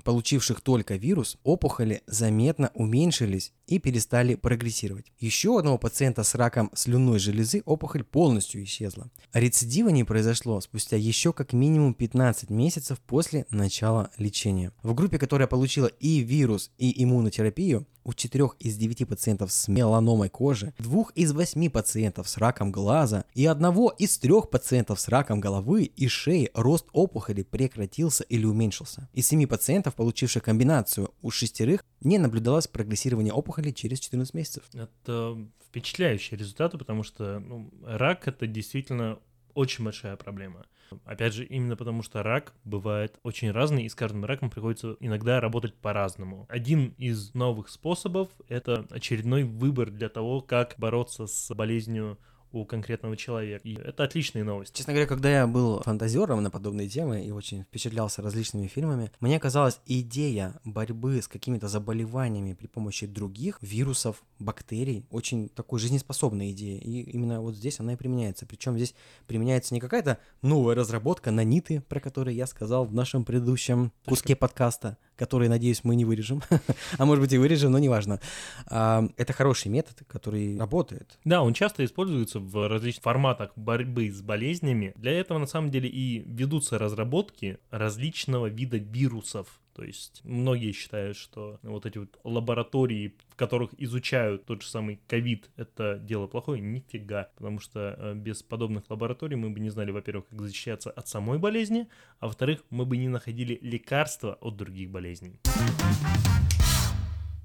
получивших 0.04 0.60
только 0.60 0.96
вирус, 0.96 1.38
опухоли 1.42 2.02
заметно 2.06 2.70
уменьшились 2.74 3.52
и 3.72 3.78
перестали 3.78 4.34
прогрессировать. 4.34 5.06
Еще 5.18 5.48
у 5.48 5.56
одного 5.56 5.78
пациента 5.78 6.24
с 6.24 6.34
раком 6.34 6.70
слюнной 6.74 7.18
железы 7.18 7.62
опухоль 7.64 8.04
полностью 8.04 8.62
исчезла. 8.62 9.10
Рецидива 9.32 9.88
не 9.88 10.04
произошло 10.04 10.60
спустя 10.60 10.98
еще 10.98 11.32
как 11.32 11.54
минимум 11.54 11.94
15 11.94 12.50
месяцев 12.50 13.00
после 13.00 13.46
начала 13.50 14.10
лечения. 14.18 14.72
В 14.82 14.92
группе, 14.94 15.18
которая 15.18 15.48
получила 15.48 15.86
и 15.86 16.18
вирус, 16.18 16.70
и 16.76 17.02
иммунотерапию, 17.02 17.86
у 18.04 18.12
четырех 18.14 18.56
из 18.58 18.76
девяти 18.76 19.04
пациентов 19.04 19.52
с 19.52 19.68
меланомой 19.68 20.28
кожи, 20.28 20.74
двух 20.78 21.12
из 21.12 21.32
восьми 21.32 21.68
пациентов 21.68 22.28
с 22.28 22.36
раком 22.36 22.72
глаза 22.72 23.24
и 23.34 23.46
одного 23.46 23.90
из 23.90 24.18
трех 24.18 24.50
пациентов 24.50 25.00
с 25.00 25.08
раком 25.08 25.40
головы 25.40 25.84
и 25.84 26.08
шеи 26.08 26.50
рост 26.54 26.86
опухоли 26.92 27.42
прекратился 27.42 28.24
или 28.24 28.44
уменьшился. 28.44 29.08
Из 29.12 29.26
семи 29.26 29.46
пациентов, 29.46 29.94
получивших 29.94 30.42
комбинацию, 30.42 31.12
у 31.22 31.30
шестерых 31.30 31.84
не 32.00 32.18
наблюдалось 32.18 32.66
прогрессирование 32.66 33.32
опухоли 33.32 33.61
через 33.70 34.00
14 34.00 34.34
месяцев. 34.34 34.64
Это 34.74 35.38
впечатляющие 35.66 36.38
результаты, 36.38 36.78
потому 36.78 37.02
что 37.02 37.40
ну, 37.40 37.70
рак 37.84 38.28
это 38.28 38.46
действительно 38.46 39.18
очень 39.54 39.84
большая 39.84 40.16
проблема. 40.16 40.66
Опять 41.04 41.34
же, 41.34 41.44
именно 41.44 41.76
потому 41.76 42.02
что 42.02 42.22
рак 42.22 42.52
бывает 42.64 43.18
очень 43.22 43.50
разный, 43.50 43.84
и 43.84 43.88
с 43.88 43.94
каждым 43.94 44.24
раком 44.24 44.50
приходится 44.50 44.96
иногда 45.00 45.40
работать 45.40 45.74
по-разному. 45.74 46.46
Один 46.48 46.94
из 46.98 47.32
новых 47.34 47.68
способов— 47.68 48.28
это 48.48 48.86
очередной 48.90 49.44
выбор 49.44 49.90
для 49.90 50.08
того, 50.08 50.40
как 50.40 50.74
бороться 50.76 51.26
с 51.26 51.54
болезнью 51.54 52.18
у 52.52 52.64
конкретного 52.64 53.16
человека. 53.16 53.66
И 53.66 53.74
это 53.74 54.04
отличные 54.04 54.44
новости. 54.44 54.76
Честно 54.76 54.92
говоря, 54.92 55.06
когда 55.06 55.30
я 55.30 55.46
был 55.46 55.80
фантазером 55.82 56.42
на 56.42 56.50
подобные 56.50 56.88
темы 56.88 57.24
и 57.24 57.30
очень 57.30 57.64
впечатлялся 57.64 58.22
различными 58.22 58.66
фильмами, 58.66 59.10
мне 59.20 59.38
казалось, 59.38 59.80
идея 59.86 60.60
борьбы 60.64 61.20
с 61.20 61.28
какими-то 61.28 61.68
заболеваниями 61.68 62.54
при 62.54 62.66
помощи 62.66 63.06
других 63.06 63.58
вирусов, 63.62 64.22
бактерий, 64.38 65.06
очень 65.10 65.48
такой 65.48 65.80
жизнеспособной 65.80 66.52
идеей. 66.52 66.78
И 66.78 67.10
именно 67.10 67.40
вот 67.40 67.54
здесь 67.54 67.80
она 67.80 67.94
и 67.94 67.96
применяется. 67.96 68.46
Причем 68.46 68.76
здесь 68.76 68.94
применяется 69.26 69.74
не 69.74 69.80
какая-то 69.80 70.18
новая 70.42 70.74
разработка 70.74 71.30
наниты, 71.30 71.80
про 71.88 72.00
которые 72.00 72.36
я 72.36 72.46
сказал 72.46 72.84
в 72.84 72.94
нашем 72.94 73.24
предыдущем 73.24 73.92
куске 74.06 74.36
подкаста, 74.36 74.98
который, 75.16 75.48
надеюсь, 75.48 75.84
мы 75.84 75.96
не 75.96 76.04
вырежем. 76.04 76.42
а 76.98 77.04
может 77.04 77.22
быть 77.22 77.32
и 77.32 77.38
вырежем, 77.38 77.72
но 77.72 77.78
неважно. 77.78 78.20
А, 78.66 79.04
это 79.16 79.32
хороший 79.32 79.68
метод, 79.68 80.02
который 80.06 80.58
работает. 80.58 81.18
Да, 81.24 81.42
он 81.42 81.54
часто 81.54 81.84
используется 81.84 82.40
в 82.40 82.68
различных 82.68 83.02
форматах 83.02 83.52
борьбы 83.56 84.10
с 84.10 84.20
болезнями. 84.20 84.92
Для 84.96 85.12
этого 85.12 85.38
на 85.38 85.46
самом 85.46 85.70
деле 85.70 85.88
и 85.88 86.20
ведутся 86.26 86.78
разработки 86.78 87.58
различного 87.70 88.46
вида 88.46 88.78
вирусов. 88.78 89.61
То 89.74 89.84
есть 89.84 90.20
многие 90.24 90.72
считают, 90.72 91.16
что 91.16 91.58
вот 91.62 91.86
эти 91.86 91.98
вот 91.98 92.18
лаборатории, 92.24 93.14
в 93.28 93.36
которых 93.36 93.70
изучают 93.78 94.44
тот 94.44 94.62
же 94.62 94.68
самый 94.68 95.00
ковид, 95.06 95.50
это 95.56 95.98
дело 95.98 96.26
плохое. 96.26 96.60
Нифига. 96.60 97.30
Потому 97.36 97.58
что 97.58 97.96
э, 97.98 98.14
без 98.14 98.42
подобных 98.42 98.84
лабораторий 98.90 99.36
мы 99.36 99.50
бы 99.50 99.60
не 99.60 99.70
знали, 99.70 99.90
во-первых, 99.90 100.26
как 100.28 100.40
защищаться 100.40 100.90
от 100.90 101.08
самой 101.08 101.38
болезни, 101.38 101.88
а 102.20 102.26
во-вторых, 102.26 102.62
мы 102.70 102.84
бы 102.84 102.96
не 102.96 103.08
находили 103.08 103.58
лекарства 103.62 104.34
от 104.40 104.56
других 104.56 104.90
болезней. 104.90 105.38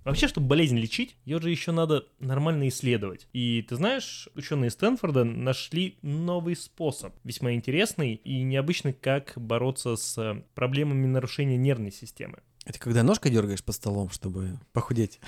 Вообще, 0.08 0.30
чтобы 0.30 0.48
болезнь 0.48 0.78
лечить, 0.78 1.18
ее 1.26 1.42
же 1.42 1.50
еще 1.52 1.74
надо 1.74 2.06
нормально 2.20 2.70
исследовать. 2.70 3.28
И 3.34 3.62
ты 3.68 3.76
знаешь, 3.76 4.30
ученые 4.36 4.72
Стэнфорда 4.72 5.26
нашли 5.26 5.98
новый 6.02 6.56
способ, 6.56 7.14
весьма 7.26 7.52
интересный 7.52 8.14
и 8.14 8.42
необычный, 8.42 8.94
как 8.94 9.34
бороться 9.36 9.98
с 9.98 10.42
проблемами 10.56 11.08
нарушения 11.08 11.58
нервной 11.58 11.92
системы. 11.92 12.40
Это 12.68 12.80
когда 12.80 13.02
ножкой 13.02 13.32
дергаешь 13.32 13.64
по 13.64 13.72
столом, 13.72 14.10
чтобы 14.10 14.60
похудеть. 14.74 15.22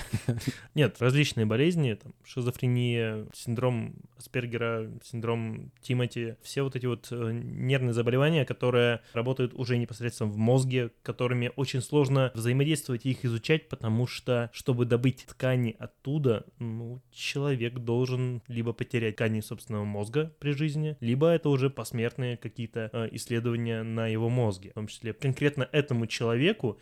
Нет, 0.75 0.97
различные 0.99 1.45
болезни, 1.45 1.93
там, 1.93 2.13
шизофрения, 2.25 3.28
синдром 3.34 3.95
Аспергера, 4.17 4.91
синдром 5.02 5.71
Тимати, 5.82 6.36
все 6.41 6.63
вот 6.63 6.75
эти 6.75 6.86
вот 6.86 7.08
э, 7.12 7.32
нервные 7.32 7.93
заболевания, 7.93 8.43
которые 8.43 8.99
работают 9.13 9.54
уже 9.54 9.78
непосредственно 9.78 10.30
в 10.30 10.36
мозге, 10.36 10.91
которыми 11.02 11.54
очень 11.56 11.82
сложно 11.82 12.30
взаимодействовать 12.34 13.06
и 13.06 13.12
их 13.12 13.23
изучать, 13.23 13.69
потому 13.69 14.06
что, 14.06 14.49
чтобы 14.52 14.84
добыть 14.84 15.25
ткани 15.25 15.78
оттуда, 15.80 16.45
ну, 16.60 17.02
человек 17.10 17.75
должен 17.75 18.41
либо 18.49 18.73
потерять 18.73 19.16
ткани 19.16 19.39
собственного 19.39 19.86
мозга 19.86 20.36
при 20.39 20.51
жизни, 20.51 20.97
либо 20.99 21.30
это 21.30 21.47
уже 21.47 21.70
посмертные 21.70 22.36
какие-то 22.36 22.89
э, 22.91 23.07
исследования 23.14 23.84
на 23.84 24.07
его 24.07 24.28
мозге. 24.28 24.72
В 24.72 24.74
том 24.74 24.88
числе 24.88 25.14
конкретно 25.14 25.70
этому 25.72 26.05
человеку 26.05 26.78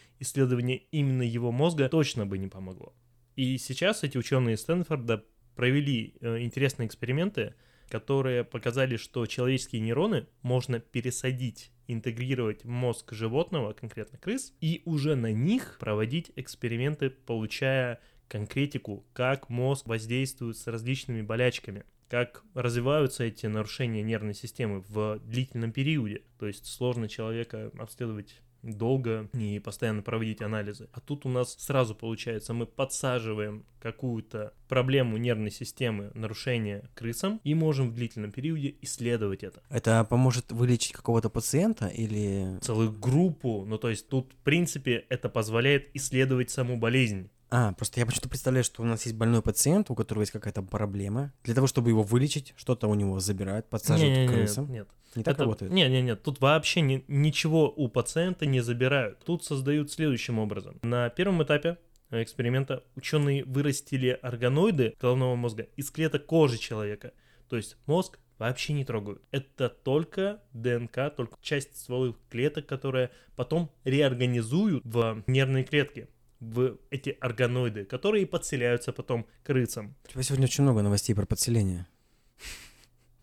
исследование 0.47 0.83
именно 0.91 1.23
его 1.23 1.51
мозга 1.51 1.89
точно 1.89 2.25
бы 2.25 2.37
не 2.37 2.47
помогло. 2.47 2.93
И 3.35 3.57
сейчас 3.57 4.03
эти 4.03 4.17
ученые 4.17 4.55
из 4.55 4.61
Стэнфорда 4.61 5.23
провели 5.55 6.15
э, 6.21 6.39
интересные 6.39 6.87
эксперименты, 6.87 7.53
которые 7.89 8.43
показали, 8.43 8.97
что 8.97 9.25
человеческие 9.25 9.81
нейроны 9.81 10.27
можно 10.41 10.79
пересадить 10.79 11.71
интегрировать 11.87 12.63
в 12.63 12.69
мозг 12.69 13.13
животного, 13.13 13.73
конкретно 13.73 14.17
крыс, 14.17 14.53
и 14.59 14.81
уже 14.85 15.15
на 15.15 15.31
них 15.31 15.77
проводить 15.79 16.31
эксперименты, 16.35 17.09
получая 17.09 17.99
конкретику, 18.27 19.05
как 19.13 19.49
мозг 19.49 19.87
воздействует 19.87 20.57
с 20.57 20.67
различными 20.67 21.21
болячками 21.21 21.83
как 22.09 22.43
развиваются 22.53 23.25
эти 23.25 23.47
нарушения 23.47 24.01
нервной 24.01 24.33
системы 24.33 24.81
в 24.87 25.19
длительном 25.25 25.73
периоде. 25.73 26.21
То 26.39 26.47
есть 26.47 26.65
сложно 26.65 27.09
человека 27.09 27.69
обследовать 27.77 28.41
долго 28.73 29.29
и 29.33 29.59
постоянно 29.59 30.01
проводить 30.01 30.41
анализы. 30.41 30.89
А 30.93 30.99
тут 30.99 31.25
у 31.25 31.29
нас 31.29 31.55
сразу 31.57 31.95
получается, 31.95 32.53
мы 32.53 32.65
подсаживаем 32.65 33.65
какую-то 33.79 34.53
проблему 34.67 35.17
нервной 35.17 35.51
системы, 35.51 36.11
нарушение 36.13 36.89
крысам, 36.93 37.39
и 37.43 37.53
можем 37.53 37.89
в 37.89 37.93
длительном 37.93 38.31
периоде 38.31 38.75
исследовать 38.81 39.43
это. 39.43 39.61
Это 39.69 40.03
поможет 40.03 40.51
вылечить 40.51 40.93
какого-то 40.93 41.29
пациента 41.29 41.87
или... 41.87 42.59
Целую 42.61 42.91
группу, 42.91 43.65
ну 43.65 43.77
то 43.77 43.89
есть 43.89 44.09
тут 44.09 44.33
в 44.33 44.43
принципе 44.43 45.05
это 45.09 45.29
позволяет 45.29 45.89
исследовать 45.95 46.49
саму 46.49 46.77
болезнь. 46.77 47.29
А, 47.49 47.71
просто 47.73 47.99
я 47.99 48.05
почему-то 48.05 48.29
представляю, 48.29 48.63
что 48.63 48.81
у 48.81 48.85
нас 48.85 49.05
есть 49.05 49.15
больной 49.15 49.41
пациент, 49.41 49.89
у 49.89 49.95
которого 49.95 50.21
есть 50.23 50.33
какая-то 50.33 50.61
проблема. 50.61 51.31
Для 51.43 51.53
того, 51.55 51.67
чтобы 51.67 51.89
его 51.89 52.03
вылечить, 52.03 52.53
что-то 52.57 52.87
у 52.87 52.93
него 52.93 53.19
забирают, 53.19 53.69
подсаживают 53.69 54.17
не, 54.17 54.27
к 54.27 54.31
крысам. 54.31 54.65
Нет, 54.65 54.73
нет. 54.73 54.87
Не 55.15 55.23
так 55.23 55.35
Это- 55.35 55.43
работает? 55.43 55.71
Нет, 55.71 55.89
нет, 55.89 56.03
нет, 56.03 56.23
тут 56.23 56.41
вообще 56.41 56.81
ни- 56.81 57.05
ничего 57.07 57.71
у 57.71 57.87
пациента 57.87 58.45
не 58.45 58.59
забирают. 58.59 59.19
Тут 59.23 59.45
создают 59.45 59.91
следующим 59.91 60.39
образом. 60.39 60.77
На 60.83 61.09
первом 61.09 61.41
этапе 61.41 61.77
эксперимента 62.11 62.83
ученые 62.95 63.45
вырастили 63.45 64.19
органоиды 64.21 64.95
головного 64.99 65.35
мозга 65.35 65.67
из 65.77 65.89
клеток 65.89 66.25
кожи 66.25 66.57
человека. 66.57 67.13
То 67.49 67.55
есть 67.55 67.77
мозг 67.85 68.19
вообще 68.37 68.73
не 68.73 68.83
трогают. 68.85 69.21
Это 69.31 69.69
только 69.69 70.41
ДНК, 70.53 71.13
только 71.15 71.37
часть 71.41 71.77
стволовых 71.77 72.17
клеток, 72.29 72.65
которые 72.67 73.09
потом 73.35 73.71
реорганизуют 73.85 74.83
в 74.85 75.23
нервные 75.27 75.63
клетки 75.63 76.07
в 76.39 76.77
эти 76.89 77.17
органоиды, 77.19 77.85
которые 77.85 78.25
подселяются 78.25 78.91
потом 78.93 79.25
крысам. 79.43 79.95
У 80.05 80.11
тебя 80.11 80.23
сегодня 80.23 80.45
очень 80.45 80.63
много 80.63 80.81
новостей 80.81 81.15
про 81.15 81.25
подселение. 81.25 81.87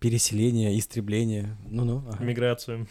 Переселение, 0.01 0.79
истребление. 0.79 1.57
Ну-ну, 1.69 2.05
ага. 2.09 2.23
Миграцию. 2.25 2.87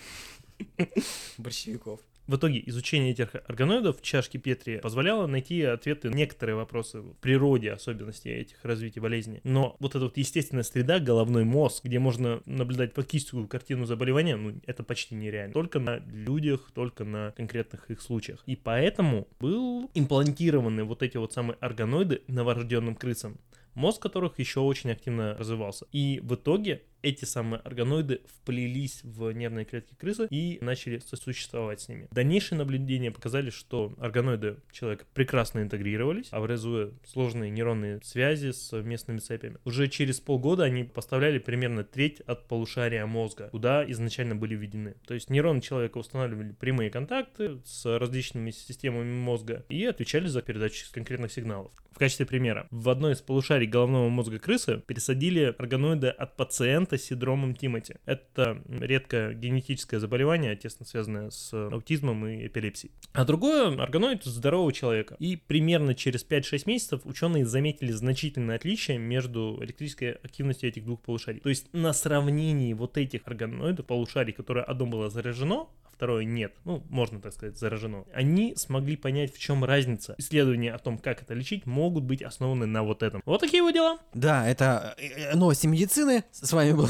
борщевиков. 1.38 2.00
В 2.26 2.38
итоге 2.38 2.64
изучение 2.68 3.12
этих 3.12 3.36
органоидов 3.36 4.00
в 4.00 4.02
чашке 4.02 4.38
Петри 4.38 4.78
позволяло 4.78 5.28
найти 5.28 5.62
ответы 5.64 6.10
на 6.10 6.16
некоторые 6.16 6.56
вопросы 6.56 7.02
в 7.02 7.16
природе 7.16 7.72
особенностей 7.72 8.30
этих 8.30 8.64
развития 8.64 9.02
болезни. 9.02 9.42
Но 9.44 9.76
вот 9.80 9.96
эта 9.96 10.06
вот 10.06 10.18
естественная 10.18 10.64
среда, 10.64 11.00
головной 11.00 11.44
мозг, 11.44 11.84
где 11.84 12.00
можно 12.00 12.42
наблюдать 12.46 12.94
фактическую 12.94 13.48
картину 13.48 13.86
заболевания, 13.86 14.38
ну, 14.38 14.54
это 14.66 14.84
почти 14.84 15.16
нереально. 15.16 15.54
Только 15.54 15.80
на 15.80 15.98
людях, 15.98 16.72
только 16.74 17.04
на 17.04 17.32
конкретных 17.32 17.92
их 17.92 18.02
случаях. 18.02 18.42
И 18.46 18.56
поэтому 18.56 19.28
был 19.42 19.92
имплантированы 19.94 20.86
вот 20.86 21.04
эти 21.04 21.18
вот 21.18 21.34
самые 21.34 21.58
органоиды 21.60 22.22
новорожденным 22.28 22.96
крысам 22.96 23.38
мозг 23.76 24.02
которых 24.02 24.40
еще 24.40 24.60
очень 24.60 24.92
активно 24.92 25.36
развивался. 25.36 25.86
И 25.92 26.20
в 26.24 26.36
итоге 26.36 26.84
эти 27.04 27.26
самые 27.26 27.60
органоиды 27.60 28.22
вплелись 28.26 29.02
в 29.04 29.32
нервные 29.32 29.66
клетки 29.66 29.94
крысы 29.94 30.28
и 30.30 30.58
начали 30.62 31.00
сосуществовать 31.00 31.82
с 31.82 31.90
ними. 31.90 32.08
Дальнейшие 32.12 32.58
наблюдения 32.58 33.12
показали, 33.12 33.50
что 33.50 33.94
органоиды 34.00 34.58
человека 34.72 35.06
прекрасно 35.14 35.60
интегрировались, 35.60 36.30
образуя 36.32 36.92
сложные 37.06 37.52
нейронные 37.52 38.00
связи 38.04 38.52
с 38.52 38.72
местными 38.82 39.20
цепями. 39.20 39.58
Уже 39.66 39.88
через 39.90 40.20
полгода 40.20 40.64
они 40.64 40.86
поставляли 40.86 41.38
примерно 41.38 41.84
треть 41.84 42.22
от 42.22 42.48
полушария 42.48 43.06
мозга, 43.06 43.50
куда 43.52 43.90
изначально 43.92 44.36
были 44.36 44.56
введены. 44.56 44.96
То 45.06 45.14
есть 45.14 45.30
нейроны 45.30 45.62
человека 45.62 45.98
устанавливали 45.98 46.54
прямые 46.54 46.90
контакты 46.90 47.60
с 47.66 47.86
различными 48.00 48.52
системами 48.52 49.12
мозга 49.14 49.66
и 49.68 49.84
отвечали 49.86 50.28
за 50.28 50.42
передачу 50.42 50.86
конкретных 50.92 51.32
сигналов. 51.32 51.72
В 51.92 52.00
качестве 52.00 52.26
примера, 52.26 52.68
в 52.72 52.90
одной 52.90 53.14
из 53.14 53.22
полушарий 53.22 53.68
головного 53.68 54.10
мозга 54.10 54.40
крысы 54.40 54.82
пересадили 54.88 55.54
органоиды 55.60 56.08
от 56.08 56.36
пациента 56.36 56.93
синдромом 56.98 57.56
Тимати. 57.56 57.96
Это 58.06 58.62
редкое 58.68 59.34
генетическое 59.34 60.00
заболевание, 60.00 60.56
тесно 60.56 60.86
связанное 60.86 61.30
с 61.30 61.54
аутизмом 61.54 62.26
и 62.26 62.48
эпилепсией. 62.48 62.94
А 63.14 63.26
другое 63.26 63.76
органоид 63.82 64.24
здорового 64.24 64.74
человека. 64.74 65.16
И 65.20 65.36
примерно 65.36 65.96
через 65.96 66.26
5-6 66.26 66.64
месяцев 66.66 67.02
ученые 67.06 67.46
заметили 67.46 67.92
значительное 67.92 68.56
отличие 68.56 68.98
между 68.98 69.60
электрической 69.62 70.12
активностью 70.12 70.70
этих 70.70 70.86
двух 70.86 71.02
полушарий. 71.02 71.40
То 71.40 71.50
есть 71.50 71.68
на 71.74 71.94
сравнении 71.94 72.74
вот 72.74 72.98
этих 72.98 73.22
органоидов, 73.26 73.86
полушарий, 73.86 74.34
которое 74.34 74.64
одно 74.64 74.86
было 74.86 75.10
заражено, 75.10 75.68
а 75.84 75.90
второе 75.92 76.26
нет, 76.26 76.54
ну, 76.66 76.84
можно 76.90 77.22
так 77.22 77.34
сказать, 77.34 77.58
заражено, 77.58 78.06
они 78.14 78.56
смогли 78.56 78.96
понять, 78.96 79.34
в 79.34 79.40
чем 79.40 79.64
разница. 79.64 80.16
Исследования 80.18 80.74
о 80.74 80.80
том, 80.80 80.98
как 80.98 81.22
это 81.22 81.34
лечить, 81.34 81.66
могут 81.66 82.04
быть 82.04 82.22
основаны 82.22 82.66
на 82.66 82.84
вот 82.84 83.04
этом. 83.04 83.22
Вот 83.26 83.42
такие 83.42 83.62
вот 83.62 83.74
дела. 83.74 84.00
Да, 84.14 84.48
это 84.48 84.96
э, 84.98 85.32
э, 85.32 85.36
новости 85.36 85.68
медицины. 85.68 86.24
С 86.32 86.52
вами 86.52 86.74
был... 86.74 86.83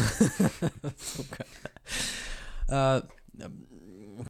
Сука. 0.97 1.45
А, 2.69 3.03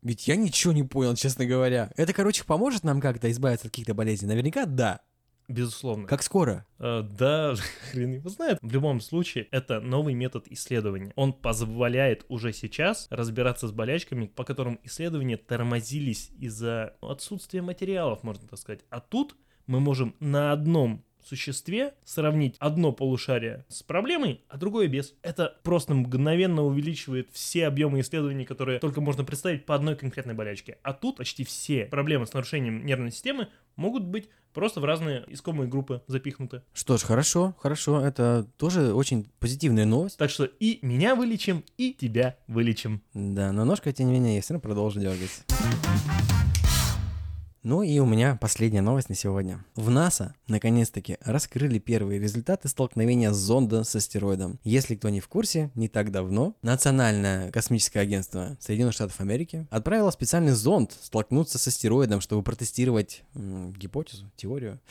Ведь 0.01 0.28
я 0.28 0.36
ничего 0.36 0.74
не 0.74 0.84
понял, 0.84 1.16
честно 1.16 1.45
говоря. 1.45 1.91
Это, 1.95 2.14
короче, 2.14 2.43
поможет 2.43 2.84
нам 2.84 3.01
как-то 3.01 3.30
избавиться 3.32 3.68
от 3.68 3.72
каких-то 3.72 3.93
болезней? 3.93 4.28
Наверняка 4.28 4.66
да. 4.66 5.01
Безусловно. 5.49 6.07
Как 6.07 6.24
скоро? 6.24 6.66
Э, 6.80 7.01
Да, 7.01 7.53
хрен 7.91 8.14
его 8.14 8.30
знает. 8.30 8.59
В 8.61 8.72
любом 8.72 9.01
случае, 9.01 9.47
это 9.51 9.82
новый 9.82 10.14
метод 10.14 10.47
исследования. 10.49 11.11
Он 11.16 11.34
позволяет 11.34 12.26
уже 12.30 12.53
сейчас 12.53 13.07
разбираться 13.09 13.68
с 13.68 13.72
болячками, 13.72 14.28
по 14.28 14.45
которым 14.45 14.80
исследования 14.84 15.38
тормозились 15.38 16.32
из-за 16.39 16.95
отсутствия 17.01 17.61
материалов, 17.61 18.24
можно 18.24 18.47
так 18.47 18.57
сказать. 18.57 18.82
А 18.89 19.01
тут 19.01 19.36
мы 19.68 19.80
можем 19.80 20.16
на 20.20 20.53
одном 20.53 21.03
существе 21.28 21.94
сравнить 22.04 22.56
одно 22.60 22.92
полушарие 22.92 23.66
с 23.68 23.84
проблемой, 23.84 24.42
а 24.50 24.58
другое 24.58 24.88
без. 24.88 25.14
Это 25.22 25.58
просто 25.64 25.94
мгновенно 25.94 26.64
увеличивает 26.64 27.30
все 27.32 27.68
объемы 27.68 28.02
исследований, 28.02 28.46
которые 28.46 28.80
только 28.80 29.02
можно 29.02 29.24
представить 29.24 29.66
по 29.66 29.76
одной 29.76 29.96
конкретной 29.96 30.34
болячке. 30.34 30.78
А 30.84 30.94
тут 30.94 31.18
почти 31.18 31.44
все 31.44 31.86
проблемы 31.86 32.26
с 32.26 32.34
нарушением 32.34 32.86
нервной 32.86 33.12
системы 33.12 33.48
могут 33.76 34.04
быть 34.04 34.30
просто 34.54 34.80
в 34.80 34.86
разные 34.86 35.24
искомые 35.28 35.68
группы 35.68 36.02
запихнуты. 36.08 36.62
Что 36.74 36.98
ж, 36.98 37.02
хорошо, 37.02 37.56
хорошо. 37.60 38.02
Это 38.06 38.48
тоже 38.58 38.94
очень 38.94 39.30
позитивная 39.40 39.86
новость. 39.86 40.18
Так 40.18 40.30
что 40.30 40.46
и 40.46 40.80
меня 40.82 41.16
вылечим, 41.16 41.64
и 41.78 41.94
тебя 41.94 42.38
вылечим. 42.48 43.02
Да, 43.14 43.52
но 43.52 43.66
ножка, 43.66 43.92
тем 43.92 44.08
не 44.08 44.14
менее, 44.14 44.36
я 44.36 44.42
все 44.42 44.54
равно 44.54 44.62
продолжу 44.62 45.00
дергать. 45.00 45.44
Ну 47.64 47.82
и 47.82 47.97
у 47.99 48.05
меня 48.05 48.36
последняя 48.36 48.82
новость 48.82 49.07
на 49.07 49.16
сегодня. 49.16 49.64
В 49.76 49.89
НАСА 49.89 50.36
наконец-таки 50.49 51.18
раскрыли 51.22 51.80
первые 51.80 52.20
результаты 52.20 52.68
столкновения 52.68 53.32
зонда 53.32 53.86
с 53.86 53.95
астероидом. 53.95 54.59
Если 54.66 54.95
кто 54.95 55.07
не 55.07 55.22
в 55.22 55.30
курсе, 55.30 55.72
не 55.74 55.88
так 55.88 56.11
давно 56.11 56.57
Национальное 56.61 57.51
космическое 57.51 58.01
агентство 58.01 58.57
Соединенных 58.59 58.95
Штатов 58.95 59.22
Америки 59.22 59.66
отправило 59.70 60.11
специальный 60.11 60.51
зонд 60.51 60.97
столкнуться 61.01 61.57
с 61.57 61.66
астероидом, 61.66 62.20
чтобы 62.20 62.43
протестировать 62.43 63.24
м, 63.34 63.72
гипотезу, 63.72 64.30
теорию, 64.36 64.82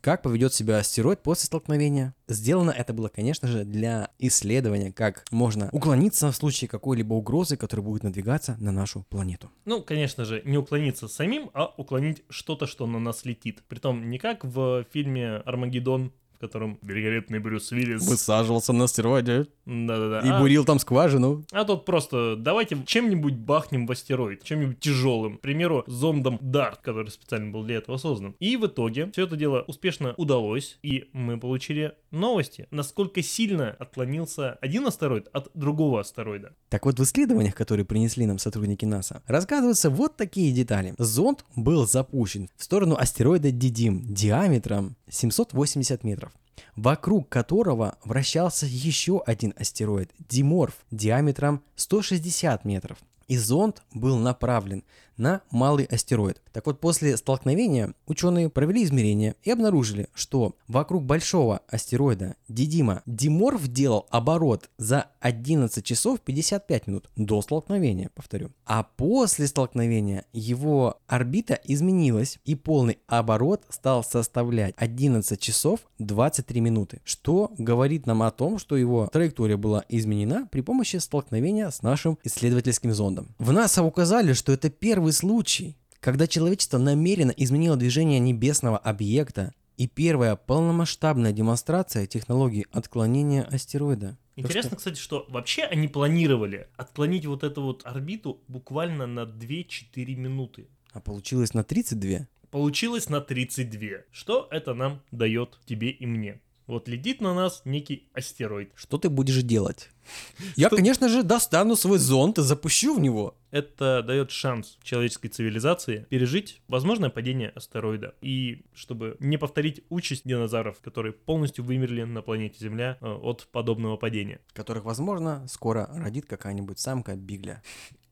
как 0.00 0.22
поведет 0.22 0.54
себя 0.54 0.78
астероид 0.78 1.20
после 1.22 1.46
столкновения. 1.46 2.14
Сделано 2.28 2.70
это 2.70 2.92
было, 2.92 3.08
конечно 3.08 3.48
же, 3.48 3.64
для 3.64 4.10
исследования, 4.18 4.92
как 4.92 5.24
можно 5.30 5.68
уклониться 5.72 6.30
в 6.30 6.36
случае 6.36 6.68
какой-либо 6.68 7.14
угрозы, 7.14 7.56
которая 7.56 7.84
будет 7.84 8.02
надвигаться 8.02 8.56
на 8.60 8.72
нашу 8.72 9.04
планету. 9.08 9.50
Ну, 9.64 9.82
конечно 9.82 10.24
же, 10.24 10.42
не 10.44 10.58
уклониться 10.58 11.08
самим, 11.08 11.50
а 11.54 11.72
уклонить 11.76 12.22
что-то, 12.28 12.66
что 12.66 12.86
на 12.86 12.98
нас 12.98 13.24
летит. 13.24 13.62
Притом 13.68 14.08
не 14.10 14.18
как 14.18 14.44
в 14.44 14.84
фильме 14.92 15.36
«Армагеддон», 15.36 16.12
в 16.36 16.38
котором 16.38 16.78
великолепный 16.82 17.38
Брюс 17.38 17.72
Уиллис... 17.72 18.06
Высаживался 18.06 18.72
на 18.72 18.84
астероиде 18.84 19.46
Да-да-да. 19.64 20.20
и 20.20 20.28
А- 20.30 20.38
бурил 20.38 20.64
там 20.64 20.78
скважину. 20.78 21.44
А 21.52 21.64
тут 21.64 21.84
просто 21.84 22.36
давайте 22.36 22.78
чем-нибудь 22.86 23.34
бахнем 23.34 23.86
в 23.86 23.92
астероид, 23.92 24.42
чем-нибудь 24.44 24.80
тяжелым. 24.80 25.38
К 25.38 25.40
примеру, 25.40 25.84
зондом 25.86 26.38
Дарт, 26.40 26.80
который 26.82 27.10
специально 27.10 27.50
был 27.50 27.64
для 27.64 27.76
этого 27.76 27.96
создан. 27.96 28.34
И 28.38 28.56
в 28.56 28.66
итоге 28.66 29.10
все 29.12 29.24
это 29.24 29.36
дело 29.36 29.64
успешно 29.66 30.14
удалось, 30.16 30.78
и 30.82 31.08
мы 31.12 31.38
получили 31.38 31.92
новости, 32.10 32.66
насколько 32.70 33.22
сильно 33.22 33.70
отклонился 33.70 34.52
один 34.60 34.86
астероид 34.86 35.28
от 35.32 35.50
другого 35.54 36.00
астероида. 36.00 36.52
Так 36.68 36.84
вот, 36.86 36.98
в 36.98 37.02
исследованиях, 37.02 37.54
которые 37.54 37.84
принесли 37.84 38.26
нам 38.26 38.38
сотрудники 38.38 38.84
НАСА, 38.84 39.22
рассказываются 39.26 39.90
вот 39.90 40.16
такие 40.16 40.52
детали. 40.52 40.94
Зонд 40.98 41.44
был 41.54 41.86
запущен 41.86 42.48
в 42.56 42.64
сторону 42.64 42.96
астероида 42.96 43.50
Дидим 43.50 44.02
диаметром 44.02 44.96
780 45.08 46.04
метров 46.04 46.25
вокруг 46.74 47.28
которого 47.28 47.98
вращался 48.04 48.66
еще 48.66 49.22
один 49.26 49.54
астероид 49.56 50.10
Диморф 50.28 50.74
диаметром 50.90 51.62
160 51.76 52.64
метров. 52.64 52.98
И 53.28 53.36
зонд 53.36 53.82
был 53.92 54.18
направлен 54.18 54.84
на 55.16 55.42
малый 55.50 55.84
астероид. 55.84 56.40
Так 56.52 56.66
вот, 56.66 56.80
после 56.80 57.16
столкновения 57.16 57.94
ученые 58.06 58.48
провели 58.48 58.84
измерения 58.84 59.34
и 59.42 59.50
обнаружили, 59.50 60.08
что 60.14 60.56
вокруг 60.68 61.04
большого 61.04 61.60
астероида 61.68 62.36
Дидима 62.48 63.02
Диморф 63.06 63.68
делал 63.68 64.06
оборот 64.10 64.70
за 64.78 65.06
11 65.20 65.84
часов 65.84 66.20
55 66.20 66.86
минут 66.86 67.10
до 67.16 67.42
столкновения, 67.42 68.10
повторю. 68.14 68.50
А 68.64 68.82
после 68.82 69.46
столкновения 69.46 70.24
его 70.32 70.98
орбита 71.06 71.58
изменилась 71.64 72.38
и 72.44 72.54
полный 72.54 72.98
оборот 73.06 73.62
стал 73.68 74.04
составлять 74.04 74.74
11 74.78 75.40
часов 75.40 75.80
23 75.98 76.60
минуты, 76.60 77.00
что 77.04 77.52
говорит 77.58 78.06
нам 78.06 78.22
о 78.22 78.30
том, 78.30 78.58
что 78.58 78.76
его 78.76 79.08
траектория 79.12 79.56
была 79.56 79.84
изменена 79.88 80.48
при 80.50 80.60
помощи 80.60 80.96
столкновения 80.96 81.70
с 81.70 81.82
нашим 81.82 82.18
исследовательским 82.24 82.92
зондом. 82.92 83.34
В 83.38 83.52
НАСА 83.52 83.82
указали, 83.82 84.32
что 84.32 84.52
это 84.52 84.70
первый 84.70 85.05
случай, 85.12 85.76
когда 86.00 86.26
человечество 86.26 86.78
намеренно 86.78 87.32
изменило 87.36 87.76
движение 87.76 88.18
небесного 88.18 88.78
объекта 88.78 89.52
и 89.76 89.86
первая 89.86 90.36
полномасштабная 90.36 91.32
демонстрация 91.32 92.06
технологии 92.06 92.66
отклонения 92.72 93.42
астероида. 93.42 94.16
Интересно, 94.36 94.70
что... 94.70 94.76
кстати, 94.76 94.98
что 94.98 95.26
вообще 95.28 95.62
они 95.62 95.88
планировали 95.88 96.68
отклонить 96.76 97.26
вот 97.26 97.42
эту 97.42 97.62
вот 97.62 97.82
орбиту 97.84 98.40
буквально 98.48 99.06
на 99.06 99.20
2-4 99.20 100.14
минуты. 100.14 100.68
А 100.92 101.00
получилось 101.00 101.54
на 101.54 101.64
32? 101.64 102.26
Получилось 102.50 103.08
на 103.08 103.20
32. 103.20 104.04
Что 104.12 104.48
это 104.50 104.74
нам 104.74 105.02
дает 105.10 105.58
тебе 105.66 105.90
и 105.90 106.06
мне? 106.06 106.40
Вот 106.66 106.88
летит 106.88 107.20
на 107.20 107.32
нас 107.32 107.62
некий 107.64 108.08
астероид. 108.12 108.72
Что 108.74 108.98
ты 108.98 109.08
будешь 109.08 109.42
делать? 109.42 109.90
Я, 110.56 110.68
конечно 110.68 111.08
же, 111.08 111.22
достану 111.22 111.76
свой 111.76 111.98
зонт 111.98 112.38
и 112.38 112.42
запущу 112.42 112.94
в 112.94 113.00
него. 113.00 113.36
Это 113.52 114.02
дает 114.02 114.32
шанс 114.32 114.76
человеческой 114.82 115.28
цивилизации 115.28 116.06
пережить 116.10 116.60
возможное 116.66 117.10
падение 117.10 117.50
астероида. 117.50 118.14
И 118.20 118.64
чтобы 118.74 119.16
не 119.20 119.36
повторить 119.36 119.84
участь 119.90 120.22
динозавров, 120.24 120.80
которые 120.80 121.12
полностью 121.12 121.64
вымерли 121.64 122.02
на 122.02 122.20
планете 122.20 122.58
Земля 122.58 122.98
э, 123.00 123.06
от 123.06 123.48
подобного 123.52 123.96
падения. 123.96 124.40
Которых, 124.52 124.84
возможно, 124.84 125.46
скоро 125.48 125.88
родит 125.94 126.26
какая-нибудь 126.26 126.78
самка 126.78 127.14
Бигля. 127.14 127.62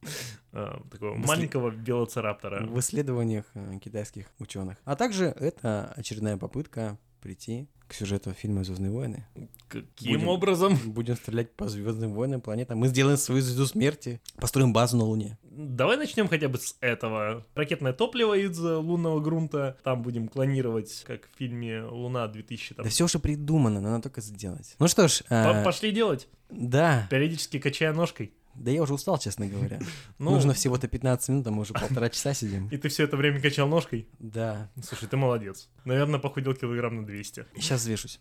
Э, 0.52 0.76
такого 0.88 1.16
маленького 1.16 1.70
велоцираптора. 1.70 2.64
В 2.64 2.78
исследованиях 2.78 3.46
э, 3.54 3.78
китайских 3.82 4.26
ученых. 4.38 4.76
А 4.84 4.94
также 4.94 5.24
это 5.24 5.92
очередная 5.96 6.36
попытка 6.36 6.96
прийти 7.24 7.66
к 7.88 7.94
сюжету 7.94 8.32
фильма 8.32 8.64
Звездные 8.64 8.90
войны. 8.90 9.26
Каким 9.68 10.12
будем, 10.12 10.28
образом? 10.28 10.78
Будем 10.84 11.16
стрелять 11.16 11.50
по 11.52 11.68
Звездным 11.68 12.12
войнам 12.12 12.42
планетам. 12.42 12.78
Мы 12.78 12.88
сделаем 12.88 13.16
свою 13.16 13.40
звезду 13.40 13.66
смерти, 13.66 14.20
построим 14.36 14.74
базу 14.74 14.98
на 14.98 15.04
Луне. 15.04 15.38
Давай 15.42 15.96
начнем 15.96 16.28
хотя 16.28 16.48
бы 16.48 16.58
с 16.58 16.76
этого. 16.80 17.44
Ракетное 17.54 17.94
топливо 17.94 18.36
из 18.36 18.58
лунного 18.58 19.20
грунта. 19.20 19.78
Там 19.84 20.02
будем 20.02 20.28
клонировать, 20.28 21.02
как 21.06 21.30
в 21.30 21.38
фильме 21.38 21.82
Луна 21.82 22.28
2000. 22.28 22.74
Там... 22.74 22.84
Да 22.84 22.90
все 22.90 23.04
уже 23.04 23.18
придумано, 23.18 23.80
надо 23.80 24.02
только 24.02 24.20
сделать. 24.20 24.76
Ну 24.78 24.86
что 24.86 25.08
ж. 25.08 25.22
А... 25.30 25.64
Пошли 25.64 25.92
делать. 25.92 26.28
Да. 26.50 27.06
Периодически 27.10 27.58
качая 27.58 27.94
ножкой. 27.94 28.32
Да 28.54 28.70
я 28.70 28.82
уже 28.82 28.94
устал, 28.94 29.18
честно 29.18 29.46
говоря. 29.46 29.78
Ну, 30.18 30.30
Нужно 30.30 30.54
всего-то 30.54 30.88
15 30.88 31.28
минут, 31.28 31.46
а 31.46 31.50
мы 31.50 31.62
уже 31.62 31.72
полтора 31.72 32.08
часа 32.08 32.34
сидим. 32.34 32.68
И 32.68 32.76
ты 32.76 32.88
все 32.88 33.04
это 33.04 33.16
время 33.16 33.40
качал 33.40 33.68
ножкой? 33.68 34.08
Да. 34.18 34.70
Слушай, 34.82 35.08
ты 35.08 35.16
молодец. 35.16 35.68
Наверное, 35.84 36.20
похудел 36.20 36.54
килограмм 36.54 36.96
на 36.96 37.06
200. 37.06 37.46
Сейчас 37.56 37.80
взвешусь. 37.80 38.18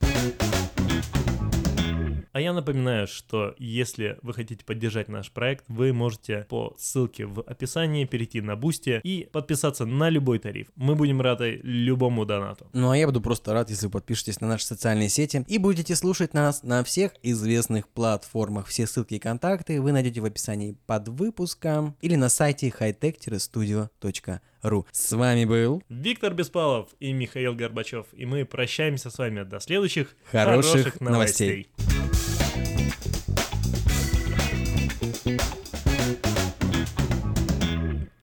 А 2.33 2.41
я 2.41 2.51
напоминаю, 2.51 3.05
что 3.05 3.53
если 3.59 4.17
вы 4.23 4.33
хотите 4.33 4.65
поддержать 4.65 5.07
наш 5.07 5.31
проект, 5.31 5.65
вы 5.67 5.93
можете 5.93 6.47
по 6.49 6.75
ссылке 6.79 7.27
в 7.27 7.41
описании 7.41 8.05
перейти 8.05 8.41
на 8.41 8.55
Бусти 8.55 8.99
и 9.03 9.29
подписаться 9.31 9.85
на 9.85 10.09
любой 10.09 10.39
тариф. 10.39 10.69
Мы 10.75 10.95
будем 10.95 11.21
рады 11.21 11.59
любому 11.61 12.25
донату. 12.25 12.67
Ну 12.73 12.89
а 12.89 12.97
я 12.97 13.05
буду 13.05 13.21
просто 13.21 13.53
рад, 13.53 13.69
если 13.69 13.85
вы 13.85 13.91
подпишетесь 13.91 14.41
на 14.41 14.47
наши 14.47 14.65
социальные 14.65 15.09
сети 15.09 15.45
и 15.47 15.59
будете 15.59 15.95
слушать 15.95 16.33
нас 16.33 16.63
на 16.63 16.83
всех 16.83 17.11
известных 17.21 17.87
платформах. 17.87 18.65
Все 18.65 18.87
ссылки 18.87 19.13
и 19.13 19.19
контакты 19.19 19.79
вы 19.79 19.91
найдете 19.91 20.19
в 20.19 20.25
описании 20.25 20.75
под 20.87 21.09
выпуском 21.09 21.95
или 22.01 22.15
на 22.15 22.29
сайте 22.29 22.69
hightech-studio.ru. 22.69 24.85
С 24.91 25.11
вами 25.11 25.45
был 25.45 25.83
Виктор 25.87 26.33
Беспалов 26.33 26.89
и 26.99 27.13
Михаил 27.13 27.53
Горбачев. 27.53 28.07
И 28.13 28.25
мы 28.25 28.43
прощаемся 28.43 29.11
с 29.11 29.19
вами 29.19 29.43
до 29.43 29.59
следующих 29.59 30.15
хороших, 30.31 30.71
хороших 30.71 30.99
новостей. 30.99 31.69
новостей. 31.77 31.92